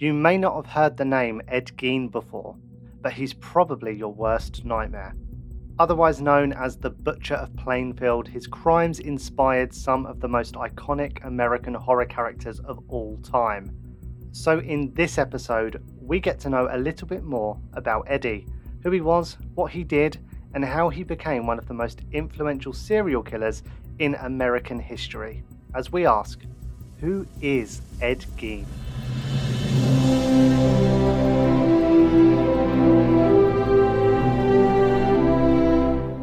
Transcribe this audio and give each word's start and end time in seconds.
You 0.00 0.14
may 0.14 0.38
not 0.38 0.56
have 0.56 0.64
heard 0.64 0.96
the 0.96 1.04
name 1.04 1.42
Ed 1.46 1.72
Gein 1.76 2.10
before, 2.10 2.56
but 3.02 3.12
he's 3.12 3.34
probably 3.34 3.94
your 3.94 4.14
worst 4.14 4.64
nightmare. 4.64 5.14
Otherwise 5.78 6.22
known 6.22 6.54
as 6.54 6.78
the 6.78 6.88
Butcher 6.88 7.34
of 7.34 7.54
Plainfield, 7.56 8.26
his 8.26 8.46
crimes 8.46 9.00
inspired 9.00 9.74
some 9.74 10.06
of 10.06 10.18
the 10.18 10.28
most 10.28 10.54
iconic 10.54 11.22
American 11.26 11.74
horror 11.74 12.06
characters 12.06 12.60
of 12.60 12.82
all 12.88 13.18
time. 13.18 13.76
So, 14.32 14.60
in 14.60 14.90
this 14.94 15.18
episode, 15.18 15.84
we 16.00 16.18
get 16.18 16.40
to 16.40 16.48
know 16.48 16.70
a 16.70 16.78
little 16.78 17.06
bit 17.06 17.22
more 17.22 17.60
about 17.74 18.06
Eddie, 18.08 18.46
who 18.82 18.92
he 18.92 19.02
was, 19.02 19.36
what 19.54 19.70
he 19.70 19.84
did, 19.84 20.16
and 20.54 20.64
how 20.64 20.88
he 20.88 21.02
became 21.02 21.46
one 21.46 21.58
of 21.58 21.68
the 21.68 21.74
most 21.74 22.00
influential 22.12 22.72
serial 22.72 23.22
killers 23.22 23.62
in 23.98 24.14
American 24.14 24.78
history. 24.78 25.42
As 25.74 25.92
we 25.92 26.06
ask, 26.06 26.40
who 27.00 27.26
is 27.42 27.82
Ed 28.00 28.24
Gein? 28.38 28.64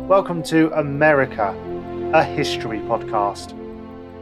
Welcome 0.07 0.41
to 0.43 0.71
America, 0.71 1.53
a 2.13 2.23
history 2.23 2.79
podcast. 2.79 3.51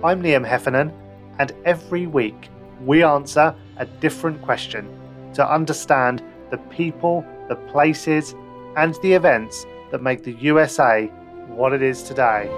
I'm 0.03 0.23
Liam 0.23 0.43
Heffernan, 0.43 0.91
and 1.37 1.51
every 1.63 2.07
week 2.07 2.49
we 2.83 3.03
answer 3.03 3.53
a 3.77 3.85
different 3.85 4.41
question 4.41 4.89
to 5.35 5.47
understand 5.47 6.23
the 6.49 6.57
people, 6.57 7.23
the 7.49 7.55
places, 7.71 8.33
and 8.75 8.95
the 9.03 9.13
events 9.13 9.67
that 9.91 10.01
make 10.01 10.23
the 10.23 10.33
USA 10.33 11.05
what 11.49 11.71
it 11.71 11.83
is 11.83 12.01
today. 12.01 12.49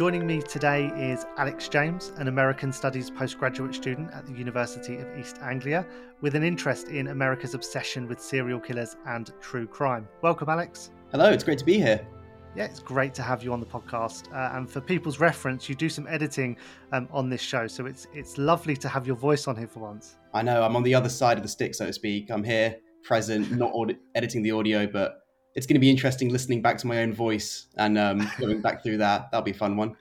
Joining 0.00 0.26
me 0.26 0.40
today 0.40 0.86
is 0.96 1.26
Alex 1.36 1.68
James, 1.68 2.14
an 2.16 2.26
American 2.26 2.72
Studies 2.72 3.10
postgraduate 3.10 3.74
student 3.74 4.10
at 4.14 4.24
the 4.24 4.32
University 4.32 4.96
of 4.96 5.06
East 5.18 5.36
Anglia, 5.42 5.86
with 6.22 6.34
an 6.34 6.42
interest 6.42 6.88
in 6.88 7.08
America's 7.08 7.52
obsession 7.52 8.08
with 8.08 8.18
serial 8.18 8.58
killers 8.58 8.96
and 9.06 9.30
true 9.42 9.66
crime. 9.66 10.08
Welcome, 10.22 10.48
Alex. 10.48 10.90
Hello, 11.10 11.30
it's 11.30 11.44
great 11.44 11.58
to 11.58 11.66
be 11.66 11.74
here. 11.74 12.00
Yeah, 12.56 12.64
it's 12.64 12.80
great 12.80 13.12
to 13.12 13.22
have 13.22 13.44
you 13.44 13.52
on 13.52 13.60
the 13.60 13.66
podcast. 13.66 14.32
Uh, 14.32 14.56
and 14.56 14.70
for 14.70 14.80
people's 14.80 15.20
reference, 15.20 15.68
you 15.68 15.74
do 15.74 15.90
some 15.90 16.06
editing 16.06 16.56
um, 16.92 17.06
on 17.10 17.28
this 17.28 17.42
show, 17.42 17.66
so 17.66 17.84
it's 17.84 18.06
it's 18.14 18.38
lovely 18.38 18.78
to 18.78 18.88
have 18.88 19.06
your 19.06 19.16
voice 19.16 19.46
on 19.48 19.54
here 19.54 19.68
for 19.68 19.80
once. 19.80 20.16
I 20.32 20.40
know 20.40 20.62
I'm 20.62 20.76
on 20.76 20.82
the 20.82 20.94
other 20.94 21.10
side 21.10 21.36
of 21.36 21.42
the 21.42 21.48
stick, 21.50 21.74
so 21.74 21.84
to 21.84 21.92
speak. 21.92 22.30
I'm 22.30 22.42
here, 22.42 22.74
present, 23.02 23.52
not 23.52 23.70
aud- 23.74 23.98
editing 24.14 24.42
the 24.42 24.52
audio, 24.52 24.86
but 24.86 25.20
it's 25.54 25.66
going 25.66 25.74
to 25.74 25.80
be 25.80 25.90
interesting 25.90 26.28
listening 26.28 26.62
back 26.62 26.78
to 26.78 26.86
my 26.86 27.02
own 27.02 27.12
voice 27.12 27.66
and 27.76 27.98
um, 27.98 28.30
going 28.38 28.60
back 28.60 28.82
through 28.82 28.98
that. 28.98 29.30
That'll 29.30 29.44
be 29.44 29.50
a 29.50 29.54
fun 29.54 29.76
one. 29.76 29.96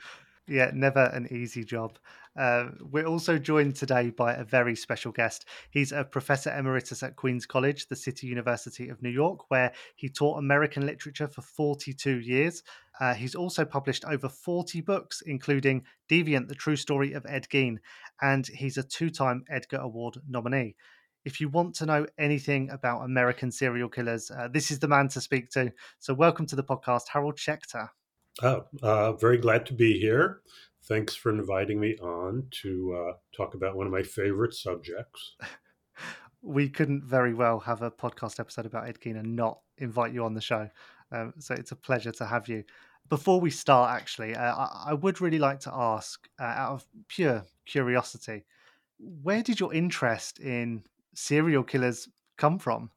Yeah, 0.47 0.71
never 0.73 1.05
an 1.05 1.27
easy 1.31 1.63
job. 1.63 1.99
Uh, 2.37 2.69
we're 2.91 3.05
also 3.05 3.37
joined 3.37 3.75
today 3.75 4.11
by 4.11 4.33
a 4.33 4.43
very 4.43 4.75
special 4.75 5.11
guest. 5.11 5.45
He's 5.71 5.91
a 5.91 6.03
professor 6.03 6.55
emeritus 6.55 7.03
at 7.03 7.15
Queens 7.15 7.45
College, 7.45 7.87
the 7.87 7.95
City 7.95 8.27
University 8.27 8.89
of 8.89 9.01
New 9.01 9.09
York, 9.09 9.49
where 9.51 9.73
he 9.95 10.09
taught 10.09 10.37
American 10.37 10.85
literature 10.85 11.27
for 11.27 11.41
42 11.41 12.19
years. 12.19 12.63
Uh, 12.99 13.13
he's 13.13 13.35
also 13.35 13.65
published 13.65 14.05
over 14.05 14.29
40 14.29 14.81
books, 14.81 15.21
including 15.25 15.83
Deviant, 16.09 16.47
the 16.47 16.55
true 16.55 16.75
story 16.75 17.13
of 17.13 17.25
Ed 17.27 17.47
Gein, 17.49 17.77
and 18.21 18.47
he's 18.47 18.77
a 18.77 18.83
two 18.83 19.09
time 19.09 19.43
Edgar 19.49 19.77
Award 19.77 20.17
nominee 20.27 20.75
if 21.25 21.41
you 21.41 21.49
want 21.49 21.75
to 21.75 21.85
know 21.85 22.05
anything 22.17 22.69
about 22.69 23.01
American 23.01 23.51
serial 23.51 23.89
killers, 23.89 24.31
uh, 24.31 24.47
this 24.47 24.71
is 24.71 24.79
the 24.79 24.87
man 24.87 25.07
to 25.09 25.21
speak 25.21 25.49
to. 25.51 25.71
So, 25.99 26.13
welcome 26.13 26.45
to 26.47 26.55
the 26.55 26.63
podcast, 26.63 27.03
Harold 27.11 27.35
Schechter. 27.35 27.89
Oh, 28.41 28.65
uh, 28.81 29.13
very 29.13 29.37
glad 29.37 29.65
to 29.67 29.73
be 29.73 29.99
here. 29.99 30.41
Thanks 30.83 31.15
for 31.15 31.29
inviting 31.29 31.79
me 31.79 31.97
on 31.97 32.47
to 32.61 33.09
uh, 33.09 33.13
talk 33.35 33.53
about 33.53 33.75
one 33.75 33.85
of 33.85 33.91
my 33.91 34.03
favorite 34.03 34.53
subjects. 34.53 35.35
we 36.41 36.69
couldn't 36.69 37.03
very 37.03 37.33
well 37.33 37.59
have 37.59 37.81
a 37.81 37.91
podcast 37.91 38.39
episode 38.39 38.65
about 38.65 38.87
Ed 38.87 38.99
Gein 39.01 39.19
and 39.19 39.35
not 39.35 39.59
invite 39.77 40.13
you 40.13 40.23
on 40.23 40.33
the 40.33 40.41
show. 40.41 40.69
Um, 41.11 41.33
so, 41.39 41.53
it's 41.53 41.71
a 41.71 41.75
pleasure 41.75 42.11
to 42.13 42.25
have 42.25 42.47
you. 42.47 42.63
Before 43.09 43.41
we 43.41 43.49
start, 43.49 43.91
actually, 43.91 44.35
uh, 44.35 44.55
I, 44.55 44.83
I, 44.89 44.93
would 44.93 45.19
really 45.19 45.39
like 45.39 45.59
to 45.61 45.71
ask, 45.73 46.29
uh, 46.39 46.43
out 46.43 46.73
of 46.73 46.85
pure 47.07 47.43
curiosity, 47.65 48.45
where 48.99 49.41
did 49.41 49.59
your 49.59 49.73
interest 49.73 50.39
in 50.39 50.83
serial 51.13 51.63
killers 51.63 52.07
come 52.37 52.59
from? 52.59 52.89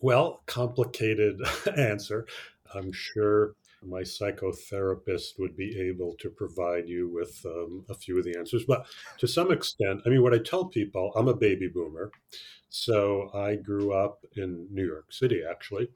Well, 0.00 0.42
complicated 0.46 1.40
answer. 1.76 2.26
I'm 2.74 2.92
sure 2.92 3.54
my 3.82 4.02
psychotherapist 4.02 5.38
would 5.38 5.56
be 5.56 5.78
able 5.78 6.14
to 6.18 6.28
provide 6.28 6.88
you 6.88 7.08
with 7.08 7.40
um, 7.46 7.84
a 7.88 7.94
few 7.94 8.18
of 8.18 8.24
the 8.24 8.36
answers. 8.36 8.64
But 8.64 8.86
to 9.18 9.28
some 9.28 9.52
extent, 9.52 10.02
I 10.04 10.08
mean, 10.08 10.22
what 10.22 10.34
I 10.34 10.38
tell 10.38 10.66
people, 10.66 11.12
I'm 11.14 11.28
a 11.28 11.36
baby 11.36 11.68
boomer. 11.68 12.10
So 12.68 13.30
I 13.32 13.56
grew 13.56 13.92
up 13.92 14.24
in 14.36 14.66
New 14.70 14.84
York 14.84 15.12
City, 15.12 15.42
actually, 15.48 15.88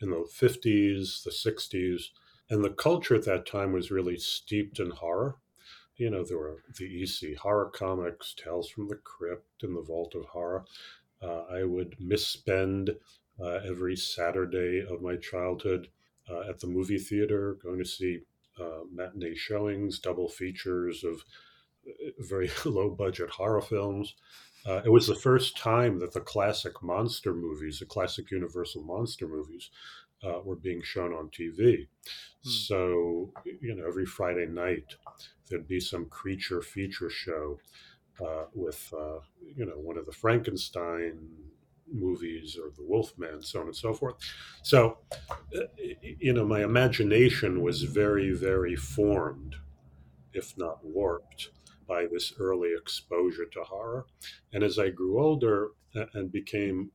in 0.00 0.10
the 0.10 0.26
50s, 0.40 1.24
the 1.24 1.30
60s. 1.30 2.02
And 2.48 2.64
the 2.64 2.70
culture 2.70 3.16
at 3.16 3.24
that 3.24 3.46
time 3.46 3.72
was 3.72 3.90
really 3.90 4.16
steeped 4.16 4.78
in 4.78 4.90
horror 4.90 5.36
you 5.96 6.10
know, 6.10 6.24
there 6.24 6.38
were 6.38 6.62
the 6.78 7.02
EC 7.02 7.36
horror 7.36 7.70
comics, 7.70 8.34
Tales 8.34 8.68
from 8.68 8.88
the 8.88 8.96
Crypt, 8.96 9.62
and 9.62 9.76
the 9.76 9.82
Vault 9.82 10.14
of 10.14 10.26
Horror. 10.26 10.64
Uh, 11.22 11.44
I 11.50 11.64
would 11.64 11.96
misspend 11.98 12.96
uh, 13.40 13.60
every 13.66 13.96
Saturday 13.96 14.84
of 14.88 15.02
my 15.02 15.16
childhood 15.16 15.88
uh, 16.30 16.48
at 16.48 16.60
the 16.60 16.66
movie 16.66 16.98
theater, 16.98 17.56
going 17.62 17.78
to 17.78 17.84
see 17.84 18.20
uh, 18.60 18.80
matinee 18.92 19.34
showings, 19.34 19.98
double 19.98 20.28
features 20.28 21.04
of 21.04 21.24
uh, 21.86 22.10
very 22.18 22.50
low 22.64 22.90
budget 22.90 23.30
horror 23.30 23.60
films. 23.60 24.14
Uh, 24.66 24.82
it 24.84 24.90
was 24.90 25.06
the 25.06 25.14
first 25.14 25.56
time 25.56 26.00
that 26.00 26.12
the 26.12 26.20
classic 26.20 26.82
monster 26.82 27.32
movies, 27.32 27.78
the 27.78 27.86
classic 27.86 28.30
Universal 28.30 28.82
monster 28.82 29.28
movies, 29.28 29.70
uh, 30.24 30.40
were 30.44 30.56
being 30.56 30.82
shown 30.82 31.12
on 31.12 31.28
TV. 31.28 31.86
Hmm. 32.42 32.50
So, 32.50 33.32
you 33.60 33.74
know, 33.74 33.86
every 33.86 34.06
Friday 34.06 34.46
night 34.46 34.94
there'd 35.48 35.68
be 35.68 35.80
some 35.80 36.06
creature 36.06 36.62
feature 36.62 37.10
show 37.10 37.58
uh, 38.20 38.44
with, 38.54 38.92
uh, 38.96 39.20
you 39.54 39.66
know, 39.66 39.78
one 39.78 39.98
of 39.98 40.06
the 40.06 40.12
Frankenstein 40.12 41.18
movies 41.92 42.58
or 42.60 42.70
the 42.76 42.82
Wolfman, 42.82 43.42
so 43.42 43.60
on 43.60 43.66
and 43.66 43.76
so 43.76 43.92
forth. 43.92 44.16
So, 44.62 44.98
uh, 45.56 45.60
you 46.00 46.32
know, 46.32 46.44
my 46.44 46.64
imagination 46.64 47.62
was 47.62 47.82
very, 47.82 48.32
very 48.32 48.74
formed, 48.74 49.56
if 50.32 50.56
not 50.58 50.84
warped, 50.84 51.50
by 51.86 52.06
this 52.10 52.32
early 52.40 52.70
exposure 52.76 53.46
to 53.46 53.62
horror. 53.62 54.06
And 54.52 54.64
as 54.64 54.78
I 54.78 54.90
grew 54.90 55.22
older 55.22 55.70
and 56.14 56.32
became 56.32 56.90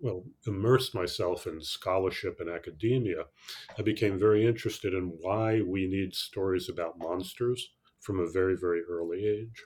well, 0.00 0.24
immersed 0.46 0.94
myself 0.94 1.46
in 1.46 1.60
scholarship 1.60 2.38
and 2.40 2.50
academia, 2.50 3.24
I 3.78 3.82
became 3.82 4.18
very 4.18 4.46
interested 4.46 4.92
in 4.92 5.16
why 5.20 5.62
we 5.62 5.86
need 5.86 6.14
stories 6.14 6.68
about 6.68 6.98
monsters 6.98 7.70
from 8.00 8.20
a 8.20 8.30
very, 8.30 8.56
very 8.56 8.82
early 8.88 9.26
age. 9.26 9.64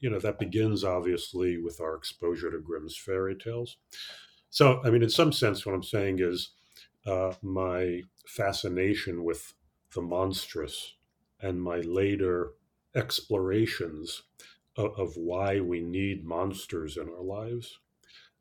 You 0.00 0.10
know, 0.10 0.18
that 0.18 0.38
begins 0.38 0.84
obviously 0.84 1.56
with 1.56 1.80
our 1.80 1.94
exposure 1.94 2.50
to 2.50 2.60
Grimm's 2.60 2.96
fairy 2.96 3.34
tales. 3.34 3.78
So, 4.50 4.80
I 4.84 4.90
mean, 4.90 5.02
in 5.02 5.10
some 5.10 5.32
sense, 5.32 5.64
what 5.64 5.74
I'm 5.74 5.82
saying 5.82 6.18
is 6.20 6.50
uh, 7.06 7.32
my 7.42 8.02
fascination 8.26 9.24
with 9.24 9.54
the 9.94 10.02
monstrous 10.02 10.94
and 11.40 11.62
my 11.62 11.78
later 11.78 12.52
explorations 12.94 14.22
of, 14.76 14.98
of 14.98 15.16
why 15.16 15.60
we 15.60 15.80
need 15.80 16.24
monsters 16.24 16.96
in 16.96 17.08
our 17.08 17.22
lives 17.22 17.78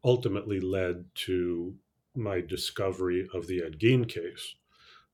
ultimately 0.05 0.59
led 0.59 1.03
to 1.15 1.75
my 2.15 2.39
discovery 2.39 3.27
of 3.33 3.47
the 3.47 3.63
Ed 3.63 3.79
Gein 3.79 4.07
case, 4.07 4.55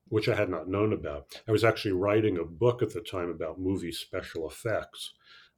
which 0.10 0.28
I 0.28 0.36
had 0.36 0.50
not 0.50 0.68
known 0.68 0.94
about. 0.94 1.42
I 1.48 1.52
was 1.52 1.64
actually 1.64 1.94
writing 1.94 2.38
a 2.38 2.44
book 2.44 2.84
at 2.84 2.94
the 2.94 3.02
time 3.02 3.30
about 3.30 3.60
movie 3.60 3.94
special 3.94 4.48
effects 4.48 5.14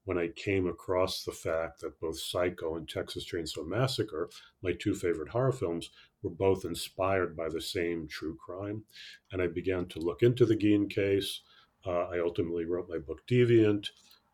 when 0.05 0.17
I 0.17 0.27
came 0.27 0.67
across 0.67 1.23
the 1.23 1.31
fact 1.31 1.79
that 1.81 1.99
both 1.99 2.19
Psycho 2.19 2.75
and 2.75 2.87
Texas 2.87 3.25
Chainsaw 3.25 3.65
Massacre, 3.65 4.29
my 4.61 4.73
two 4.73 4.93
favorite 4.93 5.29
horror 5.29 5.51
films, 5.51 5.89
were 6.21 6.29
both 6.29 6.65
inspired 6.65 7.35
by 7.35 7.49
the 7.49 7.61
same 7.61 8.07
true 8.07 8.35
crime. 8.35 8.83
And 9.31 9.41
I 9.41 9.47
began 9.47 9.87
to 9.87 9.99
look 9.99 10.21
into 10.21 10.45
the 10.45 10.55
Gein 10.55 10.89
case. 10.89 11.41
Uh, 11.85 12.07
I 12.07 12.19
ultimately 12.19 12.65
wrote 12.65 12.89
my 12.89 12.97
book 12.97 13.25
Deviant, 13.27 13.87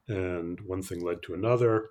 and 0.07 0.59
one 0.61 0.81
thing 0.81 1.03
led 1.03 1.21
to 1.23 1.35
another. 1.35 1.89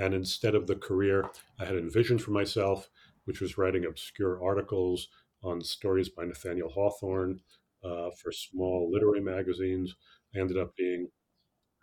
And 0.00 0.14
instead 0.14 0.54
of 0.54 0.66
the 0.66 0.76
career 0.76 1.30
I 1.58 1.64
had 1.66 1.76
envisioned 1.76 2.22
for 2.22 2.30
myself, 2.32 2.90
which 3.24 3.40
was 3.40 3.58
writing 3.58 3.84
obscure 3.84 4.42
articles 4.42 5.08
on 5.42 5.60
stories 5.62 6.08
by 6.08 6.24
Nathaniel 6.24 6.70
Hawthorne 6.70 7.42
uh, 7.84 8.10
for 8.10 8.32
small 8.32 8.90
literary 8.90 9.20
magazines, 9.22 9.94
I 10.34 10.38
ended 10.40 10.56
up 10.58 10.74
being 10.76 11.08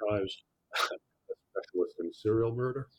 a 0.11 0.21
specialist 1.51 1.95
in 1.99 2.13
serial 2.13 2.55
murder. 2.55 2.89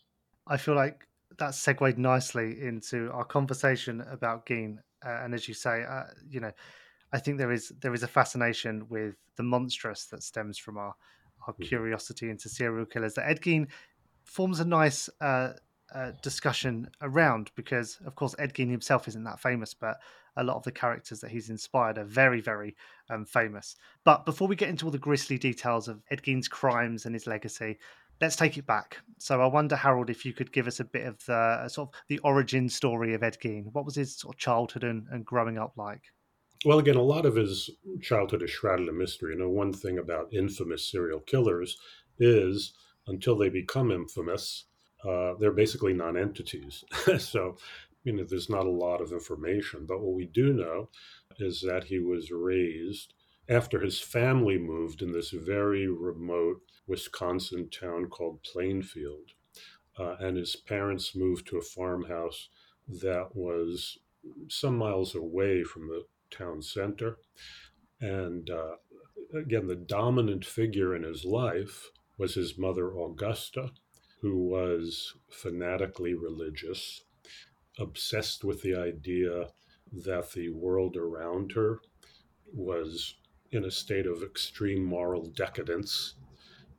I 0.47 0.57
feel 0.57 0.75
like 0.75 1.07
that 1.39 1.55
segued 1.55 1.99
nicely 1.99 2.61
into 2.63 3.11
our 3.13 3.25
conversation 3.25 4.01
about 4.01 4.47
Gein. 4.47 4.79
Uh, 5.05 5.11
and 5.23 5.35
as 5.35 5.47
you 5.47 5.55
say, 5.55 5.85
uh, 5.85 6.05
you 6.29 6.41
know, 6.41 6.53
I 7.13 7.19
think 7.21 7.39
there 7.39 7.53
is 7.53 7.71
there 7.81 7.95
is 7.95 8.03
a 8.03 8.09
fascination 8.09 8.89
with 8.89 9.17
the 9.37 9.43
monstrous 9.45 10.07
that 10.09 10.23
stems 10.23 10.59
from 10.59 10.79
our 10.79 10.95
our 11.47 11.55
Mhm. 11.59 11.69
curiosity 11.69 12.31
into 12.31 12.49
serial 12.49 12.87
killers 12.87 13.15
that 13.15 13.29
Ed 13.29 13.41
Gein 13.43 13.71
forms 14.29 14.61
a 14.61 14.65
nice 14.65 15.09
uh, 15.21 15.53
uh, 15.95 16.13
discussion 16.23 16.89
around 17.01 17.51
because, 17.55 17.99
of 18.05 18.15
course, 18.15 18.35
Ed 18.39 18.55
Gein 18.55 18.71
himself 18.71 19.09
isn't 19.09 19.25
that 19.25 19.41
famous, 19.41 19.75
but 19.75 19.99
a 20.37 20.45
lot 20.45 20.57
of 20.57 20.63
the 20.63 20.73
characters 20.73 21.21
that 21.21 21.31
he's 21.31 21.51
inspired 21.51 21.99
are 21.99 22.05
very, 22.05 22.41
very 22.41 22.77
um, 23.11 23.25
famous. 23.25 23.77
But 24.05 24.25
before 24.25 24.47
we 24.47 24.57
get 24.57 24.69
into 24.69 24.85
all 24.85 24.91
the 24.91 24.99
grisly 24.99 25.39
details 25.39 25.89
of 25.89 26.03
Ed 26.11 26.23
Gein's 26.23 26.47
crimes 26.47 27.07
and 27.07 27.15
his 27.15 27.27
legacy, 27.27 27.79
let's 28.21 28.37
take 28.37 28.59
it 28.59 28.67
back. 28.67 28.99
So 29.19 29.41
I 29.41 29.47
wonder, 29.47 29.77
Harold, 29.77 30.11
if 30.11 30.25
you 30.25 30.33
could 30.33 30.53
give 30.53 30.67
us 30.67 30.81
a 30.81 30.85
bit 30.85 31.07
of 31.07 31.25
the 31.27 31.35
uh, 31.35 31.69
sort 31.69 31.89
of 31.89 31.95
the 32.09 32.19
origin 32.19 32.69
story 32.69 33.15
of 33.15 33.23
Ed 33.23 33.39
Gein. 33.43 33.73
What 33.73 33.85
was 33.85 33.97
his 33.97 34.17
sort 34.17 34.35
of 34.35 34.39
childhood 34.39 34.85
and, 34.85 35.07
and 35.11 35.25
growing 35.25 35.59
up 35.59 35.73
like? 35.77 36.03
Well, 36.65 36.81
again, 36.81 36.97
a 36.97 37.03
lot 37.03 37.25
of 37.25 37.37
his 37.37 37.71
childhood 38.03 38.43
is 38.43 38.51
shrouded 38.51 38.89
in 38.89 38.99
mystery. 38.99 39.35
You 39.35 39.41
know, 39.41 39.49
one 39.49 39.73
thing 39.73 39.99
about 39.99 40.33
infamous 40.33 40.91
serial 40.91 41.21
killers 41.21 41.79
is 42.19 42.75
until 43.09 43.37
they 43.37 43.49
become 43.49 43.91
infamous, 43.91 44.65
uh, 45.09 45.35
they're 45.39 45.53
basically 45.53 45.93
non-entities. 45.93 46.85
so, 47.19 47.57
you 48.05 48.13
know, 48.13 48.25
there's 48.25 48.51
not 48.51 48.67
a 48.67 48.71
lot 48.71 49.01
of 49.01 49.13
information. 49.13 49.87
But 49.87 50.01
what 50.01 50.15
we 50.15 50.27
do 50.27 50.53
know 50.53 50.91
is 51.39 51.61
that 51.63 51.85
he 51.85 51.99
was 51.99 52.31
raised 52.31 53.15
after 53.49 53.81
his 53.81 54.01
family 54.01 54.59
moved 54.59 55.03
in 55.03 55.13
this 55.13 55.31
very 55.31 55.89
remote 55.89 56.61
Wisconsin 56.87 57.69
town 57.71 58.07
called 58.07 58.43
Plainfield. 58.43 59.33
Uh, 59.99 60.17
and 60.21 60.37
his 60.37 60.55
parents 60.55 61.17
moved 61.17 61.47
to 61.49 61.59
a 61.59 61.63
farmhouse 61.63 62.49
that 62.89 63.29
was 63.35 63.99
some 64.49 64.77
miles 64.77 65.15
away 65.15 65.65
from 65.65 65.89
the 65.89 66.05
town 66.31 66.63
center. 66.63 67.19
And 68.01 68.49
uh, 68.51 68.77
again, 69.35 69.67
the 69.67 69.75
dominant 69.77 70.45
figure 70.45 70.95
in 70.95 71.03
his 71.03 71.25
life 71.25 71.91
was 72.19 72.35
his 72.35 72.59
mother, 72.59 72.91
Augusta, 72.91 73.71
who 74.21 74.37
was 74.37 75.15
fanatically 75.31 76.15
religious, 76.15 77.05
obsessed 77.79 78.45
with 78.45 78.61
the 78.63 78.75
idea 78.75 79.49
that 79.93 80.33
the 80.33 80.51
world 80.51 80.97
around 80.97 81.53
her 81.53 81.81
was 82.53 83.15
in 83.53 83.65
a 83.65 83.71
state 83.71 84.07
of 84.07 84.23
extreme 84.23 84.85
moral 84.85 85.27
decadence, 85.27 86.15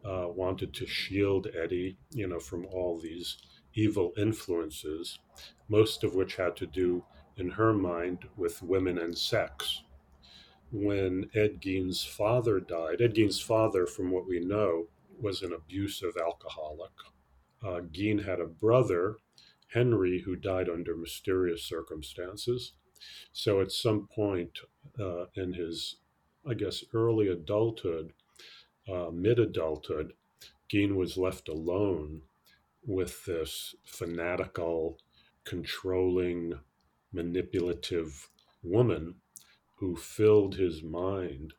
uh, 0.05 0.27
wanted 0.27 0.73
to 0.73 0.85
shield 0.85 1.47
Eddie, 1.57 1.97
you 2.11 2.27
know, 2.27 2.39
from 2.39 2.65
all 2.67 2.99
these 2.99 3.37
evil 3.73 4.13
influences, 4.17 5.19
most 5.67 6.03
of 6.03 6.15
which 6.15 6.35
had 6.35 6.55
to 6.55 6.67
do, 6.67 7.03
in 7.37 7.49
her 7.49 7.73
mind, 7.73 8.25
with 8.35 8.61
women 8.61 8.97
and 8.97 9.17
sex. 9.17 9.83
When 10.71 11.29
Ed 11.33 11.61
Gein's 11.61 12.03
father 12.03 12.59
died, 12.59 13.01
Ed 13.01 13.15
Gein's 13.15 13.39
father, 13.39 13.85
from 13.85 14.11
what 14.11 14.27
we 14.27 14.39
know, 14.39 14.87
was 15.21 15.41
an 15.41 15.53
abusive 15.53 16.13
alcoholic. 16.17 16.91
Uh, 17.63 17.81
had 18.25 18.39
a 18.39 18.45
brother, 18.45 19.17
Henry, 19.73 20.21
who 20.21 20.35
died 20.35 20.69
under 20.69 20.95
mysterious 20.95 21.63
circumstances. 21.63 22.73
So 23.31 23.61
at 23.61 23.71
some 23.71 24.07
point 24.07 24.59
uh, 24.99 25.25
in 25.35 25.53
his, 25.53 25.97
I 26.47 26.53
guess, 26.53 26.83
early 26.93 27.27
adulthood, 27.27 28.13
uh, 28.91 29.09
mid 29.11 29.39
adulthood, 29.39 30.13
Gein 30.71 30.95
was 30.95 31.17
left 31.17 31.49
alone 31.49 32.21
with 32.85 33.25
this 33.25 33.75
fanatical, 33.85 34.97
controlling, 35.43 36.53
manipulative 37.11 38.29
woman 38.63 39.15
who 39.77 39.95
filled 39.95 40.55
his 40.55 40.83
mind, 40.83 41.53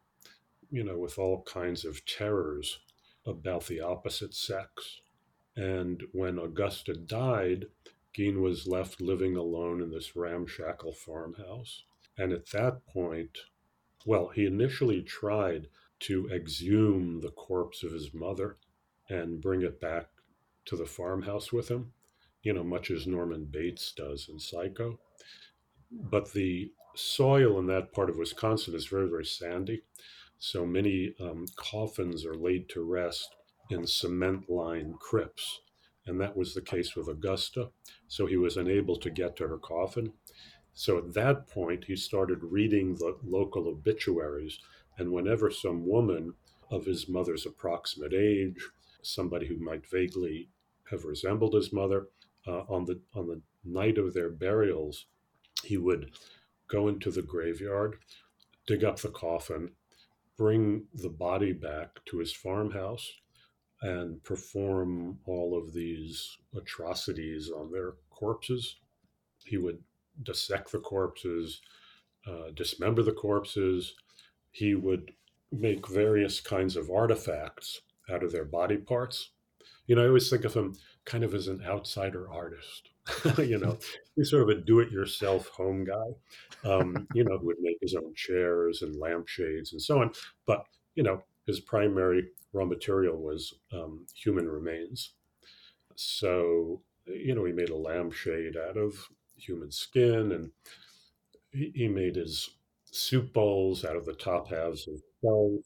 you 0.71 0.85
know, 0.85 0.99
with 0.99 1.19
all 1.19 1.43
kinds 1.43 1.85
of 1.85 2.05
terrors 2.05 2.79
about 3.27 3.67
the 3.67 3.81
opposite 3.81 4.35
sex. 4.35 5.01
And 5.57 6.05
when 6.13 6.39
Augusta 6.39 6.95
died, 6.95 7.67
Gein 8.17 8.41
was 8.41 8.67
left 8.67 9.01
living 9.01 9.37
alone 9.37 9.81
in 9.81 9.91
this 9.91 10.17
ramshackle 10.17 10.93
farmhouse. 10.93 11.85
And 12.17 12.33
at 12.33 12.51
that 12.51 12.87
point, 12.87 13.39
well, 14.05 14.29
he 14.29 14.47
initially 14.47 15.03
tried 15.03 15.69
to 16.01 16.29
exhume 16.31 17.21
the 17.21 17.31
corpse 17.31 17.83
of 17.83 17.93
his 17.93 18.13
mother 18.15 18.57
and 19.09 19.41
bring 19.41 19.63
it 19.63 19.81
back 19.81 20.09
to 20.67 20.77
the 20.77 20.87
farmhouse 20.87 21.53
with 21.53 21.69
him, 21.69 21.93
you 22.43 22.53
know, 22.53 22.65
much 22.65 22.91
as 22.91 23.07
Norman 23.07 23.45
Bates 23.45 23.93
does 23.93 24.29
in 24.29 24.39
Psycho. 24.39 24.99
But 25.91 26.33
the 26.33 26.73
soil 26.95 27.59
in 27.59 27.67
that 27.67 27.93
part 27.93 28.11
of 28.11 28.17
Wisconsin 28.17 28.75
is 28.75 28.87
very, 28.87 29.09
very 29.09 29.25
sandy. 29.25 29.83
So 30.41 30.65
many 30.65 31.15
um, 31.21 31.45
coffins 31.55 32.25
are 32.25 32.35
laid 32.35 32.71
to 32.71 32.83
rest 32.83 33.37
in 33.69 33.87
cement 33.87 34.49
lined 34.49 34.99
crypts. 34.99 35.61
And 36.07 36.19
that 36.19 36.35
was 36.35 36.55
the 36.55 36.63
case 36.63 36.97
with 36.97 37.09
Augusta. 37.09 37.69
So 38.09 38.25
he 38.25 38.39
was 38.39 38.57
unable 38.57 38.97
to 38.97 39.11
get 39.11 39.37
to 39.37 39.49
her 39.49 39.59
coffin. 39.59 40.15
So 40.73 40.97
at 40.97 41.13
that 41.13 41.47
point, 41.47 41.85
he 41.85 41.95
started 41.95 42.39
reading 42.43 42.95
the 42.95 43.19
local 43.23 43.69
obituaries. 43.69 44.59
And 44.97 45.13
whenever 45.13 45.51
some 45.51 45.87
woman 45.87 46.33
of 46.71 46.87
his 46.87 47.07
mother's 47.07 47.45
approximate 47.45 48.15
age, 48.15 48.67
somebody 49.03 49.47
who 49.47 49.59
might 49.59 49.87
vaguely 49.87 50.49
have 50.91 51.05
resembled 51.05 51.53
his 51.53 51.71
mother, 51.71 52.09
uh, 52.47 52.61
on 52.61 52.87
the 52.87 52.99
on 53.15 53.27
the 53.27 53.43
night 53.63 53.99
of 53.99 54.15
their 54.15 54.31
burials, 54.31 55.05
he 55.63 55.77
would 55.77 56.13
go 56.67 56.89
into 56.89 57.11
the 57.11 57.21
graveyard, 57.21 57.99
dig 58.67 58.83
up 58.85 58.99
the 58.99 59.11
coffin, 59.11 59.73
bring 60.37 60.87
the 60.95 61.09
body 61.09 61.53
back 61.53 62.05
to 62.07 62.19
his 62.19 62.33
farmhouse, 62.33 63.11
and 63.83 64.23
perform 64.25 65.19
all 65.27 65.57
of 65.57 65.73
these 65.73 66.37
atrocities 66.55 67.51
on 67.51 67.71
their 67.71 67.95
corpses. 68.11 68.77
He 69.45 69.57
would 69.57 69.79
dissect 70.23 70.71
the 70.73 70.79
corpses, 70.79 71.61
uh, 72.27 72.51
dismember 72.55 73.03
the 73.03 73.13
corpses. 73.13 73.95
He 74.51 74.75
would 74.75 75.13
make 75.51 75.89
various 75.89 76.41
kinds 76.41 76.77
of 76.77 76.91
artifacts 76.91 77.81
out 78.11 78.23
of 78.23 78.33
their 78.33 78.45
body 78.45 78.77
parts. 78.77 79.31
You 79.87 79.97
know, 79.97 80.05
I 80.05 80.09
always 80.09 80.29
think 80.29 80.45
of 80.45 80.55
him 80.55 80.77
kind 81.11 81.25
of 81.25 81.35
as 81.35 81.49
an 81.49 81.61
outsider 81.67 82.31
artist. 82.31 82.91
you 83.39 83.59
know, 83.59 83.77
he's 84.15 84.31
sort 84.31 84.43
of 84.43 84.49
a 84.49 84.61
do-it-yourself 84.61 85.49
home 85.49 85.85
guy. 85.85 86.71
Um, 86.71 87.09
you 87.15 87.25
know, 87.25 87.37
who 87.37 87.47
would 87.47 87.57
make 87.61 87.79
his 87.83 87.97
own 87.97 88.15
chairs 88.15 88.83
and 88.83 88.95
lampshades 88.95 89.73
and 89.73 89.83
so 89.83 90.01
on. 90.01 90.13
But 90.47 90.65
you 90.95 91.03
know, 91.03 91.23
his 91.47 91.59
primary 91.59 92.29
raw 92.53 92.65
material 92.65 93.17
was 93.17 93.53
um, 93.73 94.07
human 94.15 94.49
remains. 94.49 95.15
So 95.97 96.81
you 97.07 97.35
know, 97.35 97.45
he 97.45 97.53
made 97.53 97.71
a 97.71 97.77
lampshade 97.77 98.57
out 98.57 98.77
of 98.77 99.09
human 99.37 99.73
skin, 99.73 100.31
and 100.31 100.51
he, 101.51 101.73
he 101.75 101.89
made 101.89 102.15
his 102.15 102.51
soup 102.85 103.33
bowls 103.33 103.85
out 103.85 103.97
of 103.97 104.07
the 104.07 104.15
top 104.15 104.49
halves 104.49 104.87
of 104.87 105.03
skulls, 105.19 105.65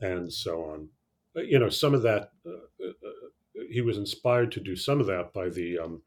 and 0.00 0.32
so 0.32 0.62
on. 0.64 0.88
You 1.34 1.58
know, 1.58 1.68
some 1.68 1.92
of 1.92 2.00
that 2.02 2.30
uh, 2.46 2.84
uh, 2.86 3.27
he 3.70 3.80
was 3.80 3.98
inspired 3.98 4.52
to 4.52 4.60
do 4.60 4.76
some 4.76 5.00
of 5.00 5.06
that 5.06 5.32
by 5.32 5.48
the 5.48 5.78
um, 5.78 6.02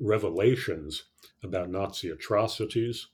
revelations 0.00 1.04
about 1.42 1.70
Nazi 1.70 2.08
atrocities 2.10 3.08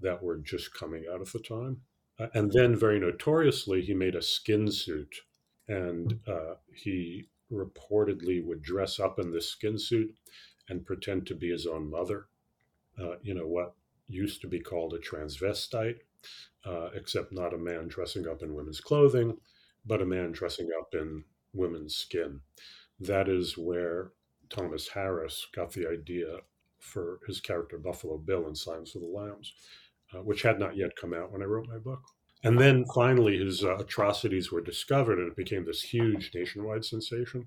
that 0.00 0.22
were 0.22 0.36
just 0.36 0.74
coming 0.74 1.04
out 1.12 1.20
at 1.20 1.32
the 1.32 1.38
time. 1.38 1.80
Uh, 2.18 2.26
and 2.34 2.50
then, 2.52 2.74
very 2.74 2.98
notoriously, 2.98 3.82
he 3.82 3.94
made 3.94 4.14
a 4.14 4.22
skin 4.22 4.70
suit, 4.70 5.14
and 5.68 6.18
uh, 6.26 6.54
he 6.74 7.28
reportedly 7.52 8.44
would 8.44 8.62
dress 8.62 8.98
up 8.98 9.18
in 9.18 9.30
this 9.30 9.48
skin 9.48 9.78
suit 9.78 10.14
and 10.68 10.86
pretend 10.86 11.26
to 11.26 11.34
be 11.34 11.50
his 11.50 11.66
own 11.66 11.90
mother. 11.90 12.26
Uh, 13.00 13.16
you 13.22 13.34
know, 13.34 13.46
what 13.46 13.74
used 14.08 14.40
to 14.40 14.48
be 14.48 14.60
called 14.60 14.94
a 14.94 14.98
transvestite, 14.98 15.98
uh, 16.64 16.88
except 16.94 17.32
not 17.32 17.54
a 17.54 17.58
man 17.58 17.88
dressing 17.88 18.26
up 18.26 18.42
in 18.42 18.54
women's 18.54 18.80
clothing, 18.80 19.36
but 19.84 20.02
a 20.02 20.06
man 20.06 20.32
dressing 20.32 20.68
up 20.78 20.94
in 20.94 21.24
women's 21.52 21.94
skin. 21.94 22.40
That 23.00 23.28
is 23.28 23.56
where 23.58 24.12
Thomas 24.48 24.88
Harris 24.88 25.46
got 25.54 25.72
the 25.72 25.88
idea 25.88 26.38
for 26.78 27.20
his 27.26 27.40
character 27.40 27.78
Buffalo 27.78 28.18
Bill 28.18 28.46
in 28.46 28.54
Silence 28.54 28.94
of 28.94 29.02
the 29.02 29.08
Lambs, 29.08 29.52
uh, 30.14 30.22
which 30.22 30.42
had 30.42 30.58
not 30.58 30.76
yet 30.76 30.96
come 31.00 31.12
out 31.12 31.32
when 31.32 31.42
I 31.42 31.46
wrote 31.46 31.68
my 31.68 31.78
book. 31.78 32.00
And 32.44 32.60
then 32.60 32.84
finally, 32.94 33.38
his 33.38 33.64
uh, 33.64 33.76
atrocities 33.78 34.52
were 34.52 34.60
discovered, 34.60 35.18
and 35.18 35.28
it 35.28 35.36
became 35.36 35.64
this 35.64 35.82
huge 35.82 36.30
nationwide 36.34 36.84
sensation. 36.84 37.46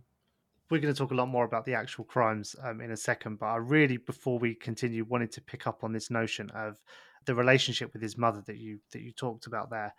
We're 0.69 0.79
going 0.79 0.93
to 0.93 0.97
talk 0.97 1.11
a 1.11 1.15
lot 1.15 1.29
more 1.29 1.45
about 1.45 1.65
the 1.65 1.73
actual 1.73 2.03
crimes 2.03 2.55
um, 2.61 2.81
in 2.81 2.91
a 2.91 2.97
second, 2.97 3.39
but 3.39 3.47
I 3.47 3.55
really, 3.57 3.97
before 3.97 4.37
we 4.37 4.55
continue, 4.55 5.05
wanted 5.05 5.31
to 5.33 5.41
pick 5.41 5.67
up 5.67 5.83
on 5.83 5.93
this 5.93 6.11
notion 6.11 6.49
of 6.51 6.81
the 7.25 7.33
relationship 7.35 7.93
with 7.93 8.01
his 8.01 8.17
mother 8.17 8.43
that 8.45 8.57
you 8.57 8.79
that 8.91 9.01
you 9.01 9.11
talked 9.11 9.47
about 9.47 9.69
there, 9.69 9.93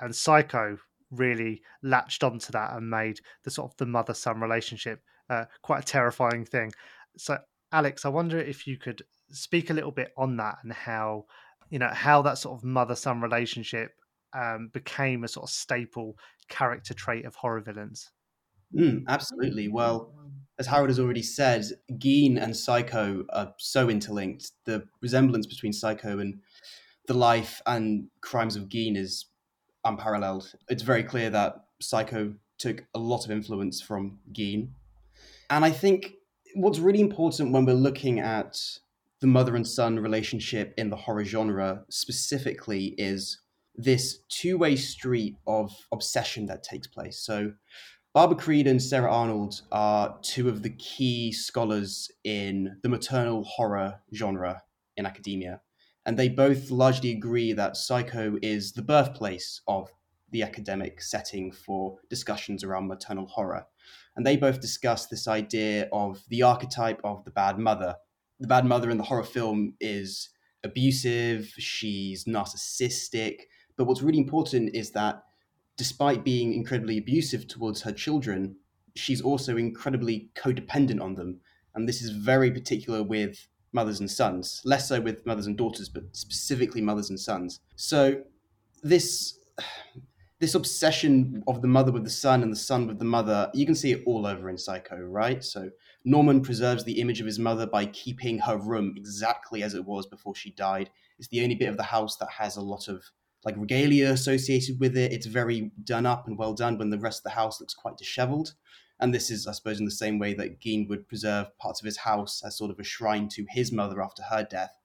and 0.00 0.14
Psycho 0.14 0.78
really 1.18 1.62
latched 1.82 2.24
onto 2.24 2.52
that 2.52 2.74
and 2.74 2.88
made 2.88 3.20
the 3.44 3.50
sort 3.50 3.70
of 3.70 3.76
the 3.76 3.86
mother 3.86 4.14
son 4.14 4.40
relationship 4.40 5.00
uh, 5.30 5.44
quite 5.62 5.82
a 5.82 5.86
terrifying 5.86 6.44
thing. 6.44 6.72
So, 7.16 7.38
Alex, 7.72 8.04
I 8.04 8.08
wonder 8.08 8.38
if 8.38 8.66
you 8.66 8.76
could 8.76 9.02
speak 9.30 9.70
a 9.70 9.74
little 9.74 9.90
bit 9.90 10.12
on 10.16 10.36
that 10.36 10.58
and 10.62 10.72
how 10.72 11.24
you 11.70 11.78
know 11.78 11.90
how 11.92 12.22
that 12.22 12.38
sort 12.38 12.58
of 12.58 12.64
mother 12.64 12.94
son 12.94 13.20
relationship 13.20 13.92
um, 14.34 14.70
became 14.72 15.24
a 15.24 15.28
sort 15.28 15.44
of 15.44 15.50
staple 15.50 16.16
character 16.48 16.94
trait 16.94 17.24
of 17.24 17.34
horror 17.36 17.60
villains. 17.60 18.10
Mm, 18.76 19.04
absolutely. 19.08 19.68
Well, 19.68 20.12
as 20.58 20.66
Harold 20.66 20.88
has 20.88 20.98
already 20.98 21.22
said, 21.22 21.64
Gein 21.92 22.42
and 22.42 22.56
Psycho 22.56 23.24
are 23.32 23.54
so 23.58 23.88
interlinked. 23.88 24.50
The 24.64 24.84
resemblance 25.00 25.46
between 25.46 25.72
Psycho 25.72 26.18
and 26.18 26.40
the 27.06 27.14
life 27.14 27.60
and 27.66 28.08
crimes 28.22 28.56
of 28.56 28.68
Gein 28.68 28.96
is 28.96 29.26
unparalleled. 29.84 30.52
It's 30.68 30.82
very 30.82 31.02
clear 31.02 31.30
that 31.30 31.64
Psycho 31.80 32.34
took 32.58 32.84
a 32.94 32.98
lot 32.98 33.24
of 33.24 33.30
influence 33.30 33.80
from 33.80 34.18
Gein. 34.32 34.68
And 35.50 35.64
I 35.64 35.70
think 35.70 36.14
what's 36.54 36.78
really 36.78 37.00
important 37.00 37.52
when 37.52 37.64
we're 37.64 37.74
looking 37.74 38.20
at 38.20 38.60
the 39.20 39.26
mother 39.26 39.56
and 39.56 39.66
son 39.66 39.98
relationship 39.98 40.74
in 40.76 40.90
the 40.90 40.96
horror 40.96 41.24
genre 41.24 41.84
specifically 41.88 42.94
is 42.98 43.40
this 43.74 44.18
two 44.28 44.56
way 44.58 44.76
street 44.76 45.36
of 45.46 45.72
obsession 45.92 46.46
that 46.46 46.62
takes 46.62 46.86
place. 46.86 47.18
So, 47.18 47.52
Barbara 48.12 48.36
Creed 48.36 48.68
and 48.68 48.80
Sarah 48.80 49.12
Arnold 49.12 49.62
are 49.72 50.16
two 50.22 50.48
of 50.48 50.62
the 50.62 50.70
key 50.70 51.32
scholars 51.32 52.12
in 52.22 52.76
the 52.84 52.88
maternal 52.88 53.42
horror 53.42 54.00
genre 54.14 54.62
in 54.96 55.04
academia. 55.04 55.60
And 56.06 56.18
they 56.18 56.28
both 56.28 56.70
largely 56.70 57.10
agree 57.12 57.52
that 57.52 57.76
Psycho 57.76 58.36
is 58.42 58.72
the 58.72 58.82
birthplace 58.82 59.62
of 59.66 59.90
the 60.30 60.42
academic 60.42 61.00
setting 61.00 61.52
for 61.52 61.98
discussions 62.10 62.64
around 62.64 62.88
maternal 62.88 63.26
horror. 63.26 63.66
And 64.16 64.26
they 64.26 64.36
both 64.36 64.60
discuss 64.60 65.06
this 65.06 65.26
idea 65.26 65.88
of 65.92 66.22
the 66.28 66.42
archetype 66.42 67.00
of 67.04 67.24
the 67.24 67.30
bad 67.30 67.58
mother. 67.58 67.96
The 68.40 68.46
bad 68.46 68.64
mother 68.64 68.90
in 68.90 68.98
the 68.98 69.04
horror 69.04 69.24
film 69.24 69.74
is 69.80 70.28
abusive, 70.62 71.46
she's 71.58 72.24
narcissistic. 72.24 73.42
But 73.76 73.84
what's 73.84 74.02
really 74.02 74.18
important 74.18 74.74
is 74.74 74.90
that 74.92 75.22
despite 75.76 76.24
being 76.24 76.52
incredibly 76.52 76.98
abusive 76.98 77.46
towards 77.48 77.82
her 77.82 77.92
children, 77.92 78.56
she's 78.94 79.20
also 79.20 79.56
incredibly 79.56 80.30
codependent 80.34 81.00
on 81.00 81.14
them. 81.14 81.40
And 81.74 81.88
this 81.88 82.02
is 82.02 82.10
very 82.10 82.50
particular 82.50 83.02
with 83.02 83.48
mothers 83.74 84.00
and 84.00 84.10
sons, 84.10 84.62
less 84.64 84.88
so 84.88 85.00
with 85.00 85.26
mothers 85.26 85.46
and 85.46 85.58
daughters, 85.58 85.88
but 85.88 86.04
specifically 86.12 86.80
mothers 86.80 87.10
and 87.10 87.20
sons. 87.20 87.60
So 87.76 88.22
this 88.82 89.38
this 90.40 90.54
obsession 90.54 91.42
of 91.46 91.62
the 91.62 91.68
mother 91.68 91.92
with 91.92 92.04
the 92.04 92.10
son 92.10 92.42
and 92.42 92.52
the 92.52 92.56
son 92.56 92.86
with 92.86 92.98
the 92.98 93.04
mother, 93.04 93.50
you 93.54 93.64
can 93.64 93.74
see 93.74 93.92
it 93.92 94.02
all 94.04 94.26
over 94.26 94.50
in 94.50 94.58
Psycho, 94.58 94.96
right? 94.96 95.42
So 95.42 95.70
Norman 96.04 96.42
preserves 96.42 96.84
the 96.84 97.00
image 97.00 97.20
of 97.20 97.26
his 97.26 97.38
mother 97.38 97.66
by 97.66 97.86
keeping 97.86 98.38
her 98.40 98.58
room 98.58 98.94
exactly 98.96 99.62
as 99.62 99.74
it 99.74 99.84
was 99.84 100.06
before 100.06 100.34
she 100.34 100.50
died. 100.50 100.90
It's 101.18 101.28
the 101.28 101.42
only 101.42 101.54
bit 101.54 101.68
of 101.68 101.76
the 101.76 101.84
house 101.84 102.16
that 102.16 102.28
has 102.30 102.56
a 102.56 102.60
lot 102.60 102.88
of 102.88 103.02
like 103.44 103.56
regalia 103.56 104.10
associated 104.10 104.80
with 104.80 104.96
it. 104.96 105.12
It's 105.12 105.26
very 105.26 105.70
done 105.84 106.04
up 106.04 106.26
and 106.26 106.36
well 106.36 106.54
done 106.54 106.78
when 106.78 106.90
the 106.90 106.98
rest 106.98 107.20
of 107.20 107.24
the 107.24 107.30
house 107.30 107.60
looks 107.60 107.74
quite 107.74 107.96
disheveled. 107.96 108.54
And 109.00 109.12
this 109.12 109.30
is, 109.30 109.46
I 109.46 109.52
suppose, 109.52 109.78
in 109.78 109.84
the 109.84 109.90
same 109.90 110.18
way 110.18 110.34
that 110.34 110.60
Gein 110.60 110.88
would 110.88 111.08
preserve 111.08 111.56
parts 111.58 111.80
of 111.80 111.86
his 111.86 111.98
house 111.98 112.42
as 112.44 112.56
sort 112.56 112.70
of 112.70 112.78
a 112.78 112.84
shrine 112.84 113.28
to 113.30 113.44
his 113.50 113.72
mother 113.72 114.02
after 114.02 114.22
her 114.22 114.46
death. 114.48 114.78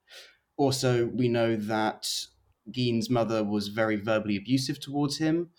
Also, 0.57 1.05
we 1.07 1.27
know 1.27 1.55
that 1.55 2.09
Gein's 2.71 3.09
mother 3.09 3.43
was 3.43 3.69
very 3.69 3.95
verbally 3.95 4.35
abusive 4.35 4.79
towards 4.79 5.17
him. 5.17 5.49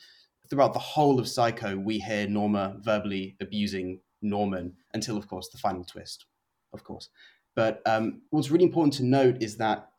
Throughout 0.49 0.73
the 0.73 0.80
whole 0.80 1.21
of 1.21 1.28
Psycho, 1.28 1.76
we 1.76 2.00
hear 2.00 2.26
Norma 2.26 2.76
verbally 2.80 3.37
abusing 3.40 4.00
Norman 4.21 4.75
until, 4.92 5.16
of 5.16 5.28
course, 5.28 5.49
the 5.49 5.59
final 5.59 5.85
twist, 5.85 6.26
of 6.73 6.85
course. 6.85 7.09
But 7.54 7.83
um, 7.87 8.23
what's 8.30 8.50
really 8.50 8.64
important 8.64 8.95
to 8.95 9.04
note 9.04 9.42
is 9.42 9.57
that 9.57 9.90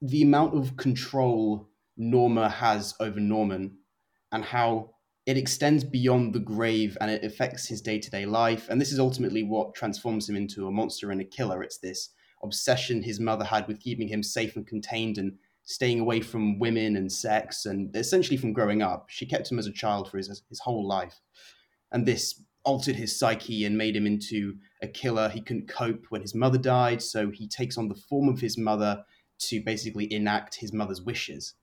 the 0.00 0.22
amount 0.22 0.54
of 0.54 0.76
control 0.76 1.68
Norma 1.96 2.48
has 2.48 2.94
over 2.98 3.20
Norman 3.20 3.76
and 4.32 4.44
how 4.44 4.94
it 5.26 5.36
extends 5.36 5.84
beyond 5.84 6.34
the 6.34 6.40
grave 6.40 6.96
and 7.00 7.10
it 7.10 7.24
affects 7.24 7.66
his 7.66 7.80
day 7.80 7.98
to 7.98 8.10
day 8.10 8.26
life. 8.26 8.68
And 8.68 8.80
this 8.80 8.92
is 8.92 8.98
ultimately 8.98 9.42
what 9.42 9.74
transforms 9.74 10.28
him 10.28 10.36
into 10.36 10.66
a 10.66 10.70
monster 10.70 11.10
and 11.10 11.20
a 11.20 11.24
killer. 11.24 11.62
It's 11.62 11.78
this 11.78 12.10
obsession 12.42 13.02
his 13.02 13.20
mother 13.20 13.44
had 13.44 13.68
with 13.68 13.80
keeping 13.80 14.08
him 14.08 14.22
safe 14.22 14.56
and 14.56 14.66
contained 14.66 15.18
and 15.18 15.32
staying 15.64 16.00
away 16.00 16.20
from 16.20 16.58
women 16.58 16.96
and 16.96 17.12
sex 17.12 17.66
and 17.66 17.94
essentially 17.94 18.36
from 18.36 18.52
growing 18.52 18.82
up. 18.82 19.06
She 19.08 19.26
kept 19.26 19.50
him 19.50 19.58
as 19.58 19.66
a 19.66 19.72
child 19.72 20.10
for 20.10 20.16
his, 20.16 20.42
his 20.48 20.60
whole 20.60 20.86
life. 20.86 21.20
And 21.92 22.06
this 22.06 22.42
altered 22.64 22.96
his 22.96 23.18
psyche 23.18 23.64
and 23.64 23.76
made 23.76 23.96
him 23.96 24.06
into 24.06 24.56
a 24.82 24.88
killer. 24.88 25.28
He 25.28 25.40
couldn't 25.40 25.68
cope 25.68 26.06
when 26.08 26.22
his 26.22 26.34
mother 26.34 26.58
died, 26.58 27.02
so 27.02 27.30
he 27.30 27.46
takes 27.46 27.78
on 27.78 27.88
the 27.88 27.94
form 27.94 28.28
of 28.28 28.40
his 28.40 28.58
mother 28.58 29.04
to 29.40 29.60
basically 29.62 30.12
enact 30.12 30.56
his 30.56 30.72
mother's 30.72 31.02
wishes. 31.02 31.54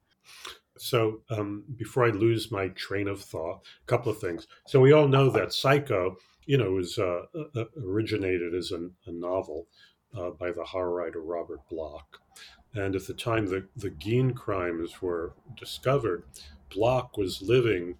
So, 0.81 1.21
um, 1.29 1.63
before 1.75 2.05
I 2.05 2.09
lose 2.09 2.51
my 2.51 2.69
train 2.69 3.07
of 3.07 3.21
thought, 3.21 3.61
a 3.83 3.87
couple 3.87 4.11
of 4.11 4.19
things. 4.19 4.47
So, 4.65 4.79
we 4.79 4.93
all 4.93 5.07
know 5.07 5.29
that 5.31 5.53
Psycho, 5.53 6.17
you 6.45 6.57
know, 6.57 6.71
was 6.71 6.97
uh, 6.97 7.23
originated 7.83 8.53
as 8.53 8.71
a, 8.71 8.89
a 9.05 9.11
novel 9.11 9.67
uh, 10.17 10.31
by 10.31 10.51
the 10.51 10.63
horror 10.63 10.93
writer 10.93 11.21
Robert 11.21 11.61
Bloch. 11.69 12.19
And 12.73 12.95
at 12.95 13.07
the 13.07 13.13
time 13.13 13.45
the, 13.45 13.67
the 13.75 13.89
Gein 13.89 14.35
crimes 14.35 15.01
were 15.01 15.33
discovered, 15.57 16.23
Bloch 16.73 17.17
was 17.17 17.41
living 17.41 17.95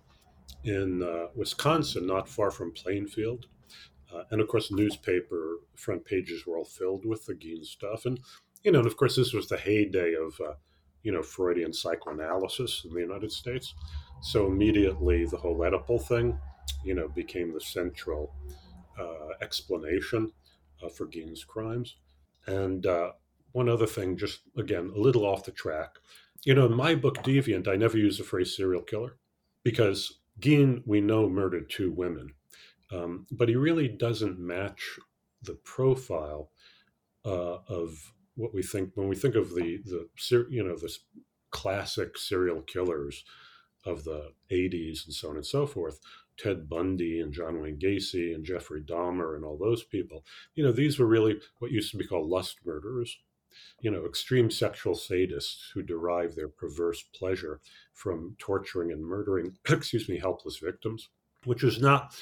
in 0.64 1.02
uh, 1.04 1.28
Wisconsin, 1.36 2.06
not 2.06 2.30
far 2.30 2.52
from 2.52 2.74
Plainfield. 2.74 3.48
Uh, 4.14 4.24
and 4.32 4.42
of 4.42 4.48
course, 4.48 4.72
newspaper 4.72 5.58
front 5.76 6.06
pages 6.06 6.46
were 6.46 6.58
all 6.58 6.66
filled 6.66 7.06
with 7.06 7.26
the 7.26 7.34
Gein 7.34 7.66
stuff. 7.66 8.06
And, 8.06 8.20
you 8.64 8.72
know, 8.72 8.80
and 8.80 8.88
of 8.88 8.98
course, 8.98 9.16
this 9.16 9.34
was 9.34 9.48
the 9.48 9.58
heyday 9.58 10.14
of, 10.14 10.40
uh, 10.40 10.54
you 11.08 11.14
know, 11.14 11.24
Freudian 11.24 11.72
psychoanalysis 11.72 12.84
in 12.84 12.94
the 12.94 13.00
United 13.00 13.32
States. 13.32 13.76
So 14.22 14.46
immediately 14.46 15.24
the 15.26 15.38
whole 15.38 15.58
Oedipal 15.58 16.06
thing, 16.06 16.38
you 16.84 16.96
know, 16.96 17.08
became 17.08 17.54
the 17.54 17.62
central 17.62 18.34
uh, 19.00 19.30
explanation 19.42 20.34
uh, 20.84 20.90
for 20.90 21.06
Gein's 21.06 21.46
crimes. 21.46 21.96
And 22.46 22.86
uh, 22.86 23.12
one 23.54 23.70
other 23.70 23.88
thing, 23.88 24.18
just 24.18 24.42
again, 24.58 24.92
a 24.94 25.00
little 25.00 25.26
off 25.26 25.46
the 25.46 25.52
track. 25.52 25.92
You 26.44 26.56
know, 26.56 26.66
in 26.66 26.76
my 26.76 26.94
book, 26.94 27.24
Deviant, 27.24 27.70
I 27.70 27.78
never 27.78 27.98
use 27.98 28.18
the 28.18 28.26
phrase 28.26 28.54
serial 28.54 28.82
killer 28.82 29.16
because 29.64 30.20
Gein, 30.42 30.84
we 30.86 31.00
know, 31.00 31.30
murdered 31.30 31.70
two 31.70 31.90
women, 31.90 32.34
um, 32.92 33.28
but 33.32 33.48
he 33.48 33.56
really 33.56 33.88
doesn't 33.88 34.38
match 34.40 35.00
the 35.42 35.56
profile 35.64 36.52
uh, 37.24 37.60
of 37.70 38.12
what 38.38 38.54
we 38.54 38.64
think 38.64 38.92
when 38.96 39.10
we 39.10 39.16
think 39.16 39.36
of 39.36 39.54
the 39.54 39.82
the 39.86 40.48
you 40.50 40.64
know 40.64 40.78
the 40.78 40.96
classic 41.52 42.18
serial 42.18 42.62
killers 42.62 43.24
of 43.86 44.04
the 44.04 44.32
80s 44.52 45.06
and 45.06 45.14
so 45.14 45.30
on 45.30 45.36
and 45.36 45.46
so 45.46 45.66
forth. 45.66 46.00
Ted 46.38 46.70
Bundy 46.70 47.20
and 47.20 47.34
John 47.34 47.62
Wayne 47.62 47.80
Gacy 47.80 48.36
and 48.36 48.46
Jeffrey 48.46 48.82
Dahmer 48.82 49.36
and 49.36 49.44
all 49.44 49.58
those 49.58 49.84
people. 49.84 50.24
You 50.54 50.64
know, 50.64 50.72
these 50.72 51.00
were 51.00 51.08
really 51.08 51.40
what 51.58 51.72
used 51.72 51.90
to 51.92 51.98
be 51.98 52.06
called 52.06 52.30
lust 52.30 52.60
murderers 52.64 53.18
you 53.80 53.92
know, 53.92 54.06
extreme 54.06 54.50
sexual 54.50 54.96
sadists 54.96 55.72
who 55.74 55.82
derive 55.82 56.36
their 56.36 56.48
perverse 56.48 57.04
pleasure 57.16 57.60
from 57.94 58.36
torturing 58.40 58.92
and 58.92 59.06
murdering, 59.06 59.58
excuse 59.70 60.10
me, 60.10 60.20
helpless 60.20 60.58
victims, 60.58 61.10
which 61.46 61.64
is 61.64 61.80
not 61.80 62.16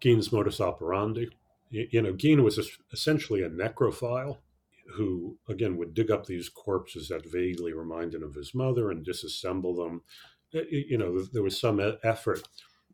Gein's 0.00 0.32
modus 0.32 0.60
operandi. 0.60 1.30
You 1.70 2.02
know, 2.02 2.12
Gein 2.12 2.42
was 2.42 2.58
essentially 2.92 3.42
a 3.42 3.48
necrophile 3.48 4.38
who, 4.94 5.38
again, 5.48 5.76
would 5.76 5.94
dig 5.94 6.10
up 6.10 6.26
these 6.26 6.48
corpses 6.48 7.08
that 7.08 7.30
vaguely 7.30 7.72
reminded 7.72 8.22
him 8.22 8.28
of 8.28 8.34
his 8.34 8.54
mother 8.54 8.90
and 8.90 9.06
disassemble 9.06 9.76
them. 9.76 10.02
You 10.70 10.98
know, 10.98 11.22
there 11.22 11.42
was 11.42 11.58
some 11.58 11.80
effort. 12.02 12.42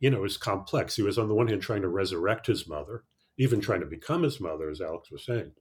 You 0.00 0.11
know, 0.11 0.18
it 0.18 0.23
was 0.23 0.37
complex. 0.37 0.95
He 0.97 1.02
was 1.02 1.18
on 1.18 1.28
the 1.28 1.35
one 1.35 1.49
hand 1.49 1.62
trying 1.62 1.83
to 1.83 1.88
resurrect 1.88 2.47
his 2.47 2.68
mother, 2.68 3.04
even 3.37 3.61
trying 3.61 3.80
to 3.80 3.87
become 3.87 4.23
his 4.23 4.40
mother, 4.40 4.71
as 4.71 4.80
Alex 4.80 5.11
was 5.11 5.25
saying 5.25 5.52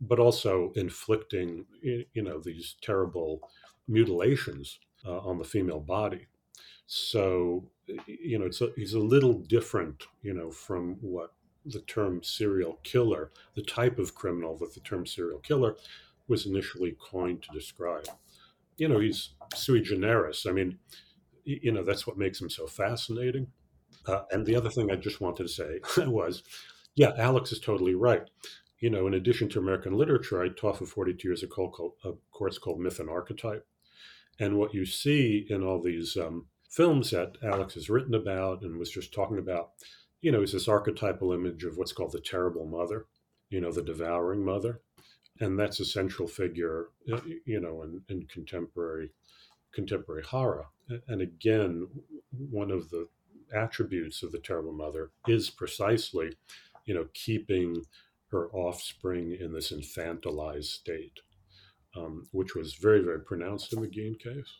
but 0.00 0.18
also 0.18 0.72
inflicting 0.76 1.66
you 1.82 2.22
know 2.22 2.40
these 2.40 2.76
terrible 2.80 3.40
mutilations 3.86 4.78
uh, 5.06 5.18
on 5.18 5.38
the 5.38 5.44
female 5.44 5.80
body 5.80 6.26
so 6.86 7.64
you 8.06 8.38
know 8.38 8.46
it's 8.46 8.60
a, 8.60 8.68
he's 8.76 8.94
a 8.94 8.98
little 8.98 9.34
different 9.34 10.04
you 10.22 10.32
know 10.32 10.50
from 10.50 10.96
what 11.00 11.34
the 11.64 11.80
term 11.82 12.22
serial 12.22 12.78
killer 12.82 13.30
the 13.54 13.62
type 13.62 13.98
of 13.98 14.14
criminal 14.14 14.56
that 14.56 14.74
the 14.74 14.80
term 14.80 15.06
serial 15.06 15.38
killer 15.40 15.76
was 16.28 16.46
initially 16.46 16.96
coined 17.00 17.42
to 17.42 17.52
describe. 17.52 18.08
You 18.76 18.88
know 18.88 19.00
he's 19.00 19.30
sui 19.54 19.80
generis. 19.80 20.46
I 20.46 20.52
mean 20.52 20.78
you 21.44 21.72
know 21.72 21.82
that's 21.82 22.06
what 22.06 22.18
makes 22.18 22.40
him 22.40 22.50
so 22.50 22.66
fascinating. 22.66 23.48
Uh, 24.06 24.22
and 24.30 24.46
the 24.46 24.56
other 24.56 24.70
thing 24.70 24.90
i 24.90 24.96
just 24.96 25.20
wanted 25.20 25.42
to 25.42 25.48
say 25.48 25.78
was 26.06 26.42
yeah 26.94 27.12
alex 27.18 27.52
is 27.52 27.60
totally 27.60 27.94
right. 27.94 28.28
You 28.80 28.88
know, 28.88 29.06
in 29.06 29.12
addition 29.12 29.50
to 29.50 29.58
American 29.58 29.92
literature, 29.92 30.42
I 30.42 30.48
taught 30.48 30.78
for 30.78 30.86
42 30.86 31.28
years 31.28 31.42
a, 31.42 31.46
a 31.46 32.12
course 32.32 32.56
called 32.56 32.80
Myth 32.80 32.98
and 32.98 33.10
Archetype. 33.10 33.66
And 34.38 34.56
what 34.56 34.72
you 34.72 34.86
see 34.86 35.46
in 35.50 35.62
all 35.62 35.82
these 35.82 36.16
um, 36.16 36.46
films 36.70 37.10
that 37.10 37.36
Alex 37.44 37.74
has 37.74 37.90
written 37.90 38.14
about 38.14 38.62
and 38.62 38.78
was 38.78 38.90
just 38.90 39.12
talking 39.12 39.38
about, 39.38 39.72
you 40.20 40.30
know, 40.30 40.42
is 40.42 40.52
this 40.52 40.68
archetypal 40.68 41.32
image 41.32 41.64
of 41.64 41.76
what's 41.76 41.92
called 41.92 42.12
the 42.12 42.20
terrible 42.20 42.66
mother, 42.66 43.06
you 43.48 43.60
know, 43.60 43.72
the 43.72 43.82
devouring 43.82 44.44
mother. 44.44 44.80
And 45.40 45.58
that's 45.58 45.80
a 45.80 45.84
central 45.84 46.28
figure, 46.28 46.88
you 47.46 47.60
know, 47.60 47.82
in, 47.82 48.02
in 48.08 48.26
contemporary 48.26 49.10
contemporary 49.72 50.22
horror. 50.22 50.66
and 51.08 51.20
again, 51.20 51.86
one 52.50 52.70
of 52.70 52.90
the 52.90 53.08
attributes 53.54 54.22
of 54.22 54.32
the 54.32 54.38
terrible 54.38 54.72
mother 54.72 55.10
is 55.28 55.48
precisely, 55.50 56.36
you 56.86 56.94
know, 56.94 57.06
keeping 57.14 57.84
her 58.30 58.50
offspring 58.50 59.36
in 59.40 59.52
this 59.52 59.72
infantilized 59.72 60.64
state, 60.64 61.20
um, 61.96 62.26
which 62.32 62.54
was 62.54 62.74
very, 62.74 63.02
very 63.02 63.20
pronounced 63.20 63.72
in 63.72 63.80
the 63.80 63.88
Gein 63.88 64.18
case. 64.18 64.58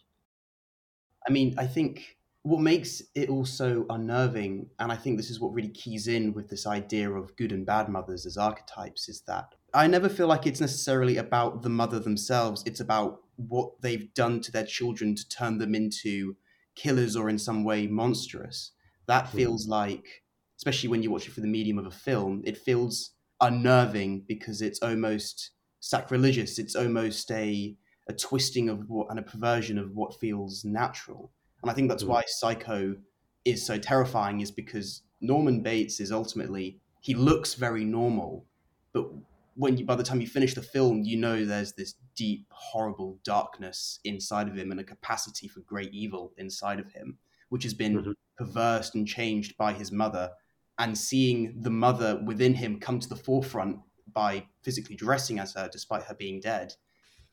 I 1.29 1.33
mean, 1.33 1.55
I 1.59 1.67
think 1.67 2.19
what 2.43 2.61
makes 2.61 3.03
it 3.15 3.29
also 3.29 3.85
unnerving, 3.91 4.71
and 4.79 4.91
I 4.91 4.97
think 4.97 5.17
this 5.17 5.31
is 5.31 5.41
what 5.41 5.53
really 5.53 5.69
keys 5.69 6.09
in 6.09 6.33
with 6.33 6.49
this 6.49 6.67
idea 6.67 7.11
of 7.11 7.37
good 7.37 7.53
and 7.53 7.67
bad 7.67 7.89
mothers 7.89 8.25
as 8.25 8.39
archetypes, 8.39 9.09
is 9.09 9.23
that 9.27 9.55
I 9.75 9.87
never 9.87 10.09
feel 10.09 10.27
like 10.27 10.47
it's 10.47 10.61
necessarily 10.61 11.19
about 11.19 11.63
the 11.63 11.69
mother 11.69 12.01
themselves. 12.01 12.63
It's 12.67 12.81
about 12.81 13.21
what 13.37 13.81
they've 13.83 14.13
done 14.15 14.41
to 14.41 14.53
their 14.53 14.65
children 14.65 15.15
to 15.15 15.29
turn 15.29 15.59
them 15.59 15.75
into 15.75 16.37
killers 16.75 17.15
or 17.15 17.29
in 17.29 17.39
some 17.39 17.63
way 17.63 17.87
monstrous. 17.87 18.73
That 19.07 19.29
hmm. 19.29 19.37
feels 19.37 19.69
like, 19.69 20.23
especially 20.57 20.89
when 20.89 21.03
you 21.03 21.11
watch 21.11 21.27
it 21.27 21.33
through 21.33 21.43
the 21.43 21.49
medium 21.49 21.79
of 21.79 21.87
a 21.87 21.91
film, 21.91 22.43
it 22.45 22.57
feels 22.57 23.11
unnerving 23.41 24.25
because 24.27 24.63
it's 24.63 24.81
almost 24.81 25.51
sacrilegious. 25.81 26.59
It's 26.59 26.75
almost 26.75 27.31
a 27.31 27.77
a 28.09 28.13
twisting 28.13 28.69
of 28.69 28.89
what 28.89 29.07
and 29.11 29.19
a 29.19 29.23
perversion 29.23 29.79
of 29.79 29.95
what 29.95 30.19
feels 30.19 30.65
natural. 30.65 31.31
And 31.63 31.71
I 31.71 31.75
think 31.75 31.89
that's 31.89 32.05
mm. 32.05 32.09
why 32.09 32.25
Psycho 32.27 32.97
is 33.45 33.65
so 33.65 33.79
terrifying, 33.79 34.41
is 34.41 34.51
because 34.51 35.03
Norman 35.21 35.63
Bates 35.63 36.01
is 36.01 36.13
ultimately 36.13 36.79
he 37.01 37.15
looks 37.15 37.55
very 37.55 37.85
normal, 37.85 38.45
but 38.93 39.07
when 39.55 39.77
you 39.77 39.85
by 39.85 39.95
the 39.95 40.03
time 40.03 40.21
you 40.21 40.27
finish 40.27 40.55
the 40.55 40.63
film, 40.63 41.03
you 41.03 41.17
know 41.17 41.45
there's 41.45 41.73
this 41.73 41.95
deep, 42.15 42.47
horrible 42.51 43.19
darkness 43.25 44.01
inside 44.05 44.49
of 44.49 44.57
him 44.57 44.71
and 44.71 44.81
a 44.81 44.85
capacity 44.85 45.49
for 45.49 45.61
great 45.61 45.93
evil 45.93 46.33
inside 46.37 46.79
of 46.79 46.93
him, 46.93 47.19
which 47.49 47.63
has 47.63 47.75
been 47.75 47.99
mm-hmm. 47.99 48.13
perversed 48.39 48.95
and 48.95 49.07
changed 49.07 49.57
by 49.57 49.73
his 49.73 49.91
mother. 49.91 50.31
And 50.79 50.97
seeing 50.97 51.61
the 51.61 51.71
mother 51.71 52.23
within 52.25 52.55
him 52.55 52.81
come 52.81 53.01
to 53.01 53.09
the 53.09 53.17
forefront 53.17 53.81
by 54.15 54.47
physically 54.63 54.97
dressing 54.97 55.39
as 55.39 55.53
her 55.53 55.69
despite 55.71 56.05
her 56.05 56.15
being 56.15 56.41
dead, 56.41 56.75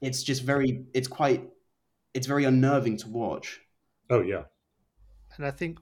it's 0.01 0.21
just 0.21 0.43
very, 0.43 0.83
it's 0.93 1.07
quite, 1.07 1.47
it's 2.13 2.27
very 2.27 2.43
unnerving 2.43 2.97
to 2.97 3.07
watch. 3.07 3.61
Oh 4.09 4.21
yeah, 4.21 4.43
and 5.37 5.45
I 5.45 5.51
think 5.51 5.79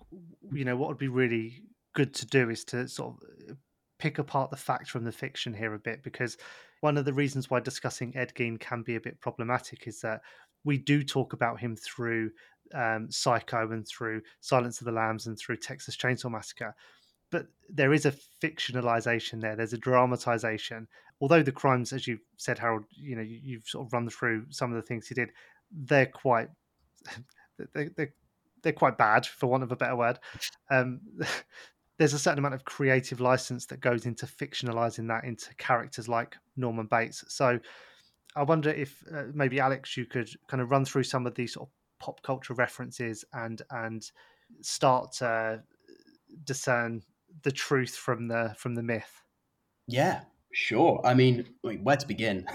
you 0.52 0.66
know 0.66 0.76
what 0.76 0.90
would 0.90 0.98
be 0.98 1.08
really 1.08 1.64
good 1.94 2.14
to 2.14 2.26
do 2.26 2.50
is 2.50 2.66
to 2.66 2.88
sort 2.88 3.16
of 3.16 3.58
pick 4.00 4.20
apart 4.20 4.52
the 4.52 4.58
fact 4.58 4.90
from 4.90 5.04
the 5.06 5.12
fiction 5.12 5.54
here 5.54 5.74
a 5.74 5.80
bit 5.80 6.04
because 6.04 6.38
one 6.82 6.98
of 6.98 7.06
the 7.06 7.14
reasons 7.14 7.50
why 7.50 7.60
discussing 7.60 8.16
Ed 8.16 8.34
Gein 8.36 8.60
can 8.60 8.84
be 8.84 8.96
a 8.96 9.02
bit 9.02 9.20
problematic 9.22 9.88
is 9.88 10.02
that 10.02 10.22
we 10.66 10.78
do 10.78 11.04
talk 11.04 11.34
about 11.34 11.60
him 11.60 11.76
through 11.76 12.32
um, 12.74 13.10
Psycho 13.10 13.72
and 13.72 13.88
through 13.88 14.22
Silence 14.42 14.82
of 14.82 14.86
the 14.86 14.92
Lambs 14.92 15.28
and 15.28 15.38
through 15.38 15.58
Texas 15.58 15.96
Chainsaw 15.96 16.32
Massacre. 16.32 16.76
But 17.32 17.48
there 17.70 17.94
is 17.94 18.06
a 18.06 18.14
fictionalization 18.42 19.42
there. 19.42 19.56
There's 19.56 19.74
a 19.74 19.78
dramatization. 19.78 20.88
Although 21.22 21.44
the 21.44 21.52
crimes, 21.52 21.94
as 21.94 22.08
you 22.08 22.20
said, 22.38 22.60
Harold, 22.60 22.86
you 22.92 23.16
know, 23.16 23.24
you've 23.24 23.68
sort 23.68 23.88
of 23.88 23.94
run 23.94 24.10
through 24.10 24.46
some 24.50 24.72
of 24.72 24.76
the 24.76 24.86
things 24.88 25.08
he 25.08 25.16
did. 25.16 25.30
They're 25.72 26.06
quite, 26.06 26.50
they're, 27.58 27.92
they're, 27.96 28.14
they're 28.64 28.74
quite 28.74 28.98
bad, 28.98 29.26
for 29.26 29.48
want 29.48 29.64
of 29.64 29.72
a 29.72 29.76
better 29.76 29.96
word. 29.96 30.20
Um, 30.72 31.02
there's 31.98 32.14
a 32.14 32.20
certain 32.20 32.40
amount 32.40 32.56
of 32.56 32.66
creative 32.66 33.22
license 33.22 33.66
that 33.68 33.80
goes 33.80 34.06
into 34.06 34.26
fictionalizing 34.26 35.08
that 35.08 35.24
into 35.24 35.54
characters 35.56 36.10
like 36.10 36.36
Norman 36.58 36.88
Bates. 36.88 37.24
So 37.30 37.60
I 38.36 38.44
wonder 38.44 38.70
if 38.70 39.04
uh, 39.14 39.24
maybe 39.34 39.60
Alex, 39.60 39.96
you 39.96 40.06
could 40.06 40.30
kind 40.48 40.62
of 40.62 40.72
run 40.72 40.84
through 40.84 41.04
some 41.04 41.26
of 41.26 41.36
these 41.36 41.54
sort 41.54 41.70
of 41.70 41.74
pop 42.00 42.22
culture 42.22 42.54
references 42.54 43.24
and 43.34 43.62
and 43.72 44.12
start 44.62 45.14
to 45.14 45.64
discern 46.44 47.02
the 47.44 47.52
truth 47.52 47.96
from 47.96 48.28
the 48.28 48.54
from 48.58 48.76
the 48.76 48.84
myth. 48.84 49.24
Yeah, 49.88 50.22
sure. 50.52 51.00
I 51.06 51.14
mean, 51.14 51.46
where 51.62 51.98
to 51.98 52.08
begin? 52.08 52.46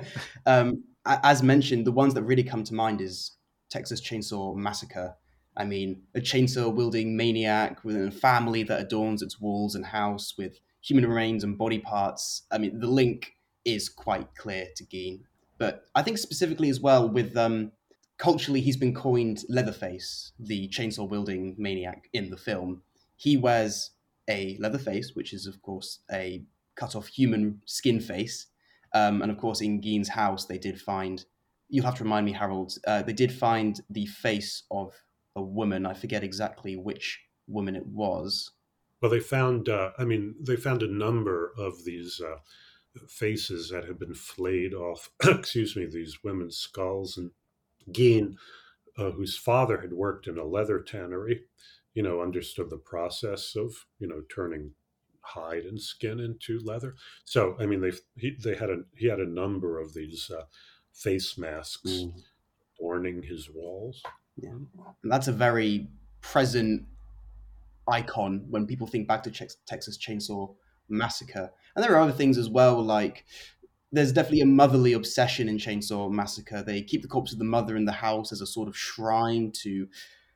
um, 0.46 0.84
as 1.06 1.42
mentioned, 1.42 1.86
the 1.86 1.92
ones 1.92 2.14
that 2.14 2.24
really 2.24 2.42
come 2.42 2.64
to 2.64 2.74
mind 2.74 3.00
is 3.00 3.32
Texas 3.70 4.00
Chainsaw 4.00 4.54
Massacre 4.54 5.16
I 5.56 5.64
mean, 5.64 6.02
a 6.14 6.20
chainsaw 6.20 6.72
wielding 6.72 7.16
maniac 7.16 7.84
within 7.84 8.08
a 8.08 8.12
family 8.12 8.62
that 8.64 8.80
adorns 8.80 9.22
its 9.22 9.40
walls 9.40 9.74
and 9.74 9.84
house 9.84 10.34
with 10.38 10.60
human 10.80 11.08
remains 11.08 11.44
and 11.44 11.58
body 11.58 11.78
parts. 11.78 12.42
I 12.50 12.58
mean, 12.58 12.78
the 12.78 12.86
link 12.86 13.34
is 13.64 13.88
quite 13.88 14.34
clear 14.36 14.68
to 14.76 14.84
Gein. 14.84 15.20
But 15.58 15.84
I 15.94 16.02
think 16.02 16.18
specifically 16.18 16.70
as 16.70 16.80
well 16.80 17.08
with 17.08 17.36
um, 17.36 17.72
culturally, 18.16 18.60
he's 18.60 18.76
been 18.76 18.94
coined 18.94 19.44
Leatherface, 19.48 20.32
the 20.38 20.68
chainsaw 20.68 21.08
wielding 21.08 21.56
maniac 21.58 22.08
in 22.12 22.30
the 22.30 22.36
film. 22.36 22.82
He 23.16 23.36
wears 23.36 23.90
a 24.28 24.56
leather 24.60 24.78
face, 24.78 25.14
which 25.14 25.34
is 25.34 25.46
of 25.46 25.60
course 25.60 25.98
a 26.10 26.42
cut 26.76 26.94
off 26.94 27.08
human 27.08 27.60
skin 27.66 28.00
face. 28.00 28.46
Um, 28.94 29.20
and 29.20 29.30
of 29.30 29.36
course, 29.36 29.60
in 29.60 29.80
Gein's 29.80 30.08
house, 30.08 30.46
they 30.46 30.58
did 30.58 30.80
find. 30.80 31.24
You'll 31.70 31.86
have 31.86 31.96
to 31.96 32.04
remind 32.04 32.26
me, 32.26 32.32
Harold. 32.32 32.76
Uh, 32.86 33.02
they 33.02 33.12
did 33.12 33.32
find 33.32 33.80
the 33.88 34.06
face 34.06 34.64
of 34.70 34.92
a 35.36 35.42
woman. 35.42 35.86
I 35.86 35.94
forget 35.94 36.24
exactly 36.24 36.76
which 36.76 37.20
woman 37.46 37.76
it 37.76 37.86
was. 37.86 38.50
Well, 39.00 39.10
they 39.10 39.20
found, 39.20 39.68
uh, 39.68 39.92
I 39.98 40.04
mean, 40.04 40.34
they 40.40 40.56
found 40.56 40.82
a 40.82 40.92
number 40.92 41.52
of 41.56 41.84
these 41.84 42.20
uh, 42.20 42.38
faces 43.08 43.70
that 43.70 43.84
had 43.84 43.98
been 43.98 44.14
flayed 44.14 44.74
off, 44.74 45.10
excuse 45.24 45.76
me, 45.76 45.86
these 45.86 46.18
women's 46.22 46.56
skulls. 46.56 47.16
And 47.16 47.30
Gein, 47.90 48.34
uh, 48.98 49.12
whose 49.12 49.36
father 49.36 49.80
had 49.80 49.92
worked 49.92 50.26
in 50.26 50.38
a 50.38 50.44
leather 50.44 50.80
tannery, 50.80 51.44
you 51.94 52.02
know, 52.02 52.20
understood 52.20 52.68
the 52.68 52.76
process 52.76 53.56
of, 53.56 53.86
you 53.98 54.06
know, 54.06 54.22
turning 54.34 54.72
hide 55.22 55.64
and 55.64 55.80
skin 55.80 56.20
into 56.20 56.58
leather. 56.60 56.94
So, 57.24 57.56
I 57.58 57.66
mean, 57.66 57.80
they 57.80 57.92
he, 58.16 58.36
they 58.42 58.54
had 58.54 58.70
a 58.70 58.78
he 58.96 59.06
had 59.06 59.20
a 59.20 59.28
number 59.28 59.78
of 59.78 59.94
these 59.94 60.30
uh, 60.30 60.44
face 61.00 61.38
masks 61.38 61.90
mm. 61.90 62.12
adorning 62.78 63.22
his 63.22 63.50
walls. 63.50 64.02
Yeah. 64.36 64.50
And 64.50 65.12
that's 65.12 65.28
a 65.28 65.32
very 65.32 65.88
present 66.20 66.84
icon 67.88 68.44
when 68.50 68.66
people 68.66 68.86
think 68.86 69.08
back 69.08 69.22
to 69.24 69.30
Texas 69.30 69.98
Chainsaw 69.98 70.54
Massacre. 70.88 71.50
And 71.74 71.84
there 71.84 71.94
are 71.94 72.00
other 72.00 72.12
things 72.12 72.38
as 72.38 72.48
well, 72.48 72.82
like 72.82 73.24
there's 73.92 74.12
definitely 74.12 74.42
a 74.42 74.46
motherly 74.46 74.92
obsession 74.92 75.48
in 75.48 75.58
Chainsaw 75.58 76.10
Massacre. 76.10 76.62
They 76.62 76.82
keep 76.82 77.02
the 77.02 77.08
corpse 77.08 77.32
of 77.32 77.38
the 77.38 77.44
mother 77.44 77.76
in 77.76 77.84
the 77.84 77.92
house 77.92 78.32
as 78.32 78.40
a 78.40 78.46
sort 78.46 78.68
of 78.68 78.76
shrine 78.76 79.50
to 79.62 79.88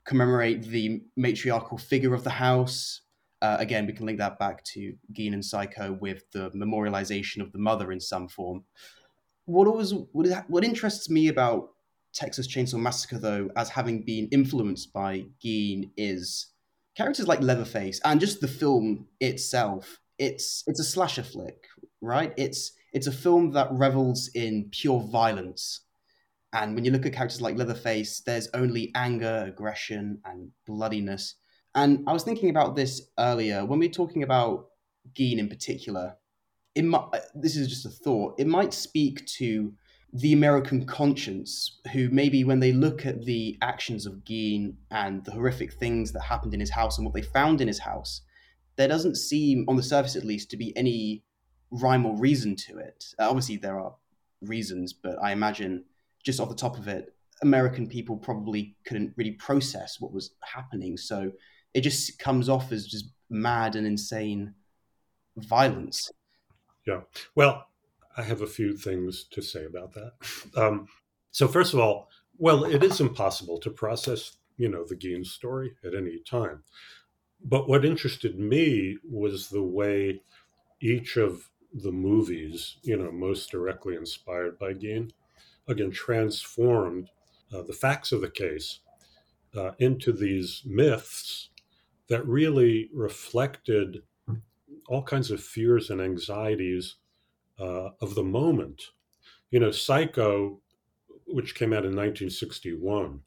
commemorate 0.05 0.65
the 0.65 1.03
matriarchal 1.17 1.79
figure 1.79 2.15
of 2.15 2.25
the 2.25 2.31
house. 2.31 3.03
Uh, 3.41 3.57
again, 3.59 3.87
we 3.87 3.93
can 3.93 4.07
link 4.07 4.19
that 4.19 4.39
back 4.39 4.65
to 4.65 4.95
Gein 5.13 5.35
and 5.35 5.45
Psycho 5.45 5.93
with 5.93 6.31
the 6.33 6.51
memorialization 6.51 7.43
of 7.43 7.53
the 7.53 7.59
mother 7.59 7.93
in 7.93 8.01
some 8.01 8.29
form. 8.29 8.65
What 9.47 9.69
always 9.69 9.93
what, 10.13 10.27
what 10.49 10.65
interests 10.65 11.11
me 11.11 11.29
about 11.29 11.71
Texas 12.15 12.47
Chainsaw 12.47 12.81
Massacre, 12.81 13.19
though, 13.19 13.51
as 13.57 13.69
having 13.69 14.03
been 14.03 14.29
influenced 14.31 14.93
by 14.93 15.27
Gein, 15.45 15.91
is 15.97 16.49
characters 16.97 17.29
like 17.29 17.41
Leatherface 17.41 18.01
and 18.05 18.21
just 18.21 18.41
the 18.41 18.49
film 18.49 19.07
itself. 19.21 20.01
It's 20.19 20.63
it's 20.67 20.81
a 20.81 20.85
slasher 20.85 21.25
flick, 21.25 21.67
right? 22.01 22.33
It's 22.37 22.73
it's 22.93 23.09
a 23.09 23.13
film 23.13 23.51
that 23.53 23.69
revels 23.73 24.31
in 24.35 24.69
pure 24.71 25.01
violence. 25.01 25.81
And 26.53 26.77
when 26.77 26.85
you 26.85 26.93
look 26.93 27.05
at 27.05 27.13
characters 27.13 27.41
like 27.41 27.57
Leatherface, 27.57 28.21
there's 28.21 28.49
only 28.55 28.93
anger, 28.95 29.45
aggression, 29.49 30.21
and 30.25 30.53
bloodiness. 30.67 31.35
And 31.75 32.05
I 32.07 32.13
was 32.13 32.23
thinking 32.23 32.51
about 32.51 32.77
this 32.77 33.09
earlier 33.19 33.67
when 33.67 33.81
we 33.81 33.87
are 33.87 33.93
talking 33.93 34.23
about 34.23 34.69
Gein 35.15 35.39
in 35.39 35.49
particular. 35.49 36.17
It 36.75 36.85
might, 36.85 37.07
this 37.35 37.57
is 37.57 37.69
just 37.69 37.87
a 37.87 37.91
thought. 37.91 38.35
It 38.39 38.47
might 38.47 38.75
speak 38.75 39.25
to 39.39 39.73
the 40.13 40.33
American 40.33 40.87
conscience, 40.87 41.81
who 41.93 42.09
maybe 42.11 42.45
when 42.45 42.61
they 42.61 42.73
look 42.73 43.05
at 43.05 43.25
the 43.25 43.59
actions 43.63 44.07
of 44.07 44.25
Gein 44.25 44.75
and 44.91 45.25
the 45.25 45.33
horrific 45.33 45.73
things 45.75 46.13
that 46.13 46.23
happened 46.23 46.55
in 46.55 46.61
his 46.61 46.71
house 46.71 46.99
and 46.99 47.05
what 47.05 47.15
they 47.15 47.23
found 47.23 47.61
in 47.61 47.67
his 47.69 47.81
house, 47.81 48.21
there 48.77 48.89
doesn't 48.89 49.17
seem, 49.17 49.65
on 49.69 49.77
the 49.77 49.83
surface 49.83 50.15
at 50.15 50.25
least, 50.25 50.51
to 50.51 50.57
be 50.57 50.77
any 50.77 51.25
rhyme 51.71 52.07
or 52.07 52.17
reason 52.17 52.55
to 52.55 52.79
it. 52.79 53.05
Uh, 53.19 53.29
obviously, 53.29 53.57
there 53.57 53.79
are 53.79 53.95
reasons, 54.41 54.93
but 54.93 55.17
I 55.21 55.33
imagine 55.33 55.85
just 56.25 56.39
off 56.39 56.49
the 56.49 56.55
top 56.55 56.79
of 56.79 56.87
it, 56.87 57.13
American 57.43 57.89
people 57.89 58.17
probably 58.17 58.77
couldn't 58.87 59.15
really 59.17 59.33
process 59.33 60.01
what 60.01 60.13
was 60.13 60.31
happening. 60.43 60.97
So 60.97 61.33
it 61.75 61.81
just 61.81 62.19
comes 62.21 62.49
off 62.49 62.71
as 62.71 62.87
just 62.87 63.11
mad 63.31 63.75
and 63.75 63.87
insane 63.87 64.55
violence. 65.37 66.11
Yeah. 66.87 67.01
Well, 67.35 67.67
I 68.17 68.23
have 68.23 68.43
a 68.43 68.47
few 68.47 68.77
things 68.77 69.25
to 69.33 69.43
say 69.43 69.65
about 69.65 69.93
that. 69.95 70.13
Um, 70.57 70.87
so 71.31 71.49
first 71.49 71.75
of 71.75 71.81
all, 71.81 72.09
well, 72.39 72.65
it 72.65 72.83
is 72.83 73.01
impossible 73.01 73.59
to 73.61 73.71
process, 73.71 74.37
you 74.57 74.69
know, 74.69 74.85
the 74.85 74.97
Gein 74.97 75.25
story 75.25 75.73
at 75.85 75.95
any 75.95 76.21
time. 76.21 76.63
But 77.45 77.69
what 77.69 77.85
interested 77.85 78.39
me 78.39 78.99
was 79.09 79.49
the 79.49 79.63
way 79.63 80.23
each 80.81 81.17
of 81.17 81.51
the 81.73 81.93
movies, 81.93 82.77
you 82.83 82.97
know, 82.97 83.11
most 83.11 83.51
directly 83.51 83.97
inspired 83.97 84.59
by 84.59 84.75
Gein, 84.75 85.11
again, 85.67 85.91
transformed 85.91 87.11
uh, 87.53 87.63
the 87.63 87.73
facts 87.73 88.13
of 88.13 88.21
the 88.21 88.31
case 88.31 88.81
uh, 89.57 89.73
into 89.79 90.13
these 90.13 90.63
myths 90.65 91.51
that 92.09 92.27
really 92.27 92.91
reflected 92.93 94.03
all 94.89 95.03
kinds 95.03 95.31
of 95.31 95.43
fears 95.43 95.91
and 95.91 96.01
anxieties 96.01 96.97
uh, 97.59 97.91
of 98.01 98.15
the 98.15 98.25
moment. 98.25 98.83
You 99.51 99.61
know, 99.61 99.71
Psycho, 99.71 100.61
which 101.27 101.55
came 101.55 101.73
out 101.73 101.85
in 101.85 101.97
1961, 101.97 103.21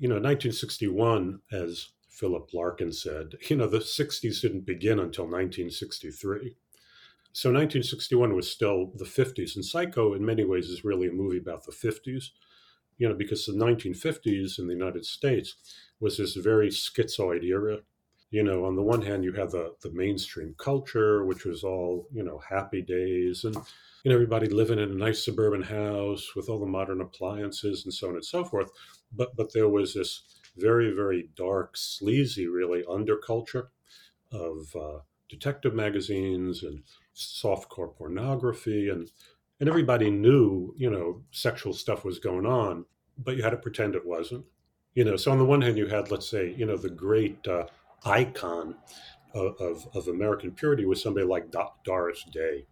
you 0.00 0.08
know, 0.08 0.14
1961, 0.14 1.40
as 1.52 1.90
Philip 2.08 2.50
Larkin 2.52 2.92
said, 2.92 3.34
you 3.48 3.56
know, 3.56 3.68
the 3.68 3.78
60s 3.78 4.40
didn't 4.40 4.66
begin 4.66 4.98
until 4.98 5.24
1963. 5.24 6.56
So 7.32 7.48
1961 7.50 8.34
was 8.34 8.50
still 8.50 8.92
the 8.96 9.04
50s, 9.04 9.54
and 9.54 9.64
Psycho, 9.64 10.14
in 10.14 10.24
many 10.24 10.44
ways, 10.44 10.66
is 10.66 10.84
really 10.84 11.06
a 11.06 11.12
movie 11.12 11.38
about 11.38 11.64
the 11.64 11.72
50s. 11.72 12.30
You 12.98 13.08
know, 13.08 13.14
because 13.14 13.46
the 13.46 13.52
1950s 13.52 14.58
in 14.58 14.66
the 14.66 14.74
United 14.74 15.06
States 15.06 15.54
was 16.00 16.18
this 16.18 16.34
very 16.34 16.68
schizoid 16.68 17.44
era. 17.44 17.78
You 18.30 18.44
know, 18.44 18.64
on 18.64 18.76
the 18.76 18.82
one 18.82 19.02
hand, 19.02 19.24
you 19.24 19.32
have 19.32 19.50
the 19.50 19.74
the 19.82 19.90
mainstream 19.90 20.54
culture, 20.58 21.24
which 21.24 21.44
was 21.44 21.64
all 21.64 22.08
you 22.12 22.22
know 22.22 22.38
happy 22.48 22.82
days, 22.82 23.44
and 23.44 23.54
you 23.54 24.10
know 24.10 24.14
everybody 24.14 24.48
living 24.48 24.78
in 24.78 24.90
a 24.90 24.94
nice 24.94 25.24
suburban 25.24 25.62
house 25.62 26.34
with 26.36 26.48
all 26.48 26.60
the 26.60 26.66
modern 26.66 27.00
appliances 27.00 27.84
and 27.84 27.92
so 27.92 28.08
on 28.08 28.14
and 28.14 28.24
so 28.24 28.44
forth. 28.44 28.70
But 29.12 29.36
but 29.36 29.52
there 29.52 29.68
was 29.68 29.94
this 29.94 30.22
very 30.56 30.92
very 30.94 31.30
dark, 31.34 31.76
sleazy, 31.76 32.46
really 32.46 32.82
underculture 32.84 33.68
of 34.32 34.76
uh, 34.76 34.98
detective 35.28 35.74
magazines 35.74 36.62
and 36.62 36.82
softcore 37.14 37.94
pornography 37.94 38.88
and 38.88 39.10
and 39.60 39.68
everybody 39.68 40.10
knew 40.10 40.74
you 40.76 40.90
know 40.90 41.22
sexual 41.30 41.72
stuff 41.72 42.04
was 42.04 42.18
going 42.18 42.46
on 42.46 42.84
but 43.18 43.36
you 43.36 43.42
had 43.42 43.50
to 43.50 43.56
pretend 43.56 43.94
it 43.94 44.06
wasn't 44.06 44.44
you 44.94 45.04
know 45.04 45.16
so 45.16 45.30
on 45.30 45.38
the 45.38 45.44
one 45.44 45.60
hand 45.60 45.76
you 45.76 45.86
had 45.86 46.10
let's 46.10 46.28
say 46.28 46.54
you 46.56 46.64
know 46.64 46.76
the 46.76 46.90
great 46.90 47.46
uh, 47.46 47.64
icon 48.04 48.76
of, 49.34 49.86
of, 49.94 50.08
american 50.08 50.50
purity 50.50 50.84
was 50.84 51.02
somebody 51.02 51.26
like 51.26 51.50
Do- 51.50 51.68
doris 51.84 52.24
day 52.32 52.66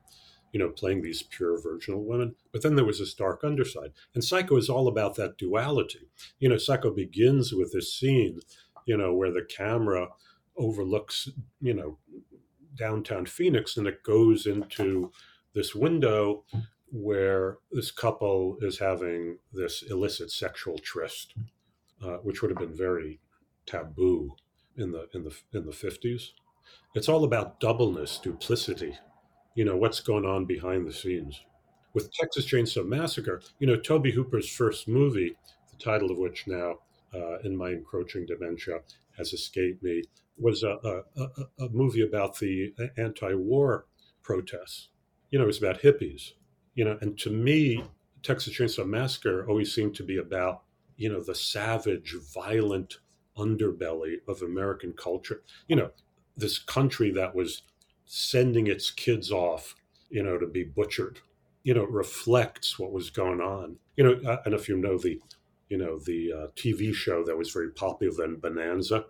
you 0.53 0.59
know 0.59 0.71
playing 0.71 1.03
these 1.03 1.23
pure 1.23 1.61
virginal 1.61 2.05
women. 2.05 2.35
But 2.53 2.63
then 2.63 2.75
there 2.75 2.85
was 2.85 3.01
this 3.01 3.13
dark 3.13 3.45
underside. 3.45 3.93
And 4.15 4.25
psycho 4.25 4.57
is 4.57 4.71
all 4.71 4.89
about 4.89 5.15
that 5.17 5.37
duality. 5.37 6.09
You 6.39 6.49
know 6.49 6.59
psycho 6.59 6.91
begins 6.91 7.53
with 7.53 7.73
this 7.73 7.93
scene 7.93 8.41
you 8.87 8.97
know 8.97 9.15
where 9.15 9.31
the 9.31 9.45
camera 9.45 10.09
overlooks 10.57 11.29
you 11.61 11.75
know 11.75 11.99
downtown 12.75 13.27
Phoenix, 13.27 13.77
and 13.77 13.87
it 13.87 14.03
goes 14.03 14.47
into 14.47 15.13
this 15.55 15.75
window 15.75 16.45
where 16.91 17.59
this 17.71 17.91
couple 17.91 18.57
is 18.63 18.79
having 18.79 19.39
this 19.53 19.83
illicit 19.83 20.31
sexual 20.31 20.79
tryst, 20.79 21.35
uh, 22.03 22.17
which 22.19 22.41
would 22.41 22.51
have 22.51 22.59
been 22.59 22.77
very 22.77 23.21
taboo 23.67 24.35
in 24.79 24.93
the 24.93 25.09
in 25.15 25.25
the 25.25 25.37
in 25.53 25.67
the 25.67 25.73
fifties. 25.73 26.33
It's 26.95 27.09
all 27.09 27.25
about 27.25 27.61
doubleness, 27.61 28.19
duplicity. 28.19 28.97
You 29.55 29.65
know 29.65 29.77
what's 29.77 30.01
going 30.01 30.25
on 30.25 30.47
behind 30.47 30.87
the 30.87 30.93
scenes. 30.93 31.41
With 31.95 32.13
Texas 32.13 32.47
Chainsaw 32.47 32.87
Massacre, 32.87 33.43
you 33.59 33.67
know 33.67 33.77
Tobe 33.77 34.07
Hooper's 34.07 34.49
first 34.49 34.89
movie, 34.89 35.37
the 35.71 35.85
title 35.85 36.11
of 36.11 36.19
which 36.19 36.47
now, 36.47 36.77
uh, 37.15 37.39
in 37.41 37.57
my 37.57 37.71
encroaching 37.71 38.27
dementia, 38.27 38.81
has 39.17 39.33
escaped 39.33 39.83
me, 39.83 40.03
was 40.39 40.63
a, 40.63 41.03
a, 41.17 41.29
a 41.65 41.69
movie 41.71 42.03
about 42.03 42.39
the 42.39 42.73
anti-war 42.97 43.87
protests. 44.23 44.89
You 45.31 45.39
know, 45.39 45.45
it 45.45 45.49
was 45.49 45.59
about 45.59 45.83
hippies. 45.83 46.33
You 46.75 46.85
know, 46.85 46.99
and 47.01 47.19
to 47.19 47.31
me, 47.31 47.83
Texas 48.23 48.55
Chainsaw 48.55 48.87
Massacre 48.87 49.49
always 49.49 49.75
seemed 49.75 49.95
to 49.97 50.05
be 50.05 50.17
about 50.17 50.63
you 50.97 51.09
know 51.09 51.23
the 51.23 51.35
savage, 51.35 52.15
violent 52.35 52.99
underbelly 53.39 54.17
of 54.27 54.43
American 54.43 54.93
culture. 54.93 55.43
You 55.69 55.77
know, 55.77 55.91
this 56.37 56.59
country 56.59 57.11
that 57.13 57.35
was 57.35 57.63
sending 58.07 58.67
its 58.67 58.91
kids 58.91 59.31
off, 59.31 59.75
you 60.11 60.23
know, 60.23 60.39
to 60.39 60.47
be 60.47 60.65
butchered. 60.65 61.21
You 61.63 61.75
know, 61.75 61.85
reflects 61.85 62.79
what 62.79 62.93
was 62.93 63.11
going 63.11 63.41
on. 63.41 63.77
You 63.97 64.05
know, 64.05 64.31
I 64.31 64.37
don't 64.37 64.53
know 64.53 64.57
if 64.57 64.69
you 64.69 64.77
know 64.77 64.97
the, 64.97 65.21
you 65.69 65.77
know, 65.77 65.99
the 65.99 66.33
uh, 66.33 66.47
TV 66.57 66.95
show 66.95 67.25
that 67.25 67.37
was 67.37 67.51
very 67.51 67.71
popular 67.71 68.15
then, 68.17 68.37
Bonanza 68.37 69.05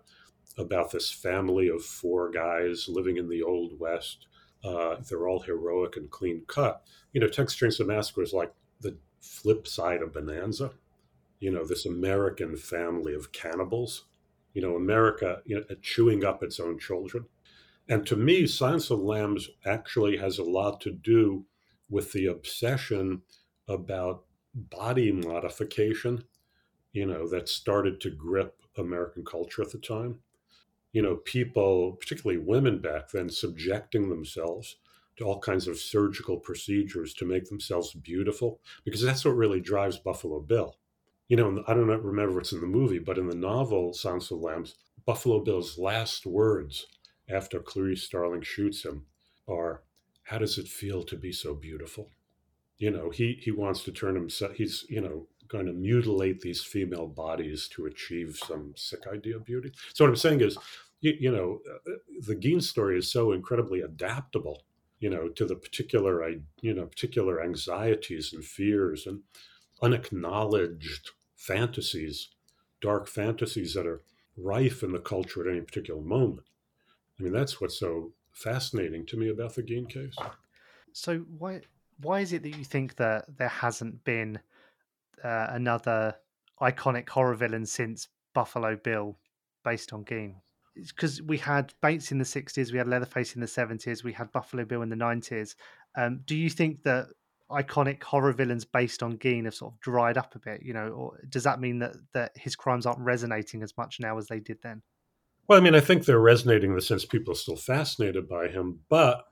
about 0.58 0.90
this 0.90 1.10
family 1.10 1.68
of 1.68 1.84
four 1.84 2.30
guys 2.30 2.88
living 2.88 3.16
in 3.16 3.28
the 3.28 3.42
Old 3.42 3.78
West. 3.78 4.26
Uh, 4.64 4.96
they're 5.08 5.28
all 5.28 5.40
heroic 5.40 5.96
and 5.96 6.10
clean 6.10 6.42
cut. 6.48 6.82
You 7.12 7.20
know, 7.20 7.28
Texas 7.28 7.58
Chainsaw 7.58 7.86
Massacre 7.86 8.22
is 8.22 8.32
like 8.32 8.52
the 8.80 8.96
flip 9.20 9.68
side 9.68 10.02
of 10.02 10.12
Bonanza. 10.12 10.72
You 11.38 11.52
know, 11.52 11.64
this 11.64 11.86
American 11.86 12.56
family 12.56 13.14
of 13.14 13.30
cannibals. 13.30 14.04
You 14.58 14.66
know, 14.66 14.76
America 14.76 15.42
you 15.46 15.56
know, 15.56 15.76
chewing 15.82 16.24
up 16.24 16.42
its 16.42 16.58
own 16.58 16.78
children. 16.78 17.26
And 17.88 18.06
to 18.06 18.16
me, 18.16 18.46
Silence 18.46 18.90
of 18.90 19.00
Lambs 19.00 19.48
actually 19.64 20.16
has 20.16 20.38
a 20.38 20.44
lot 20.44 20.80
to 20.82 20.90
do 20.90 21.46
with 21.88 22.12
the 22.12 22.26
obsession 22.26 23.22
about 23.68 24.24
body 24.54 25.12
modification, 25.12 26.24
you 26.92 27.06
know, 27.06 27.28
that 27.28 27.48
started 27.48 28.00
to 28.00 28.10
grip 28.10 28.60
American 28.76 29.24
culture 29.24 29.62
at 29.62 29.70
the 29.70 29.78
time 29.78 30.18
you 30.92 31.02
know, 31.02 31.16
people, 31.16 31.92
particularly 31.92 32.42
women 32.42 32.80
back 32.80 33.10
then, 33.10 33.28
subjecting 33.28 34.08
themselves 34.08 34.76
to 35.16 35.24
all 35.24 35.38
kinds 35.40 35.68
of 35.68 35.78
surgical 35.78 36.38
procedures 36.38 37.12
to 37.14 37.26
make 37.26 37.48
themselves 37.48 37.92
beautiful, 37.92 38.60
because 38.84 39.02
that's 39.02 39.24
what 39.24 39.36
really 39.36 39.60
drives 39.60 39.98
Buffalo 39.98 40.40
Bill. 40.40 40.76
You 41.28 41.36
know, 41.36 41.62
I 41.66 41.74
don't 41.74 41.88
remember 41.88 42.36
what's 42.36 42.52
in 42.52 42.60
the 42.60 42.66
movie, 42.66 42.98
but 42.98 43.18
in 43.18 43.28
the 43.28 43.36
novel 43.36 43.92
Silence 43.92 44.30
of 44.30 44.40
the 44.40 44.46
Lambs, 44.46 44.74
Buffalo 45.04 45.40
Bill's 45.40 45.78
last 45.78 46.24
words 46.26 46.86
after 47.28 47.60
Clarice 47.60 48.02
Starling 48.02 48.40
shoots 48.42 48.84
him 48.84 49.06
are, 49.46 49.82
"How 50.22 50.38
does 50.38 50.56
it 50.58 50.68
feel 50.68 51.02
to 51.04 51.16
be 51.16 51.32
so 51.32 51.54
beautiful?" 51.54 52.10
You 52.78 52.90
know, 52.90 53.10
he 53.10 53.34
he 53.42 53.50
wants 53.50 53.84
to 53.84 53.92
turn 53.92 54.14
himself. 54.14 54.52
He's 54.54 54.86
you 54.88 55.00
know 55.02 55.28
going 55.48 55.66
to 55.66 55.72
mutilate 55.72 56.40
these 56.40 56.62
female 56.62 57.06
bodies 57.06 57.68
to 57.68 57.86
achieve 57.86 58.36
some 58.36 58.72
sick 58.76 59.06
idea 59.06 59.36
of 59.36 59.44
beauty. 59.44 59.72
So 59.94 60.04
what 60.04 60.10
I'm 60.10 60.16
saying 60.16 60.42
is, 60.42 60.58
you, 61.00 61.16
you 61.18 61.32
know, 61.32 61.60
the 62.26 62.36
Gein 62.36 62.62
story 62.62 62.98
is 62.98 63.10
so 63.10 63.32
incredibly 63.32 63.80
adaptable, 63.80 64.62
you 65.00 65.08
know, 65.08 65.28
to 65.30 65.46
the 65.46 65.56
particular, 65.56 66.28
you 66.60 66.74
know, 66.74 66.86
particular 66.86 67.42
anxieties 67.42 68.32
and 68.34 68.44
fears 68.44 69.06
and 69.06 69.22
unacknowledged 69.80 71.12
fantasies, 71.38 72.28
dark 72.82 73.08
fantasies 73.08 73.72
that 73.72 73.86
are 73.86 74.02
rife 74.36 74.82
in 74.82 74.92
the 74.92 74.98
culture 74.98 75.40
at 75.40 75.50
any 75.50 75.62
particular 75.62 76.02
moment. 76.02 76.46
I 77.18 77.22
mean, 77.22 77.32
that's 77.32 77.60
what's 77.60 77.78
so 77.78 78.12
fascinating 78.32 79.06
to 79.06 79.16
me 79.16 79.30
about 79.30 79.54
the 79.54 79.62
Gein 79.62 79.88
case. 79.88 80.14
So 80.92 81.20
why 81.38 81.62
why 82.00 82.20
is 82.20 82.32
it 82.32 82.42
that 82.42 82.56
you 82.56 82.64
think 82.64 82.96
that 82.96 83.24
there 83.38 83.48
hasn't 83.48 84.04
been 84.04 84.38
uh, 85.24 85.46
another 85.50 86.14
iconic 86.60 87.08
horror 87.08 87.34
villain 87.34 87.66
since 87.66 88.08
Buffalo 88.34 88.76
Bill, 88.76 89.16
based 89.64 89.92
on 89.92 90.04
Gein. 90.04 90.36
Because 90.74 91.20
we 91.22 91.38
had 91.38 91.74
Bates 91.82 92.12
in 92.12 92.18
the 92.18 92.24
'60s, 92.24 92.70
we 92.70 92.78
had 92.78 92.86
Leatherface 92.86 93.34
in 93.34 93.40
the 93.40 93.46
'70s, 93.46 94.04
we 94.04 94.12
had 94.12 94.30
Buffalo 94.32 94.64
Bill 94.64 94.82
in 94.82 94.88
the 94.88 94.96
'90s. 94.96 95.54
Um, 95.96 96.20
do 96.24 96.36
you 96.36 96.48
think 96.48 96.82
that 96.84 97.08
iconic 97.50 98.02
horror 98.02 98.32
villains 98.32 98.64
based 98.64 99.02
on 99.02 99.18
Gein 99.18 99.44
have 99.44 99.54
sort 99.54 99.74
of 99.74 99.80
dried 99.80 100.18
up 100.18 100.34
a 100.34 100.38
bit? 100.38 100.62
You 100.62 100.72
know, 100.74 100.88
or 100.88 101.18
does 101.28 101.44
that 101.44 101.60
mean 101.60 101.78
that 101.80 101.96
that 102.12 102.32
his 102.36 102.56
crimes 102.56 102.86
aren't 102.86 103.00
resonating 103.00 103.62
as 103.62 103.76
much 103.76 103.98
now 104.00 104.18
as 104.18 104.26
they 104.26 104.40
did 104.40 104.58
then? 104.62 104.82
Well, 105.46 105.58
I 105.58 105.62
mean, 105.62 105.74
I 105.74 105.80
think 105.80 106.04
they're 106.04 106.20
resonating 106.20 106.70
in 106.70 106.76
the 106.76 106.82
sense 106.82 107.04
people 107.04 107.32
are 107.32 107.36
still 107.36 107.56
fascinated 107.56 108.28
by 108.28 108.48
him, 108.48 108.80
but 108.88 109.24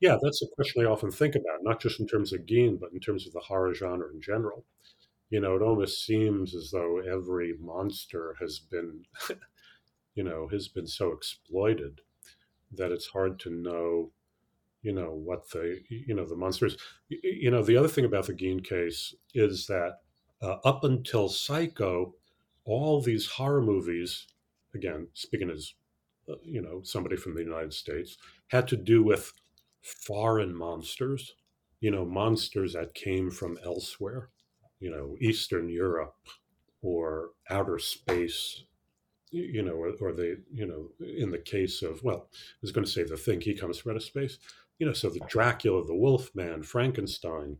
yeah, 0.00 0.16
that's 0.20 0.42
a 0.42 0.46
question 0.54 0.82
I 0.82 0.88
often 0.88 1.10
think 1.12 1.34
about, 1.34 1.62
not 1.62 1.80
just 1.80 2.00
in 2.00 2.06
terms 2.06 2.32
of 2.32 2.40
Gein, 2.40 2.80
but 2.80 2.92
in 2.92 3.00
terms 3.00 3.26
of 3.26 3.32
the 3.32 3.40
horror 3.40 3.74
genre 3.74 4.10
in 4.12 4.20
general 4.20 4.64
you 5.32 5.40
know, 5.40 5.56
it 5.56 5.62
almost 5.62 6.04
seems 6.04 6.54
as 6.54 6.70
though 6.70 6.98
every 6.98 7.54
monster 7.58 8.36
has 8.38 8.58
been, 8.58 9.02
you 10.14 10.22
know, 10.22 10.46
has 10.48 10.68
been 10.68 10.86
so 10.86 11.10
exploited 11.12 12.02
that 12.74 12.92
it's 12.92 13.06
hard 13.06 13.40
to 13.40 13.50
know, 13.50 14.10
you 14.82 14.92
know, 14.92 15.12
what 15.12 15.48
the, 15.50 15.80
you 15.88 16.14
know, 16.14 16.26
the 16.26 16.36
monsters. 16.36 16.76
You 17.08 17.50
know, 17.50 17.62
the 17.62 17.76
other 17.76 17.88
thing 17.88 18.04
about 18.04 18.26
the 18.26 18.34
Gein 18.34 18.64
case 18.64 19.14
is 19.34 19.66
that 19.66 20.00
uh, 20.42 20.56
up 20.64 20.84
until 20.84 21.28
Psycho, 21.28 22.14
all 22.64 23.00
these 23.00 23.26
horror 23.26 23.62
movies, 23.62 24.26
again, 24.74 25.08
speaking 25.14 25.50
as, 25.50 25.74
uh, 26.28 26.34
you 26.44 26.60
know, 26.60 26.80
somebody 26.82 27.16
from 27.16 27.34
the 27.34 27.42
United 27.42 27.72
States, 27.72 28.16
had 28.48 28.68
to 28.68 28.76
do 28.76 29.02
with 29.02 29.32
foreign 29.82 30.54
monsters, 30.54 31.34
you 31.80 31.90
know, 31.90 32.04
monsters 32.04 32.72
that 32.74 32.94
came 32.94 33.30
from 33.30 33.58
elsewhere 33.64 34.30
you 34.82 34.90
know, 34.90 35.16
Eastern 35.20 35.68
Europe 35.68 36.16
or 36.82 37.30
outer 37.48 37.78
space, 37.78 38.64
you 39.30 39.62
know, 39.62 39.74
or, 39.74 39.92
or 40.00 40.12
the, 40.12 40.42
you 40.52 40.66
know, 40.66 40.88
in 41.06 41.30
the 41.30 41.38
case 41.38 41.82
of, 41.82 42.02
well, 42.02 42.26
I 42.32 42.58
was 42.60 42.72
going 42.72 42.84
to 42.84 42.90
say 42.90 43.04
the 43.04 43.16
thing, 43.16 43.40
he 43.40 43.54
comes 43.54 43.78
from 43.78 43.92
outer 43.92 44.00
space, 44.00 44.38
you 44.82 44.86
know, 44.86 44.92
so 44.92 45.08
the 45.08 45.20
Dracula, 45.28 45.84
the 45.86 45.94
Wolfman, 45.94 46.64
Frankenstein, 46.64 47.56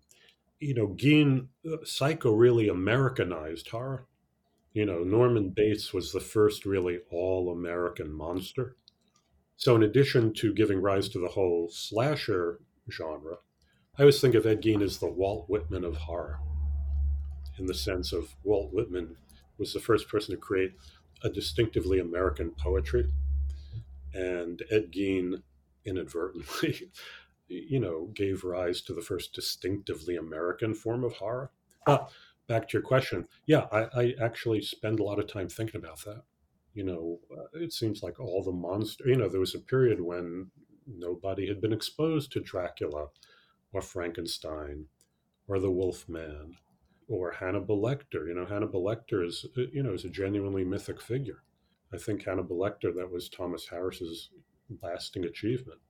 you 0.59 0.75
know, 0.75 0.89
Gein, 0.89 1.47
uh, 1.65 1.77
Psycho 1.85 2.33
really 2.33 2.69
Americanized 2.69 3.69
horror. 3.69 4.09
You 4.73 4.87
know, 4.87 5.05
Norman 5.05 5.51
Bates 5.51 5.95
was 5.95 6.11
the 6.11 6.19
first 6.19 6.67
really 6.67 6.99
all 7.13 7.53
American 7.53 8.13
monster. 8.13 8.75
So, 9.57 9.77
in 9.77 9.85
addition 9.85 10.35
to 10.35 10.53
giving 10.53 10.83
rise 10.83 11.09
to 11.11 11.21
the 11.21 11.29
whole 11.29 11.69
slasher 11.71 12.59
genre, 12.91 13.37
I 13.97 14.03
always 14.03 14.21
think 14.21 14.35
of 14.35 14.45
Ed 14.45 14.61
Gein 14.61 14.83
as 14.83 14.99
the 14.99 15.07
Walt 15.07 15.49
Whitman 15.49 15.85
of 15.85 15.95
horror, 15.95 16.41
in 17.57 17.67
the 17.67 17.73
sense 17.73 18.13
of 18.13 18.35
Walt 18.43 18.73
Whitman 18.73 19.15
was 19.59 19.73
the 19.73 19.79
first 19.79 20.09
person 20.09 20.35
to 20.35 20.41
create 20.41 20.73
a 21.23 21.29
distinctively 21.29 22.01
American 22.01 22.51
poetry, 22.51 23.13
and 24.13 24.61
Ed 24.73 24.91
Gein 24.91 25.43
inadvertently, 25.85 26.91
you 27.49 27.81
know, 27.81 28.11
gave 28.15 28.45
rise 28.45 28.81
to 28.83 28.95
the 28.95 29.03
first 29.03 29.35
distinctively 29.35 30.17
American 30.17 30.75
form 30.75 31.05
of 31.05 31.15
horror. 31.15 31.51
But 31.87 32.11
back 32.49 32.69
to 32.69 32.79
your 32.79 32.83
question, 32.83 33.27
yeah, 33.47 33.67
I, 33.73 33.89
I 33.95 34.15
actually 34.21 34.63
spend 34.63 35.01
a 35.01 35.05
lot 35.05 35.19
of 35.19 35.27
time 35.27 35.49
thinking 35.49 35.81
about 35.81 36.05
that. 36.05 36.23
You 36.75 36.85
know, 36.85 37.21
uh, 37.31 37.59
it 37.59 37.73
seems 37.73 38.03
like 38.03 38.19
all 38.19 38.43
the 38.43 38.53
monster. 38.53 39.07
You 39.07 39.17
know, 39.17 39.29
there 39.29 39.41
was 39.41 39.55
a 39.55 39.61
period 39.61 40.01
when 40.01 40.51
nobody 40.87 41.47
had 41.47 41.61
been 41.61 41.73
exposed 41.73 42.33
to 42.33 42.41
Dracula 42.41 43.09
or 43.73 43.83
Frankenstein 43.83 44.87
or 45.49 45.59
the 45.59 45.71
Wolf 45.71 46.09
Man 46.09 46.57
or 47.09 47.33
Hannibal 47.33 47.81
Lecter. 47.81 48.27
You 48.27 48.35
know, 48.35 48.47
Hannibal 48.47 48.83
Lecter 48.83 49.27
is 49.27 49.45
uh, 49.57 49.63
you 49.73 49.83
know 49.83 49.93
is 49.93 50.05
a 50.05 50.11
genuinely 50.11 50.65
mythic 50.65 51.01
figure. 51.01 51.43
I 51.93 51.99
think 51.99 52.25
Hannibal 52.25 52.57
Lecter 52.57 52.95
that 52.95 53.11
was 53.11 53.29
Thomas 53.29 53.69
Harris's 53.69 54.31
lasting 54.83 55.25
achievement, 55.25 55.81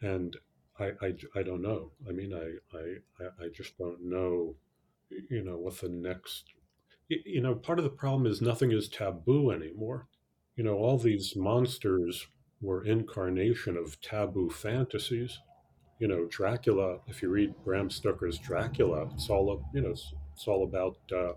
and 0.00 0.36
I, 0.78 0.92
I, 1.02 1.14
I 1.36 1.42
don't 1.42 1.62
know. 1.62 1.92
I 2.08 2.12
mean, 2.12 2.32
I, 2.34 2.76
I 2.76 3.44
I 3.44 3.48
just 3.52 3.76
don't 3.78 4.02
know. 4.02 4.56
You 5.30 5.42
know 5.44 5.56
what 5.56 5.80
the 5.80 5.88
next. 5.88 6.44
You 7.08 7.40
know, 7.40 7.54
part 7.54 7.78
of 7.78 7.84
the 7.84 7.90
problem 7.90 8.26
is 8.26 8.42
nothing 8.42 8.70
is 8.70 8.88
taboo 8.88 9.50
anymore. 9.50 10.08
You 10.56 10.64
know, 10.64 10.74
all 10.74 10.98
these 10.98 11.34
monsters 11.36 12.26
were 12.60 12.84
incarnation 12.84 13.76
of 13.78 14.00
taboo 14.02 14.50
fantasies 14.50 15.38
you 15.98 16.06
know, 16.06 16.26
Dracula, 16.26 16.98
if 17.08 17.22
you 17.22 17.28
read 17.28 17.54
Bram 17.64 17.90
Stoker's 17.90 18.38
Dracula, 18.38 19.10
it's 19.14 19.28
all, 19.28 19.64
you 19.74 19.80
know, 19.80 19.90
it's, 19.90 20.12
it's 20.32 20.46
all 20.46 20.64
about, 20.64 20.96
uh, 21.12 21.32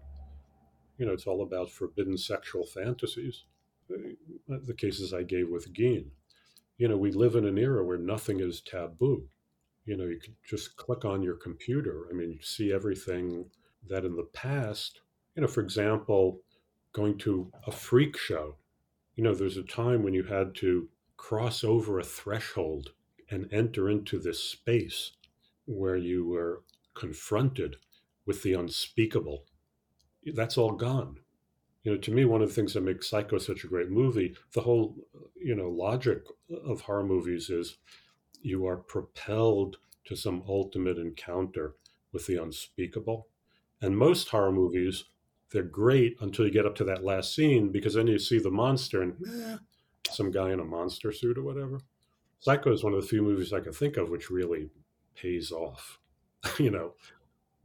you 0.97 1.06
know, 1.06 1.13
it's 1.13 1.25
all 1.25 1.41
about 1.41 1.71
forbidden 1.71 2.17
sexual 2.17 2.65
fantasies. 2.65 3.45
The 4.47 4.73
cases 4.73 5.13
I 5.13 5.23
gave 5.23 5.49
with 5.49 5.73
Gein. 5.73 6.06
You 6.78 6.88
know, 6.88 6.98
we 6.98 7.12
live 7.12 7.36
in 7.36 7.46
an 7.46 7.58
era 7.58 7.86
where 7.86 7.98
nothing 7.98 8.40
is 8.40 8.62
taboo. 8.62 9.28
You 9.86 9.98
know, 9.98 10.06
you 10.06 10.20
can 10.20 10.36
just 10.48 10.76
click 10.76 11.06
on 11.06 11.22
your 11.22 11.36
computer. 11.36 12.08
I 12.10 12.14
mean, 12.14 12.32
you 12.32 12.42
see 12.42 12.72
everything 12.72 13.46
that 13.88 14.06
in 14.06 14.16
the 14.16 14.28
past, 14.34 15.02
you 15.36 15.42
know, 15.42 15.48
for 15.48 15.62
example, 15.62 16.40
going 16.94 17.18
to 17.20 17.52
a 17.66 17.72
freak 17.72 18.18
show. 18.18 18.56
You 19.16 19.24
know, 19.24 19.34
there's 19.34 19.58
a 19.58 19.64
time 19.64 20.04
when 20.04 20.14
you 20.14 20.24
had 20.24 20.56
to 20.56 20.90
cross 21.18 21.64
over 21.64 22.00
a 22.00 22.04
threshold 22.04 22.92
and 23.30 23.52
enter 23.52 23.90
into 23.90 24.20
this 24.20 24.44
space 24.44 25.12
where 25.66 25.96
you 25.96 26.28
were 26.28 26.64
confronted 26.94 27.78
with 28.26 28.44
the 28.44 28.54
unspeakable. 28.54 29.46
That's 30.34 30.58
all 30.58 30.72
gone. 30.72 31.20
You 31.84 31.94
know, 31.94 31.98
to 31.98 32.12
me, 32.12 32.26
one 32.26 32.41
of 32.41 32.50
the 32.50 32.54
things 32.54 32.74
that 32.74 32.82
makes 32.82 33.10
Psycho 33.10 33.38
such 33.39 33.63
a 33.63 33.67
great 33.67 33.89
movie, 33.89 34.36
the 34.54 34.62
whole, 34.62 34.96
you 35.36 35.56
know, 35.56 35.70
logic 35.70 36.24
of 36.65 36.82
horror 36.82 37.04
movies 37.04 37.50
is 37.50 37.78
you 38.41 38.67
are 38.67 38.78
propelled 38.78 39.78
to 40.06 40.15
some 40.15 40.44
ultimate 40.48 40.98
encounter 40.98 41.76
with 42.12 42.28
the 42.28 42.41
unspeakable. 42.41 43.28
And 43.82 43.98
most 43.98 44.30
horror 44.30 44.52
movies, 44.52 45.06
they're 45.52 45.63
great 45.63 46.17
until 46.22 46.46
you 46.46 46.52
get 46.52 46.65
up 46.65 46.76
to 46.76 46.84
that 46.86 47.04
last 47.04 47.34
scene 47.34 47.72
because 47.72 47.96
then 47.96 48.08
you 48.08 48.20
see 48.20 48.39
the 48.39 48.52
monster 48.52 49.02
and 49.02 49.15
eh, 49.28 49.58
some 50.10 50.32
guy 50.32 50.52
in 50.52 50.60
a 50.60 50.65
monster 50.65 51.12
suit 51.12 51.38
or 51.38 51.44
whatever. 51.44 51.82
Psycho 52.39 52.72
is 52.72 52.84
one 52.84 52.94
of 52.94 53.02
the 53.02 53.08
few 53.08 53.22
movies 53.22 53.54
I 53.54 53.60
can 53.60 53.74
think 53.74 53.98
of 53.98 54.10
which 54.10 54.30
really 54.30 54.70
pays 55.15 55.52
off. 55.52 56.00
you 56.60 56.72
know, 56.72 56.94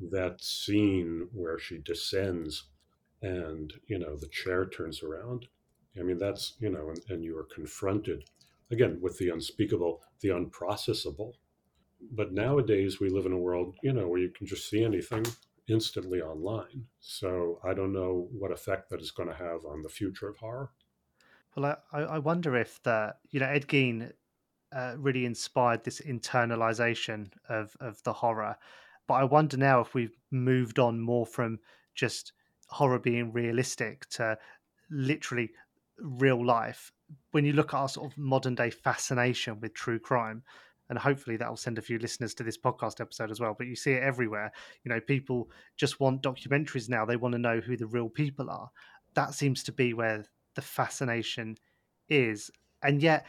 that 0.01 0.43
scene 0.43 1.29
where 1.33 1.59
she 1.59 1.79
descends 1.79 2.65
and, 3.27 3.73
you 3.87 3.99
know, 3.99 4.17
the 4.17 4.29
chair 4.29 4.67
turns 4.67 5.03
around. 5.03 5.41
I 5.99 6.03
mean, 6.03 6.19
that's, 6.19 6.55
you 6.61 6.71
know, 6.71 6.91
and, 6.91 7.01
and 7.09 7.25
you 7.25 7.37
are 7.39 7.49
confronted 7.59 8.21
again 8.71 8.99
with 9.01 9.19
the 9.19 9.31
unspeakable, 9.31 10.03
the 10.21 10.29
unprocessable. 10.29 11.33
But 12.13 12.33
nowadays 12.33 13.01
we 13.01 13.09
live 13.09 13.27
in 13.27 13.33
a 13.33 13.45
world, 13.49 13.75
you 13.83 13.93
know, 13.93 14.07
where 14.09 14.21
you 14.21 14.31
can 14.31 14.47
just 14.47 14.69
see 14.71 14.85
anything 14.85 15.25
instantly 15.69 16.21
online. 16.21 16.87
So 17.01 17.59
I 17.65 17.75
don't 17.75 17.93
know 17.93 18.29
what 18.41 18.53
effect 18.53 18.91
that 18.91 19.01
is 19.01 19.11
going 19.11 19.29
to 19.29 19.35
have 19.35 19.65
on 19.65 19.83
the 19.83 19.89
future 19.89 20.29
of 20.29 20.37
horror. 20.37 20.71
Well, 21.57 21.79
I, 21.93 22.01
I 22.01 22.19
wonder 22.19 22.55
if 22.57 22.83
that, 22.83 23.19
you 23.31 23.41
know, 23.41 23.49
Ed 23.49 23.67
Gein 23.67 24.13
uh, 24.73 24.95
really 24.99 25.25
inspired 25.25 25.85
this 25.85 26.01
internalization 26.01 27.31
of 27.49 27.77
of 27.81 28.03
the 28.03 28.13
horror. 28.13 28.57
But 29.09 29.15
I 29.15 29.25
wonder 29.25 29.57
now 29.57 29.81
if 29.81 29.95
we've 29.95 30.19
moved 30.31 30.79
on 30.79 31.01
more 31.01 31.27
from 31.27 31.59
just 31.95 32.33
horror 32.67 32.99
being 32.99 33.33
realistic 33.33 34.09
to 34.11 34.39
literally 34.91 35.51
real 35.99 36.45
life. 36.45 36.93
When 37.31 37.45
you 37.45 37.53
look 37.53 37.73
at 37.73 37.79
our 37.79 37.89
sort 37.89 38.11
of 38.11 38.19
modern 38.19 38.55
day 38.55 38.71
fascination 38.71 39.61
with 39.61 39.75
true 39.75 39.99
crime, 39.99 40.43
and 40.89 40.99
hopefully 40.99 41.37
that 41.37 41.49
will 41.49 41.57
send 41.57 41.79
a 41.79 41.83
few 41.83 41.99
listeners 41.99 42.33
to 42.35 42.45
this 42.45 42.59
podcast 42.59 43.01
episode 43.01 43.31
as 43.31 43.41
well. 43.41 43.55
But 43.59 43.67
you 43.67 43.75
see 43.75 43.93
it 43.93 44.03
everywhere. 44.03 44.53
You 44.85 44.91
know, 44.91 45.01
people 45.01 45.51
just 45.77 45.99
want 45.99 46.23
documentaries 46.23 46.89
now. 46.89 47.05
They 47.05 47.17
want 47.17 47.33
to 47.33 47.41
know 47.41 47.59
who 47.61 47.77
the 47.77 47.87
real 47.87 48.09
people 48.09 48.51
are. 48.51 48.71
That 49.15 49.35
seems 49.35 49.65
to 49.65 49.73
be 49.73 49.95
where 49.95 50.25
the 50.55 50.63
fascination 50.63 51.57
is. 52.09 52.51
And 52.83 53.03
yet, 53.03 53.27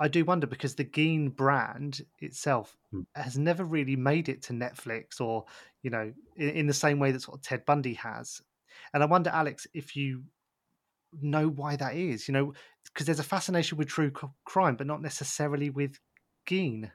I 0.00 0.08
do 0.08 0.24
wonder 0.24 0.46
because 0.46 0.74
the 0.74 0.84
Gein 0.84 1.34
brand 1.34 2.04
itself 2.20 2.76
Mm. 2.92 3.06
has 3.14 3.36
never 3.36 3.64
really 3.64 3.96
made 3.96 4.28
it 4.28 4.40
to 4.42 4.52
Netflix 4.52 5.20
or, 5.20 5.44
you 5.82 5.90
know, 5.90 6.12
in, 6.36 6.48
in 6.50 6.66
the 6.66 6.72
same 6.72 6.98
way 7.00 7.10
that 7.12 7.22
sort 7.22 7.38
of 7.38 7.42
Ted 7.42 7.64
Bundy 7.66 7.94
has. 7.94 8.40
And 8.92 9.02
I 9.02 9.06
wonder, 9.06 9.30
Alex, 9.30 9.66
if 9.74 9.96
you 9.96 10.24
know 11.20 11.48
why 11.48 11.76
that 11.76 11.94
is, 11.94 12.28
you 12.28 12.34
know, 12.34 12.52
because 12.84 13.06
there's 13.06 13.20
a 13.20 13.24
fascination 13.24 13.78
with 13.78 13.88
true 13.88 14.10
crime, 14.44 14.76
but 14.76 14.86
not 14.86 15.02
necessarily 15.02 15.70
with 15.70 15.98
Gein. 16.46 16.90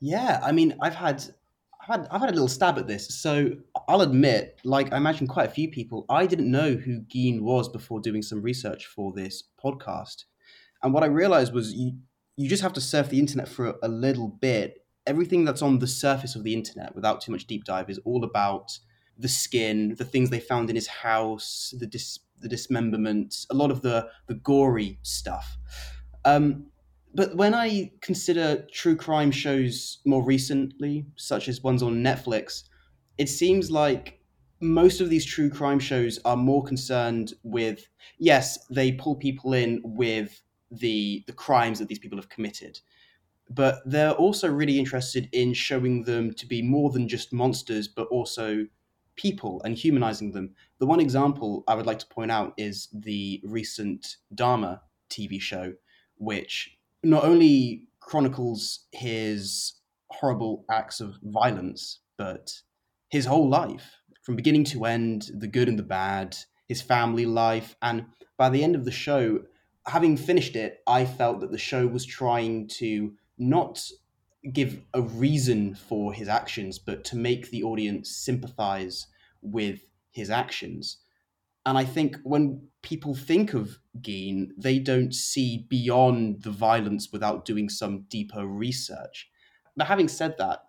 Yeah, 0.00 0.40
I 0.42 0.52
mean, 0.52 0.76
I've 0.80 0.94
had, 0.94 1.22
I've 1.82 2.00
had, 2.00 2.08
I've 2.10 2.20
had 2.20 2.30
a 2.30 2.32
little 2.32 2.48
stab 2.48 2.78
at 2.78 2.86
this. 2.86 3.08
So 3.20 3.50
I'll 3.86 4.00
admit, 4.00 4.58
like 4.64 4.92
I 4.92 4.96
imagine 4.96 5.26
quite 5.26 5.46
a 5.46 5.52
few 5.52 5.68
people, 5.68 6.06
I 6.08 6.26
didn't 6.26 6.50
know 6.50 6.74
who 6.74 7.00
Gein 7.02 7.40
was 7.40 7.68
before 7.68 8.00
doing 8.00 8.22
some 8.22 8.42
research 8.42 8.86
for 8.86 9.12
this 9.12 9.44
podcast. 9.62 10.24
And 10.82 10.94
what 10.94 11.02
I 11.02 11.06
realized 11.06 11.52
was 11.52 11.74
you, 11.74 11.98
you 12.36 12.48
just 12.48 12.62
have 12.62 12.72
to 12.72 12.80
surf 12.80 13.10
the 13.10 13.18
internet 13.18 13.48
for 13.48 13.76
a 13.82 13.88
little 13.88 14.28
bit. 14.28 14.86
Everything 15.06 15.44
that's 15.44 15.62
on 15.62 15.78
the 15.78 15.86
surface 15.86 16.34
of 16.34 16.44
the 16.44 16.54
internet, 16.54 16.94
without 16.94 17.20
too 17.20 17.32
much 17.32 17.46
deep 17.46 17.64
dive, 17.64 17.90
is 17.90 17.98
all 18.04 18.24
about 18.24 18.78
the 19.20 19.28
skin, 19.28 19.94
the 19.96 20.04
things 20.04 20.30
they 20.30 20.40
found 20.40 20.70
in 20.70 20.76
his 20.76 20.86
house, 20.86 21.74
the 21.78 21.86
dis, 21.86 22.18
the 22.40 22.48
dismemberment, 22.48 23.46
a 23.50 23.54
lot 23.54 23.70
of 23.70 23.82
the 23.82 24.08
the 24.26 24.34
gory 24.34 24.98
stuff. 25.02 25.58
Um, 26.24 26.66
but 27.14 27.36
when 27.36 27.54
I 27.54 27.92
consider 28.00 28.66
true 28.72 28.96
crime 28.96 29.30
shows 29.30 29.98
more 30.06 30.24
recently, 30.24 31.06
such 31.16 31.48
as 31.48 31.62
ones 31.62 31.82
on 31.82 32.02
Netflix, 32.02 32.64
it 33.18 33.28
seems 33.28 33.70
like 33.70 34.20
most 34.60 35.00
of 35.00 35.10
these 35.10 35.24
true 35.24 35.50
crime 35.50 35.78
shows 35.78 36.18
are 36.24 36.36
more 36.36 36.62
concerned 36.62 37.32
with 37.42 37.88
yes, 38.18 38.58
they 38.68 38.92
pull 38.92 39.16
people 39.16 39.52
in 39.52 39.80
with 39.84 40.42
the 40.70 41.24
the 41.26 41.32
crimes 41.32 41.78
that 41.78 41.88
these 41.88 41.98
people 41.98 42.18
have 42.18 42.28
committed, 42.28 42.78
but 43.50 43.76
they're 43.84 44.12
also 44.12 44.48
really 44.48 44.78
interested 44.78 45.28
in 45.32 45.52
showing 45.52 46.04
them 46.04 46.32
to 46.34 46.46
be 46.46 46.62
more 46.62 46.90
than 46.90 47.08
just 47.08 47.32
monsters, 47.32 47.88
but 47.88 48.06
also 48.08 48.66
people 49.20 49.60
and 49.64 49.76
humanizing 49.76 50.32
them. 50.32 50.54
The 50.78 50.86
one 50.86 51.00
example 51.00 51.62
I 51.68 51.74
would 51.74 51.84
like 51.84 51.98
to 51.98 52.06
point 52.06 52.30
out 52.30 52.54
is 52.56 52.88
the 52.92 53.42
recent 53.44 54.16
Dahmer 54.34 54.80
TV 55.10 55.38
show, 55.38 55.74
which 56.16 56.78
not 57.02 57.24
only 57.24 57.84
chronicles 58.00 58.86
his 58.92 59.74
horrible 60.08 60.64
acts 60.70 61.00
of 61.00 61.18
violence, 61.22 62.00
but 62.16 62.52
his 63.10 63.26
whole 63.26 63.48
life 63.48 63.96
from 64.22 64.36
beginning 64.36 64.64
to 64.64 64.86
end, 64.86 65.30
the 65.34 65.46
good 65.46 65.68
and 65.68 65.78
the 65.78 65.82
bad, 65.82 66.36
his 66.66 66.80
family 66.80 67.26
life. 67.26 67.76
And 67.82 68.06
by 68.38 68.48
the 68.48 68.64
end 68.64 68.74
of 68.74 68.86
the 68.86 68.90
show, 68.90 69.40
having 69.86 70.16
finished 70.16 70.56
it, 70.56 70.78
I 70.86 71.04
felt 71.04 71.40
that 71.40 71.50
the 71.50 71.58
show 71.58 71.86
was 71.86 72.06
trying 72.06 72.68
to 72.78 73.12
not 73.38 73.86
give 74.52 74.80
a 74.94 75.02
reason 75.02 75.74
for 75.74 76.14
his 76.14 76.28
actions, 76.28 76.78
but 76.78 77.04
to 77.04 77.16
make 77.16 77.50
the 77.50 77.62
audience 77.62 78.10
sympathize 78.10 79.06
with 79.42 79.80
his 80.10 80.30
actions. 80.30 80.98
And 81.66 81.76
I 81.76 81.84
think 81.84 82.16
when 82.22 82.68
people 82.82 83.14
think 83.14 83.54
of 83.54 83.78
Gein, 84.00 84.48
they 84.56 84.78
don't 84.78 85.14
see 85.14 85.66
beyond 85.68 86.42
the 86.42 86.50
violence 86.50 87.10
without 87.12 87.44
doing 87.44 87.68
some 87.68 88.06
deeper 88.08 88.46
research. 88.46 89.30
But 89.76 89.86
having 89.86 90.08
said 90.08 90.36
that, 90.38 90.60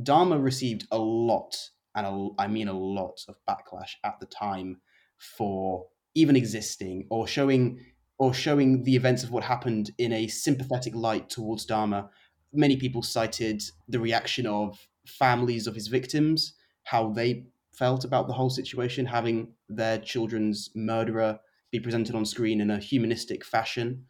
Dahmer 0.00 0.42
received 0.42 0.86
a 0.90 0.98
lot, 0.98 1.56
and 1.94 2.06
a, 2.06 2.28
I 2.38 2.46
mean 2.46 2.68
a 2.68 2.72
lot, 2.72 3.20
of 3.28 3.36
backlash 3.48 3.94
at 4.04 4.20
the 4.20 4.26
time 4.26 4.80
for 5.16 5.86
even 6.14 6.36
existing 6.36 7.06
or 7.10 7.26
showing 7.26 7.80
or 8.18 8.34
showing 8.34 8.82
the 8.82 8.96
events 8.96 9.22
of 9.22 9.30
what 9.30 9.44
happened 9.44 9.92
in 9.98 10.12
a 10.12 10.26
sympathetic 10.26 10.94
light 10.94 11.30
towards 11.30 11.66
Dahmer. 11.66 12.08
Many 12.52 12.76
people 12.76 13.02
cited 13.02 13.62
the 13.86 14.00
reaction 14.00 14.46
of 14.46 14.88
families 15.06 15.66
of 15.66 15.74
his 15.74 15.86
victims, 15.86 16.54
how 16.84 17.10
they 17.10 17.44
felt 17.78 18.04
about 18.04 18.26
the 18.26 18.32
whole 18.32 18.50
situation, 18.50 19.06
having 19.06 19.52
their 19.68 19.98
children's 19.98 20.70
murderer 20.74 21.38
be 21.70 21.78
presented 21.78 22.14
on 22.14 22.24
screen 22.24 22.60
in 22.60 22.70
a 22.70 22.78
humanistic 22.78 23.44
fashion. 23.44 24.04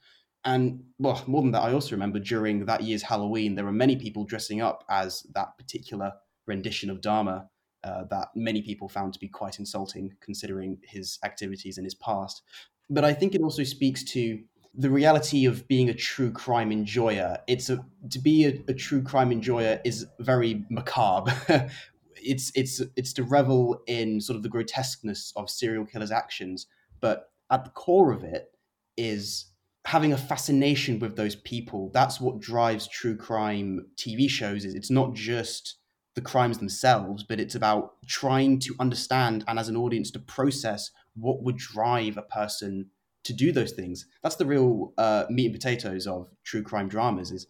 And 0.44 0.84
well, 0.98 1.22
more 1.26 1.42
than 1.42 1.50
that, 1.52 1.62
I 1.62 1.72
also 1.72 1.92
remember 1.94 2.18
during 2.18 2.64
that 2.66 2.82
year's 2.82 3.02
Halloween, 3.02 3.54
there 3.54 3.64
were 3.64 3.72
many 3.72 3.96
people 3.96 4.24
dressing 4.24 4.62
up 4.62 4.84
as 4.88 5.24
that 5.34 5.58
particular 5.58 6.12
rendition 6.46 6.88
of 6.88 7.00
Dahmer 7.00 7.46
uh, 7.84 8.04
that 8.10 8.28
many 8.34 8.62
people 8.62 8.88
found 8.88 9.12
to 9.12 9.18
be 9.18 9.28
quite 9.28 9.58
insulting 9.58 10.16
considering 10.20 10.78
his 10.82 11.18
activities 11.24 11.76
in 11.78 11.84
his 11.84 11.94
past. 11.94 12.42
But 12.88 13.04
I 13.04 13.12
think 13.12 13.34
it 13.34 13.42
also 13.42 13.64
speaks 13.64 14.02
to 14.04 14.40
the 14.74 14.90
reality 14.90 15.44
of 15.44 15.66
being 15.68 15.88
a 15.88 15.94
true 15.94 16.30
crime 16.30 16.70
enjoyer. 16.72 17.38
It's 17.46 17.68
a 17.68 17.84
to 18.10 18.18
be 18.18 18.46
a, 18.46 18.62
a 18.68 18.74
true 18.74 19.02
crime 19.02 19.32
enjoyer 19.32 19.80
is 19.84 20.06
very 20.20 20.64
macabre. 20.70 21.68
it's 22.22 22.52
it's 22.54 22.80
it's 22.96 23.12
to 23.14 23.22
revel 23.22 23.82
in 23.86 24.20
sort 24.20 24.36
of 24.36 24.42
the 24.42 24.48
grotesqueness 24.48 25.32
of 25.36 25.50
serial 25.50 25.84
killers' 25.84 26.10
actions, 26.10 26.66
but 27.00 27.30
at 27.50 27.64
the 27.64 27.70
core 27.70 28.12
of 28.12 28.24
it 28.24 28.52
is 28.96 29.46
having 29.84 30.12
a 30.12 30.18
fascination 30.18 30.98
with 30.98 31.16
those 31.16 31.36
people. 31.36 31.90
That's 31.94 32.20
what 32.20 32.40
drives 32.40 32.86
true 32.88 33.16
crime 33.16 33.86
TV 33.96 34.28
shows. 34.28 34.64
Is 34.64 34.74
it's 34.74 34.90
not 34.90 35.14
just 35.14 35.76
the 36.14 36.20
crimes 36.20 36.58
themselves, 36.58 37.22
but 37.22 37.38
it's 37.38 37.54
about 37.54 37.94
trying 38.06 38.58
to 38.58 38.74
understand 38.80 39.44
and 39.46 39.58
as 39.58 39.68
an 39.68 39.76
audience 39.76 40.10
to 40.10 40.18
process 40.18 40.90
what 41.14 41.42
would 41.42 41.56
drive 41.56 42.16
a 42.16 42.22
person 42.22 42.90
to 43.24 43.32
do 43.32 43.52
those 43.52 43.72
things. 43.72 44.06
That's 44.22 44.36
the 44.36 44.46
real 44.46 44.92
uh, 44.98 45.24
meat 45.30 45.46
and 45.46 45.54
potatoes 45.54 46.06
of 46.06 46.28
true 46.44 46.62
crime 46.62 46.88
dramas. 46.88 47.30
Is 47.30 47.46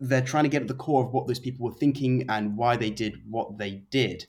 they're 0.00 0.22
trying 0.22 0.44
to 0.44 0.50
get 0.50 0.62
at 0.62 0.68
the 0.68 0.74
core 0.74 1.04
of 1.04 1.12
what 1.12 1.26
those 1.26 1.38
people 1.38 1.64
were 1.64 1.74
thinking 1.74 2.26
and 2.28 2.56
why 2.56 2.76
they 2.76 2.90
did 2.90 3.20
what 3.28 3.58
they 3.58 3.82
did. 3.90 4.26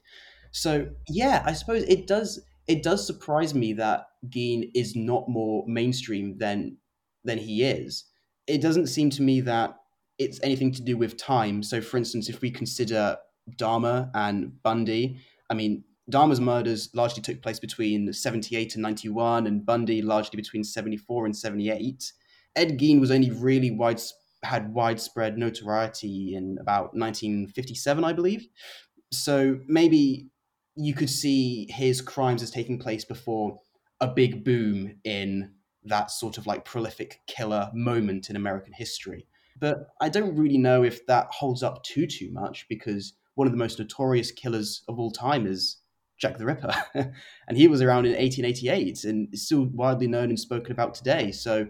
So 0.52 0.88
yeah, 1.08 1.44
I 1.46 1.54
suppose 1.54 1.84
it 1.84 2.08
does 2.08 2.42
it 2.68 2.84
does 2.84 3.06
surprise 3.06 3.54
me 3.54 3.74
that 3.74 4.08
Gein 4.30 4.72
is 4.74 4.96
not 4.96 5.30
more 5.30 5.64
mainstream 5.68 6.38
than 6.38 6.78
than 7.24 7.38
he 7.38 7.64
is. 7.64 8.06
It 8.48 8.62
doesn't 8.62 8.88
seem 8.88 9.10
to 9.12 9.22
me 9.22 9.42
that 9.42 9.76
it's 10.18 10.40
anything 10.42 10.72
to 10.74 10.82
do 10.82 10.98
with 10.98 11.18
time. 11.18 11.62
So 11.64 11.82
for 11.82 11.98
instance, 11.98 12.30
if 12.30 12.42
we 12.42 12.50
consider 12.50 13.18
Dahmer 13.58 14.10
and 14.14 14.62
Bundy, 14.64 15.20
I 15.50 15.54
mean, 15.54 15.84
Dahmer's 16.12 16.40
murders 16.40 16.90
largely 16.94 17.22
took 17.22 17.42
place 17.42 17.60
between 17.60 18.12
78 18.12 18.76
and 18.76 18.82
91, 18.82 19.46
and 19.46 19.66
Bundy 19.66 20.02
largely 20.02 20.38
between 20.38 20.64
74 20.64 21.26
and 21.26 21.36
78. 21.36 22.14
Ed 22.56 22.80
Gein 22.80 23.00
was 23.00 23.12
only 23.12 23.30
really 23.30 23.72
wide, 23.72 24.02
had 24.48 24.74
widespread 24.74 25.38
notoriety 25.38 26.34
in 26.36 26.58
about 26.60 26.96
1957, 26.96 28.04
I 28.04 28.14
believe. 28.14 28.48
So 29.12 29.60
maybe 29.68 30.30
you 30.76 30.94
could 30.94 31.10
see 31.10 31.68
his 31.70 32.02
crimes 32.02 32.42
as 32.42 32.52
taking 32.52 32.80
place 32.80 33.06
before 33.06 33.60
a 34.00 34.08
big 34.08 34.44
boom 34.44 34.96
in 35.04 35.52
that 35.86 36.12
sort 36.12 36.38
of 36.38 36.46
like 36.46 36.66
prolific 36.66 37.22
killer 37.28 37.70
moment 37.74 38.30
in 38.30 38.36
American 38.36 38.74
history. 38.74 39.28
But 39.60 39.88
I 40.02 40.10
don't 40.10 40.36
really 40.36 40.58
know 40.58 40.84
if 40.84 41.06
that 41.08 41.28
holds 41.32 41.64
up 41.64 41.84
too 41.84 42.06
too 42.06 42.32
much 42.32 42.68
because 42.70 43.14
one 43.36 43.48
of 43.48 43.54
the 43.54 43.58
most 43.58 43.80
notorious 43.80 44.32
killers 44.32 44.84
of 44.88 45.00
all 45.00 45.12
time 45.12 45.48
is 45.48 45.78
Jack 46.20 46.38
the 46.38 46.46
Ripper, 46.46 46.74
and 47.48 47.58
he 47.58 47.68
was 47.68 47.82
around 47.82 48.06
in 48.06 48.14
1888 48.14 49.04
and 49.04 49.28
is 49.32 49.46
still 49.46 49.66
widely 49.66 50.08
known 50.08 50.30
and 50.30 50.40
spoken 50.40 50.72
about 50.72 50.96
today. 50.96 51.32
So, 51.32 51.68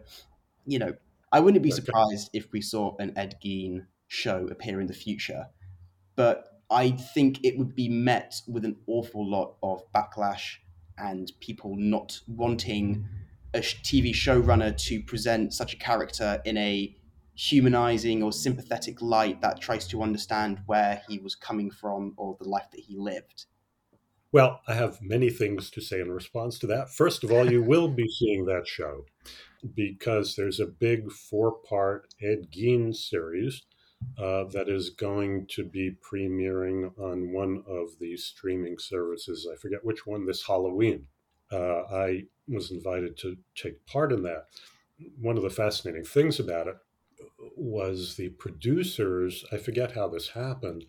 you 0.65 0.79
know, 0.79 0.93
I 1.31 1.39
wouldn't 1.39 1.63
be 1.63 1.71
surprised 1.71 2.29
if 2.33 2.51
we 2.51 2.61
saw 2.61 2.95
an 2.99 3.13
Ed 3.17 3.35
Gein 3.43 3.87
show 4.07 4.47
appear 4.49 4.79
in 4.79 4.87
the 4.87 4.93
future, 4.93 5.47
but 6.15 6.61
I 6.69 6.91
think 6.91 7.43
it 7.43 7.57
would 7.57 7.75
be 7.75 7.89
met 7.89 8.41
with 8.47 8.65
an 8.65 8.77
awful 8.87 9.29
lot 9.29 9.55
of 9.61 9.81
backlash 9.93 10.57
and 10.97 11.31
people 11.39 11.75
not 11.77 12.19
wanting 12.27 13.07
a 13.53 13.59
TV 13.59 14.11
showrunner 14.11 14.75
to 14.85 15.01
present 15.01 15.53
such 15.53 15.73
a 15.73 15.77
character 15.77 16.41
in 16.45 16.57
a 16.57 16.95
humanizing 17.35 18.23
or 18.23 18.31
sympathetic 18.31 19.01
light 19.01 19.41
that 19.41 19.61
tries 19.61 19.87
to 19.87 20.01
understand 20.01 20.59
where 20.65 21.01
he 21.07 21.19
was 21.19 21.35
coming 21.35 21.69
from 21.69 22.13
or 22.17 22.35
the 22.39 22.49
life 22.49 22.69
that 22.71 22.81
he 22.81 22.97
lived. 22.97 23.45
Well, 24.31 24.61
I 24.67 24.73
have 24.73 25.01
many 25.01 25.29
things 25.29 25.69
to 25.71 25.81
say 25.81 26.01
in 26.01 26.11
response 26.11 26.59
to 26.59 26.67
that. 26.67 26.89
First 26.89 27.23
of 27.23 27.31
all, 27.31 27.49
you 27.49 27.61
will 27.61 27.87
be 27.87 28.07
seeing 28.09 28.45
that 28.45 28.67
show 28.67 29.05
because 29.75 30.35
there's 30.35 30.59
a 30.59 30.65
big 30.65 31.11
four 31.11 31.57
part 31.67 32.13
Ed 32.21 32.47
Gein 32.51 32.95
series 32.95 33.63
uh, 34.17 34.43
that 34.51 34.69
is 34.69 34.91
going 34.91 35.47
to 35.47 35.63
be 35.63 35.97
premiering 36.01 36.91
on 36.99 37.33
one 37.33 37.63
of 37.67 37.97
the 37.99 38.15
streaming 38.17 38.77
services. 38.77 39.47
I 39.51 39.55
forget 39.57 39.83
which 39.83 40.05
one 40.05 40.25
this 40.25 40.45
Halloween. 40.45 41.07
Uh, 41.51 41.81
I 41.91 42.23
was 42.47 42.71
invited 42.71 43.17
to 43.17 43.37
take 43.55 43.85
part 43.85 44.11
in 44.11 44.23
that. 44.23 44.45
One 45.19 45.37
of 45.37 45.43
the 45.43 45.49
fascinating 45.49 46.03
things 46.03 46.39
about 46.39 46.67
it 46.67 46.75
was 47.55 48.15
the 48.15 48.29
producers, 48.29 49.45
I 49.51 49.57
forget 49.57 49.93
how 49.93 50.07
this 50.07 50.29
happened, 50.29 50.85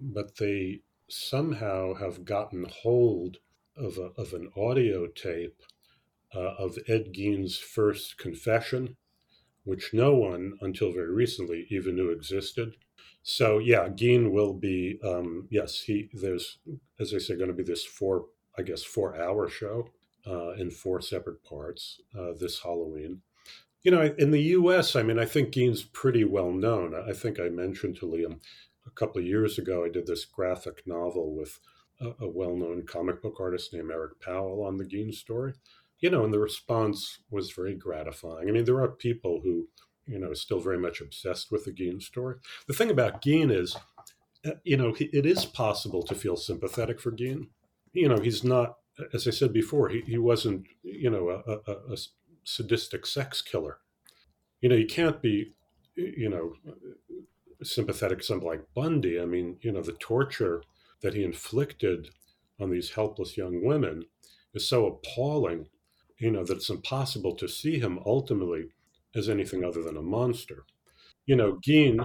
but 0.00 0.36
they 0.36 0.80
somehow 1.08 1.94
have 1.94 2.24
gotten 2.24 2.66
hold 2.82 3.38
of, 3.76 3.98
a, 3.98 4.10
of 4.20 4.32
an 4.32 4.50
audio 4.56 5.06
tape 5.06 5.60
uh, 6.34 6.54
of 6.58 6.78
Ed 6.88 7.12
Gein's 7.12 7.58
first 7.58 8.18
confession, 8.18 8.96
which 9.64 9.92
no 9.92 10.14
one 10.14 10.54
until 10.60 10.92
very 10.92 11.12
recently 11.12 11.66
even 11.70 11.96
knew 11.96 12.10
existed. 12.10 12.76
So 13.22 13.58
yeah, 13.58 13.88
Gein 13.88 14.32
will 14.32 14.52
be 14.52 14.98
um, 15.02 15.48
yes 15.50 15.80
he 15.80 16.10
there's 16.12 16.58
as 17.00 17.14
I 17.14 17.18
say 17.18 17.36
going 17.36 17.48
to 17.48 17.54
be 17.54 17.62
this 17.62 17.84
four 17.84 18.26
I 18.58 18.62
guess 18.62 18.82
four 18.82 19.20
hour 19.20 19.48
show 19.48 19.88
uh, 20.26 20.50
in 20.52 20.70
four 20.70 21.00
separate 21.00 21.42
parts 21.42 22.00
uh, 22.18 22.32
this 22.38 22.62
Halloween. 22.62 23.22
You 23.82 23.90
know, 23.90 24.14
in 24.16 24.30
the 24.30 24.40
U.S., 24.40 24.96
I 24.96 25.02
mean, 25.02 25.18
I 25.18 25.26
think 25.26 25.52
Gein's 25.52 25.82
pretty 25.82 26.24
well 26.24 26.50
known. 26.50 26.94
I 26.94 27.12
think 27.12 27.38
I 27.38 27.50
mentioned 27.50 27.96
to 27.96 28.06
Liam 28.06 28.40
a 28.86 28.90
couple 28.90 29.20
of 29.20 29.26
years 29.26 29.58
ago, 29.58 29.84
I 29.84 29.88
did 29.88 30.06
this 30.06 30.24
graphic 30.24 30.82
novel 30.86 31.34
with 31.34 31.58
a, 32.00 32.12
a 32.20 32.28
well 32.28 32.56
known 32.56 32.84
comic 32.86 33.22
book 33.22 33.36
artist 33.40 33.72
named 33.72 33.90
Eric 33.90 34.20
Powell 34.20 34.64
on 34.64 34.76
the 34.76 34.84
Gein 34.84 35.12
story. 35.12 35.54
You 36.04 36.10
know, 36.10 36.22
and 36.22 36.34
the 36.34 36.38
response 36.38 37.20
was 37.30 37.52
very 37.52 37.74
gratifying. 37.74 38.46
I 38.46 38.52
mean, 38.52 38.66
there 38.66 38.82
are 38.82 38.88
people 38.88 39.40
who, 39.42 39.68
you 40.06 40.18
know, 40.18 40.32
are 40.32 40.34
still 40.34 40.60
very 40.60 40.76
much 40.76 41.00
obsessed 41.00 41.50
with 41.50 41.64
the 41.64 41.72
Gein 41.72 42.02
story. 42.02 42.34
The 42.66 42.74
thing 42.74 42.90
about 42.90 43.22
Gein 43.22 43.50
is, 43.50 43.74
uh, 44.44 44.50
you 44.64 44.76
know, 44.76 44.94
it 45.00 45.24
is 45.24 45.46
possible 45.46 46.02
to 46.02 46.14
feel 46.14 46.36
sympathetic 46.36 47.00
for 47.00 47.10
Gein. 47.10 47.46
You 47.94 48.10
know, 48.10 48.18
he's 48.18 48.44
not, 48.44 48.76
as 49.14 49.26
I 49.26 49.30
said 49.30 49.54
before, 49.54 49.88
he, 49.88 50.02
he 50.02 50.18
wasn't, 50.18 50.66
you 50.82 51.08
know, 51.08 51.30
a, 51.30 51.72
a, 51.72 51.94
a 51.94 51.96
sadistic 52.44 53.06
sex 53.06 53.40
killer. 53.40 53.78
You 54.60 54.68
know, 54.68 54.76
you 54.76 54.86
can't 54.86 55.22
be, 55.22 55.54
you 55.96 56.28
know, 56.28 56.52
sympathetic 57.62 58.18
to 58.18 58.24
something 58.24 58.46
like 58.46 58.74
Bundy. 58.74 59.18
I 59.18 59.24
mean, 59.24 59.56
you 59.62 59.72
know, 59.72 59.80
the 59.80 59.92
torture 59.92 60.64
that 61.00 61.14
he 61.14 61.24
inflicted 61.24 62.10
on 62.60 62.68
these 62.68 62.90
helpless 62.90 63.38
young 63.38 63.64
women 63.64 64.04
is 64.52 64.68
so 64.68 64.84
appalling, 64.86 65.68
you 66.18 66.30
know, 66.30 66.44
that 66.44 66.56
it's 66.56 66.70
impossible 66.70 67.34
to 67.36 67.48
see 67.48 67.78
him 67.78 67.98
ultimately 68.06 68.68
as 69.14 69.28
anything 69.28 69.64
other 69.64 69.82
than 69.82 69.96
a 69.96 70.02
monster. 70.02 70.64
You 71.26 71.36
know, 71.36 71.58
Gein 71.66 72.04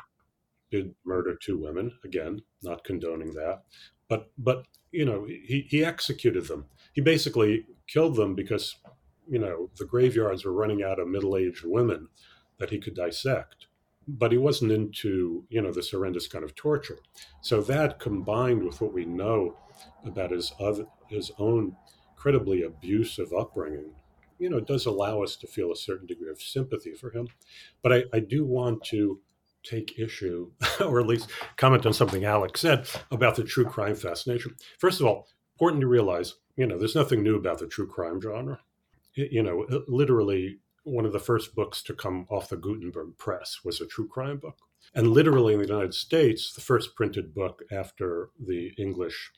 did 0.72 0.94
murder 1.06 1.36
two 1.36 1.58
women, 1.58 1.92
again, 2.04 2.42
not 2.64 2.84
condoning 2.84 3.34
that, 3.34 3.64
but 4.08 4.32
but 4.38 4.66
you 4.92 5.06
know, 5.06 5.26
he, 5.26 5.66
he 5.70 5.86
executed 5.86 6.48
them. 6.48 6.66
He 6.94 7.02
basically 7.02 7.66
killed 7.88 8.16
them 8.16 8.34
because, 8.34 8.76
you 9.30 9.38
know, 9.38 9.70
the 9.78 9.86
graveyards 9.86 10.46
were 10.46 10.54
running 10.54 10.84
out 10.84 11.00
of 11.00 11.08
middle-aged 11.08 11.64
women 11.64 12.08
that 12.58 12.72
he 12.72 12.80
could 12.80 12.96
dissect 12.96 13.68
but 14.18 14.32
he 14.32 14.38
wasn't 14.38 14.72
into 14.72 15.46
you 15.50 15.62
know 15.62 15.72
this 15.72 15.92
horrendous 15.92 16.28
kind 16.28 16.44
of 16.44 16.56
torture. 16.56 17.00
So 17.42 17.62
that 17.62 18.00
combined 18.00 18.64
with 18.64 18.82
what 18.82 18.94
we 18.94 19.06
know 19.06 19.58
about 20.06 20.32
his 20.32 20.52
other 20.60 20.86
his 21.08 21.32
own 21.38 21.76
incredibly 22.12 22.64
abusive 22.64 23.32
upbringing, 23.34 23.92
you 24.40 24.50
know, 24.50 24.58
it 24.58 24.68
does 24.68 24.86
allow 24.86 25.22
us 25.22 25.36
to 25.36 25.48
feel 25.48 25.72
a 25.72 25.76
certain 25.76 26.08
degree 26.08 26.32
of 26.32 26.42
sympathy 26.42 26.94
for 26.94 27.12
him. 27.12 27.28
But 27.84 27.94
I, 27.94 28.04
I 28.14 28.20
do 28.20 28.46
want 28.46 28.84
to 28.86 29.20
take 29.64 30.00
issue, 30.00 30.52
or 30.80 31.00
at 31.00 31.08
least 31.08 31.30
comment 31.58 31.86
on 31.86 31.94
something 31.94 32.26
Alex 32.26 32.62
said 32.62 32.88
about 33.12 33.36
the 33.36 33.44
true 33.44 33.66
crime 33.66 33.96
fascination. 33.96 34.56
First 34.80 35.02
of 35.02 35.06
all, 35.06 35.28
important 35.56 35.82
to 35.82 35.88
realize, 35.88 36.36
you 36.56 36.66
know, 36.66 36.78
there's 36.78 36.96
nothing 36.96 37.22
new 37.22 37.36
about 37.36 37.60
the 37.60 37.68
true 37.68 37.88
crime 37.88 38.22
genre. 38.22 38.60
You 39.16 39.44
know, 39.44 39.66
uh, 39.66 39.80
literally 39.88 40.60
one 40.84 41.06
of 41.06 41.12
the 41.12 41.20
first 41.20 41.56
books 41.56 41.84
to 41.84 41.94
come 41.94 42.26
off 42.30 42.50
the 42.50 42.56
Gutenberg 42.56 43.18
press 43.18 43.60
was 43.64 43.82
a 43.82 43.86
true 43.86 44.08
crime 44.08 44.38
book. 44.38 44.58
And 44.96 45.08
literally 45.08 45.54
in 45.54 45.62
the 45.62 45.68
United 45.68 45.94
States, 45.94 46.54
the 46.54 46.62
first 46.62 46.96
printed 46.96 47.36
book 47.36 47.64
after 47.72 48.30
the 48.40 48.74
English 48.78 49.32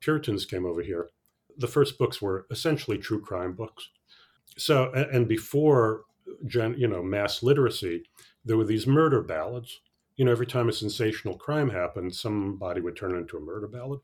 Puritans 0.00 0.44
came 0.44 0.66
over 0.66 0.82
here, 0.82 1.08
the 1.56 1.66
first 1.66 1.98
books 1.98 2.20
were 2.20 2.46
essentially 2.50 2.98
true 2.98 3.20
crime 3.20 3.54
books. 3.54 3.88
So, 4.56 4.92
and 4.92 5.26
before, 5.28 6.04
you 6.50 6.88
know, 6.88 7.02
mass 7.02 7.42
literacy, 7.42 8.04
there 8.44 8.56
were 8.56 8.64
these 8.64 8.86
murder 8.86 9.22
ballads. 9.22 9.80
You 10.16 10.24
know, 10.24 10.30
every 10.30 10.46
time 10.46 10.68
a 10.68 10.72
sensational 10.72 11.36
crime 11.36 11.70
happened, 11.70 12.14
somebody 12.14 12.80
would 12.80 12.96
turn 12.96 13.14
it 13.14 13.18
into 13.18 13.36
a 13.36 13.40
murder 13.40 13.66
ballad. 13.66 14.00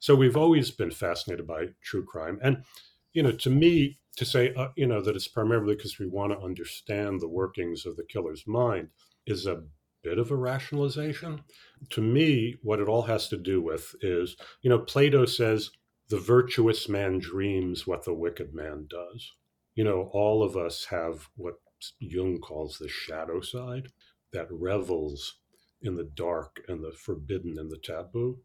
So 0.00 0.14
we've 0.14 0.36
always 0.36 0.70
been 0.70 0.90
fascinated 0.90 1.46
by 1.46 1.68
true 1.80 2.04
crime. 2.04 2.38
And, 2.42 2.64
you 3.12 3.22
know, 3.22 3.32
to 3.32 3.50
me, 3.50 3.98
to 4.16 4.24
say, 4.24 4.52
uh, 4.54 4.68
you 4.76 4.86
know, 4.86 5.00
that 5.00 5.16
it's 5.16 5.28
primarily 5.28 5.74
because 5.74 5.98
we 5.98 6.06
want 6.06 6.32
to 6.32 6.44
understand 6.44 7.20
the 7.20 7.28
workings 7.28 7.86
of 7.86 7.96
the 7.96 8.04
killer's 8.04 8.46
mind 8.46 8.88
is 9.26 9.46
a 9.46 9.62
bit 10.02 10.18
of 10.18 10.30
a 10.30 10.36
rationalization. 10.36 11.42
To 11.90 12.00
me, 12.00 12.56
what 12.62 12.80
it 12.80 12.88
all 12.88 13.02
has 13.02 13.28
to 13.28 13.36
do 13.36 13.62
with 13.62 13.94
is, 14.02 14.36
you 14.62 14.70
know, 14.70 14.78
Plato 14.78 15.24
says, 15.24 15.70
the 16.08 16.18
virtuous 16.18 16.88
man 16.88 17.18
dreams 17.18 17.86
what 17.86 18.04
the 18.04 18.12
wicked 18.12 18.54
man 18.54 18.86
does. 18.90 19.32
You 19.74 19.84
know, 19.84 20.10
all 20.12 20.42
of 20.42 20.56
us 20.56 20.86
have 20.86 21.28
what 21.36 21.54
Jung 21.98 22.38
calls 22.38 22.78
the 22.78 22.88
shadow 22.88 23.40
side 23.40 23.88
that 24.32 24.46
revels 24.50 25.36
in 25.82 25.96
the 25.96 26.10
dark 26.14 26.62
and 26.68 26.82
the 26.82 26.92
forbidden 26.92 27.58
and 27.58 27.70
the 27.70 27.78
taboo. 27.78 28.38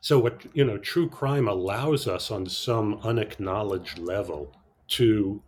So, 0.00 0.18
what, 0.18 0.44
you 0.52 0.64
know, 0.64 0.78
true 0.78 1.08
crime 1.08 1.48
allows 1.48 2.06
us 2.06 2.30
on 2.30 2.46
some 2.46 3.00
unacknowledged 3.02 3.98
level 3.98 4.54
to 4.88 5.42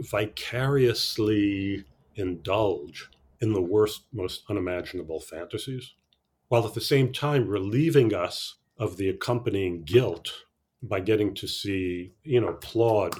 vicariously 0.00 1.84
indulge 2.16 3.10
in 3.40 3.52
the 3.52 3.62
worst, 3.62 4.02
most 4.12 4.42
unimaginable 4.48 5.20
fantasies, 5.20 5.94
while 6.48 6.66
at 6.66 6.74
the 6.74 6.80
same 6.80 7.12
time 7.12 7.48
relieving 7.48 8.14
us 8.14 8.56
of 8.78 8.96
the 8.96 9.08
accompanying 9.08 9.82
guilt 9.82 10.44
by 10.82 11.00
getting 11.00 11.34
to 11.34 11.46
see, 11.46 12.12
you 12.22 12.40
know, 12.40 12.48
applaud 12.48 13.18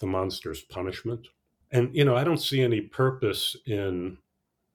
the 0.00 0.06
monster's 0.06 0.62
punishment. 0.62 1.28
And, 1.70 1.94
you 1.94 2.04
know, 2.04 2.16
I 2.16 2.24
don't 2.24 2.40
see 2.40 2.62
any 2.62 2.80
purpose 2.80 3.56
in 3.66 4.18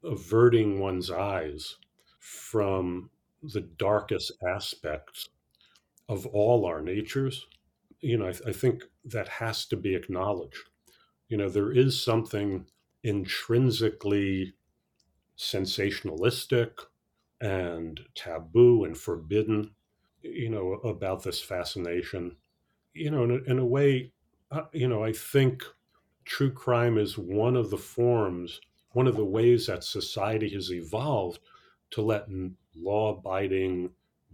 averting 0.03 0.79
one's 0.79 1.09
eyes 1.09 1.77
from 2.19 3.09
the 3.41 3.61
darkest 3.61 4.31
aspects 4.47 5.29
of 6.07 6.25
all 6.27 6.65
our 6.65 6.81
natures. 6.81 7.45
You 7.99 8.17
know, 8.17 8.27
I, 8.27 8.31
th- 8.31 8.43
I 8.47 8.51
think 8.51 8.83
that 9.05 9.27
has 9.27 9.65
to 9.65 9.75
be 9.75 9.95
acknowledged. 9.95 10.69
You 11.29 11.37
know, 11.37 11.49
there 11.49 11.71
is 11.71 12.03
something 12.03 12.67
intrinsically 13.03 14.53
sensationalistic 15.37 16.71
and 17.41 17.99
taboo 18.15 18.85
and 18.85 18.97
forbidden, 18.97 19.71
you 20.21 20.49
know, 20.49 20.73
about 20.83 21.23
this 21.23 21.41
fascination. 21.41 22.37
You 22.93 23.11
know, 23.11 23.23
in 23.23 23.31
a, 23.31 23.51
in 23.51 23.59
a 23.59 23.65
way, 23.65 24.12
you 24.71 24.87
know, 24.87 25.03
I 25.03 25.13
think 25.13 25.63
true 26.25 26.51
crime 26.51 26.97
is 26.97 27.17
one 27.17 27.55
of 27.55 27.69
the 27.69 27.77
forms, 27.77 28.59
one 28.91 29.07
of 29.07 29.15
the 29.15 29.25
ways 29.25 29.67
that 29.67 29.83
society 29.83 30.49
has 30.49 30.71
evolved 30.71 31.39
to 31.91 32.01
let 32.01 32.27
law 32.75 33.17
abiding, 33.17 33.91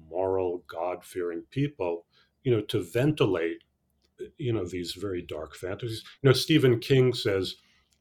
moral, 0.10 0.64
God 0.68 1.04
fearing 1.04 1.44
people, 1.52 2.06
you 2.44 2.52
know, 2.52 2.62
to 2.62 2.82
ventilate, 2.82 3.64
uh, 4.22 4.26
you 4.38 4.54
know, 4.54 4.66
these 4.66 4.94
very 4.94 5.22
dark 5.22 5.56
fantasies. 5.56 6.04
You 6.22 6.30
know, 6.30 6.34
Stephen 6.34 6.80
King 6.80 7.14
says 7.14 7.56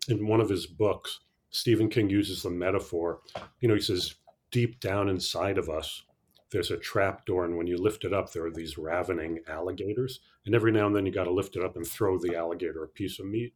in 0.09 0.27
one 0.27 0.41
of 0.41 0.49
his 0.49 0.67
books, 0.67 1.21
Stephen 1.51 1.89
King 1.89 2.11
uses 2.11 2.43
the 2.43 2.51
metaphor. 2.51 3.21
You 3.61 3.69
know, 3.69 3.75
he 3.75 3.81
says, 3.81 4.15
deep 4.51 4.81
down 4.81 5.09
inside 5.09 5.59
of 5.59 5.69
us, 5.69 6.03
there's 6.51 6.71
a 6.71 6.77
trap 6.77 7.27
door, 7.27 7.45
and 7.45 7.57
when 7.57 7.67
you 7.67 7.77
lift 7.77 8.05
it 8.05 8.13
up, 8.13 8.33
there 8.33 8.47
are 8.47 8.51
these 8.51 8.79
ravening 8.79 9.41
alligators. 9.49 10.21
And 10.47 10.55
every 10.55 10.73
now 10.73 10.87
and 10.87 10.97
then, 10.97 11.07
you 11.07 11.13
got 11.13 11.25
to 11.25 11.33
lift 11.33 11.57
it 11.57 11.65
up 11.65 11.77
and 11.77 11.87
throw 11.87 12.19
the 12.19 12.37
alligator 12.37 12.85
a 12.85 12.89
piece 12.89 13.19
of 13.19 13.27
meat. 13.27 13.55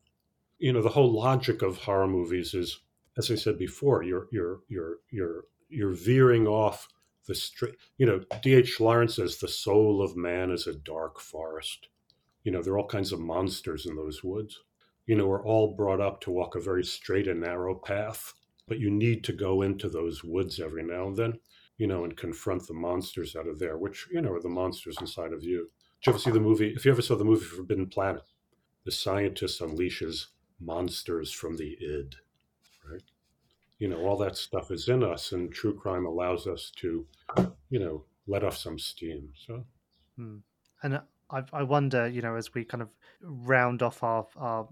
You 0.58 0.72
know, 0.72 0.82
the 0.82 0.90
whole 0.90 1.12
logic 1.12 1.62
of 1.62 1.78
horror 1.78 2.06
movies 2.06 2.54
is, 2.54 2.80
as 3.16 3.30
I 3.30 3.34
said 3.34 3.58
before, 3.58 4.02
you're 4.02 4.28
you're 4.30 4.60
you're 4.68 4.96
you're 5.10 5.44
you're 5.68 5.92
veering 5.92 6.46
off 6.46 6.88
the 7.26 7.34
straight. 7.34 7.74
You 7.98 8.06
know, 8.06 8.20
D.H. 8.42 8.80
Lawrence 8.80 9.16
says 9.16 9.38
the 9.38 9.48
soul 9.48 10.02
of 10.02 10.16
man 10.16 10.50
is 10.50 10.66
a 10.66 10.74
dark 10.74 11.20
forest. 11.20 11.88
You 12.44 12.52
know, 12.52 12.62
there 12.62 12.74
are 12.74 12.78
all 12.78 12.86
kinds 12.86 13.12
of 13.12 13.20
monsters 13.20 13.86
in 13.86 13.96
those 13.96 14.22
woods 14.22 14.60
you 15.06 15.16
know, 15.16 15.26
we're 15.26 15.44
all 15.44 15.74
brought 15.74 16.00
up 16.00 16.20
to 16.22 16.30
walk 16.30 16.54
a 16.54 16.60
very 16.60 16.84
straight 16.84 17.26
and 17.26 17.40
narrow 17.40 17.74
path, 17.74 18.34
but 18.68 18.78
you 18.78 18.90
need 18.90 19.24
to 19.24 19.32
go 19.32 19.62
into 19.62 19.88
those 19.88 20.22
woods 20.22 20.60
every 20.60 20.82
now 20.82 21.08
and 21.08 21.16
then, 21.16 21.38
you 21.78 21.86
know, 21.86 22.04
and 22.04 22.16
confront 22.16 22.66
the 22.66 22.74
monsters 22.74 23.32
that 23.32 23.46
are 23.46 23.56
there, 23.56 23.78
which, 23.78 24.06
you 24.10 24.20
know, 24.20 24.32
are 24.32 24.42
the 24.42 24.48
monsters 24.48 24.96
inside 25.00 25.32
of 25.32 25.42
you. 25.42 25.70
Did 26.00 26.06
you 26.06 26.12
ever 26.12 26.18
see 26.18 26.30
the 26.30 26.40
movie? 26.40 26.72
If 26.74 26.84
you 26.84 26.92
ever 26.92 27.02
saw 27.02 27.16
the 27.16 27.24
movie 27.24 27.44
Forbidden 27.44 27.86
Planet, 27.86 28.22
the 28.84 28.90
scientist 28.90 29.60
unleashes 29.60 30.26
monsters 30.60 31.32
from 31.32 31.56
the 31.56 31.76
id, 31.80 32.16
right? 32.90 33.02
You 33.78 33.88
know, 33.88 33.98
all 33.98 34.16
that 34.18 34.36
stuff 34.36 34.70
is 34.70 34.88
in 34.88 35.02
us, 35.02 35.32
and 35.32 35.52
true 35.52 35.74
crime 35.74 36.06
allows 36.06 36.46
us 36.46 36.72
to, 36.76 37.06
you 37.70 37.78
know, 37.78 38.04
let 38.26 38.44
off 38.44 38.56
some 38.56 38.78
steam. 38.78 39.30
So, 39.46 39.64
hmm. 40.16 40.38
and 40.82 41.00
I, 41.30 41.42
I 41.52 41.62
wonder, 41.62 42.06
you 42.06 42.22
know, 42.22 42.36
as 42.36 42.54
we 42.54 42.64
kind 42.64 42.82
of 42.82 42.88
round 43.22 43.82
off 43.82 44.02
our, 44.02 44.26
our 44.36 44.68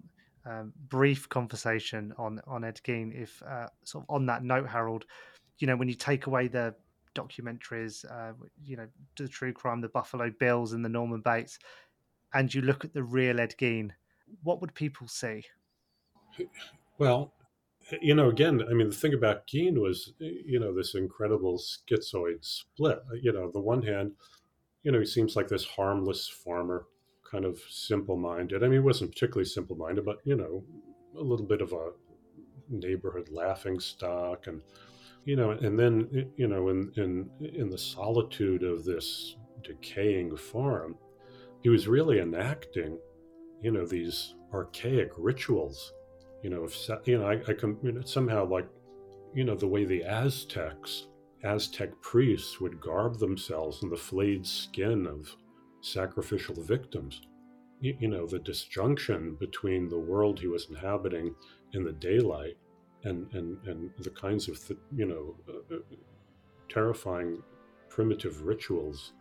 um, 0.47 0.73
brief 0.89 1.29
conversation 1.29 2.15
on 2.19 2.41
on 2.47 2.65
Ed 2.65 2.81
Gein. 2.85 3.13
If 3.15 3.43
uh, 3.43 3.67
sort 3.85 4.05
of 4.05 4.15
on 4.15 4.27
that 4.27 4.43
note, 4.43 4.69
Harold, 4.69 5.05
you 5.59 5.67
know, 5.67 5.77
when 5.77 5.89
you 5.89 5.95
take 5.95 6.27
away 6.27 6.49
the 6.49 6.75
documentaries, 7.15 8.05
uh, 8.11 8.33
you 8.65 8.77
know, 8.77 8.87
the 9.17 9.29
true 9.29 9.53
crime, 9.53 9.81
the 9.81 9.89
Buffalo 9.89 10.31
Bills, 10.39 10.73
and 10.73 10.85
the 10.85 10.89
Norman 10.89 11.21
Bates, 11.21 11.59
and 12.35 12.53
you 12.55 12.63
look 12.63 12.85
at 12.85 12.93
the 12.93 13.03
real 13.03 13.41
Ed 13.41 13.55
Gein, 13.59 13.91
what 14.43 14.61
would 14.61 14.75
people 14.75 15.09
see? 15.09 15.45
Well, 16.99 17.35
you 18.01 18.15
know, 18.15 18.29
again, 18.29 18.63
I 18.71 18.73
mean, 18.73 18.89
the 18.89 18.95
thing 18.95 19.15
about 19.15 19.47
Gein 19.49 19.81
was, 19.81 20.13
you 20.19 20.61
know, 20.61 20.73
this 20.73 20.95
incredible 20.95 21.59
schizoid 21.59 22.45
split. 22.45 23.01
You 23.21 23.33
know, 23.33 23.51
the 23.51 23.61
one 23.61 23.83
hand, 23.83 24.13
you 24.85 24.93
know, 24.93 25.01
he 25.01 25.07
seems 25.07 25.35
like 25.35 25.49
this 25.49 25.65
harmless 25.65 26.29
farmer 26.29 26.87
kind 27.29 27.45
of 27.45 27.59
simple 27.69 28.17
minded. 28.17 28.63
I 28.63 28.67
mean, 28.67 28.75
he 28.75 28.79
wasn't 28.79 29.13
particularly 29.13 29.47
simple 29.47 29.77
minded, 29.77 30.05
but, 30.05 30.19
you 30.25 30.37
know, 30.37 30.63
a 31.17 31.21
little 31.21 31.47
bit 31.47 31.63
of 31.63 31.73
a 31.73 31.91
neighborhood 32.69 33.29
laughing 33.31 33.81
stock. 33.81 34.47
And, 34.47 34.63
you 35.25 35.37
know, 35.37 35.51
and 35.51 35.79
then, 35.79 36.31
you 36.37 36.49
know, 36.49 36.69
in, 36.69 36.93
in, 36.97 37.31
in 37.41 37.71
the 37.71 37.79
solitude 37.79 38.63
of 38.63 38.85
this 38.85 39.37
decaying 39.63 40.37
farm, 40.37 40.97
he 41.63 41.69
was 41.69 41.87
really 41.87 42.21
enacting, 42.21 42.99
you 43.63 43.71
know, 43.71 43.85
these 43.85 44.35
archaic 44.53 45.11
rituals. 45.19 45.93
You 46.43 46.51
know, 46.51 46.65
if, 46.65 46.89
you 47.05 47.19
know, 47.19 47.27
I, 47.27 47.41
I 47.49 47.53
can, 47.53 47.77
you 47.83 47.93
know, 47.93 48.01
somehow 48.03 48.47
like, 48.47 48.67
you 49.35 49.45
know, 49.45 49.55
the 49.55 49.69
way 49.69 49.85
the 49.85 50.05
Aztecs, 50.05 51.07
Aztec 51.45 51.91
priests 52.01 52.61
would 52.61 52.81
garb 52.81 53.19
themselves 53.19 53.83
in 53.83 53.91
the 53.91 53.97
flayed 53.97 54.47
skin 54.47 55.07
of 55.07 55.37
sacrificial 55.83 56.63
victims. 56.63 57.21
You, 57.81 57.97
you, 58.01 58.09
know, 58.09 58.27
the 58.27 58.39
disjunction 58.39 59.37
between 59.39 59.89
the 59.89 59.99
world 59.99 60.41
he 60.41 60.49
was 60.49 60.69
inhabiting 60.71 61.35
in 61.75 61.85
the 61.85 61.93
daylight 61.93 62.57
and, 63.05 63.33
and, 63.33 63.59
and 63.67 63.91
the 63.99 64.11
kinds 64.11 64.49
of, 64.49 64.67
th- 64.67 64.81
you 64.95 65.07
know, 65.07 65.35
uh, 65.49 65.75
uh, 65.75 65.79
terrifying 66.69 67.43
primitive 67.89 68.43
rituals 68.43 69.13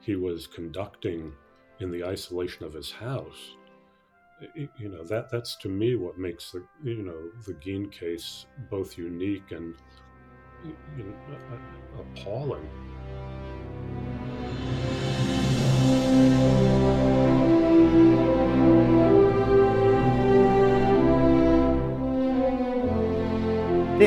he 0.00 0.16
was 0.16 0.46
conducting 0.46 1.32
in 1.80 1.90
the 1.90 2.04
isolation 2.04 2.64
of 2.64 2.72
his 2.72 2.90
house. 2.90 3.56
You 4.54 4.88
know, 4.88 5.04
that, 5.04 5.30
that's 5.30 5.56
to 5.56 5.68
me 5.68 5.96
what 5.96 6.18
makes 6.18 6.52
the, 6.52 6.64
you 6.82 7.02
know, 7.02 7.30
the 7.46 7.52
Gein 7.54 7.92
case 7.92 8.46
both 8.70 8.96
unique 8.96 9.50
and 9.50 9.74
you 10.96 11.04
know, 11.04 11.58
appalling. 12.00 12.68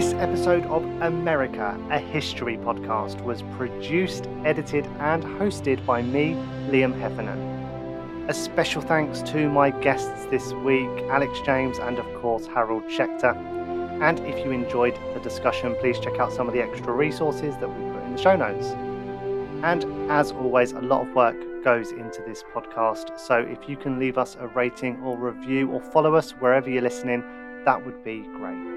This 0.03 0.13
episode 0.15 0.65
of 0.65 0.83
America, 1.01 1.79
a 1.89 1.97
History 1.97 2.57
podcast, 2.57 3.21
was 3.21 3.41
produced, 3.55 4.27
edited, 4.43 4.85
and 4.99 5.23
hosted 5.23 5.85
by 5.85 6.01
me, 6.01 6.33
Liam 6.67 6.93
Heffernan. 6.99 7.39
A 8.27 8.33
special 8.33 8.81
thanks 8.81 9.21
to 9.31 9.47
my 9.49 9.69
guests 9.69 10.25
this 10.25 10.51
week, 10.55 10.89
Alex 11.09 11.39
James 11.45 11.77
and, 11.77 11.99
of 11.99 12.21
course, 12.21 12.47
Harold 12.47 12.83
Schechter. 12.89 13.33
And 14.01 14.19
if 14.19 14.43
you 14.43 14.51
enjoyed 14.51 14.99
the 15.13 15.21
discussion, 15.21 15.73
please 15.79 15.97
check 15.99 16.19
out 16.19 16.33
some 16.33 16.49
of 16.49 16.53
the 16.53 16.61
extra 16.61 16.91
resources 16.91 17.55
that 17.59 17.69
we 17.69 17.93
put 17.93 18.03
in 18.03 18.11
the 18.17 18.21
show 18.21 18.35
notes. 18.35 18.67
And 19.63 19.85
as 20.11 20.33
always, 20.33 20.73
a 20.73 20.81
lot 20.81 21.07
of 21.07 21.15
work 21.15 21.37
goes 21.63 21.91
into 21.93 22.21
this 22.23 22.43
podcast. 22.53 23.17
So 23.17 23.37
if 23.37 23.69
you 23.69 23.77
can 23.77 23.99
leave 23.99 24.17
us 24.17 24.35
a 24.37 24.47
rating 24.47 25.01
or 25.01 25.17
review 25.17 25.71
or 25.71 25.79
follow 25.79 26.15
us 26.15 26.31
wherever 26.31 26.69
you're 26.69 26.81
listening, 26.81 27.23
that 27.63 27.85
would 27.85 28.03
be 28.03 28.23
great. 28.35 28.72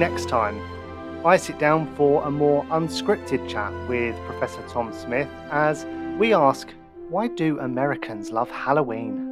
Next 0.00 0.30
time, 0.30 0.58
I 1.26 1.36
sit 1.36 1.58
down 1.58 1.94
for 1.94 2.26
a 2.26 2.30
more 2.30 2.64
unscripted 2.70 3.46
chat 3.46 3.70
with 3.86 4.16
Professor 4.24 4.66
Tom 4.66 4.94
Smith 4.94 5.28
as 5.50 5.84
we 6.18 6.32
ask, 6.32 6.72
why 7.10 7.28
do 7.28 7.60
Americans 7.60 8.30
love 8.30 8.50
Halloween? 8.50 9.29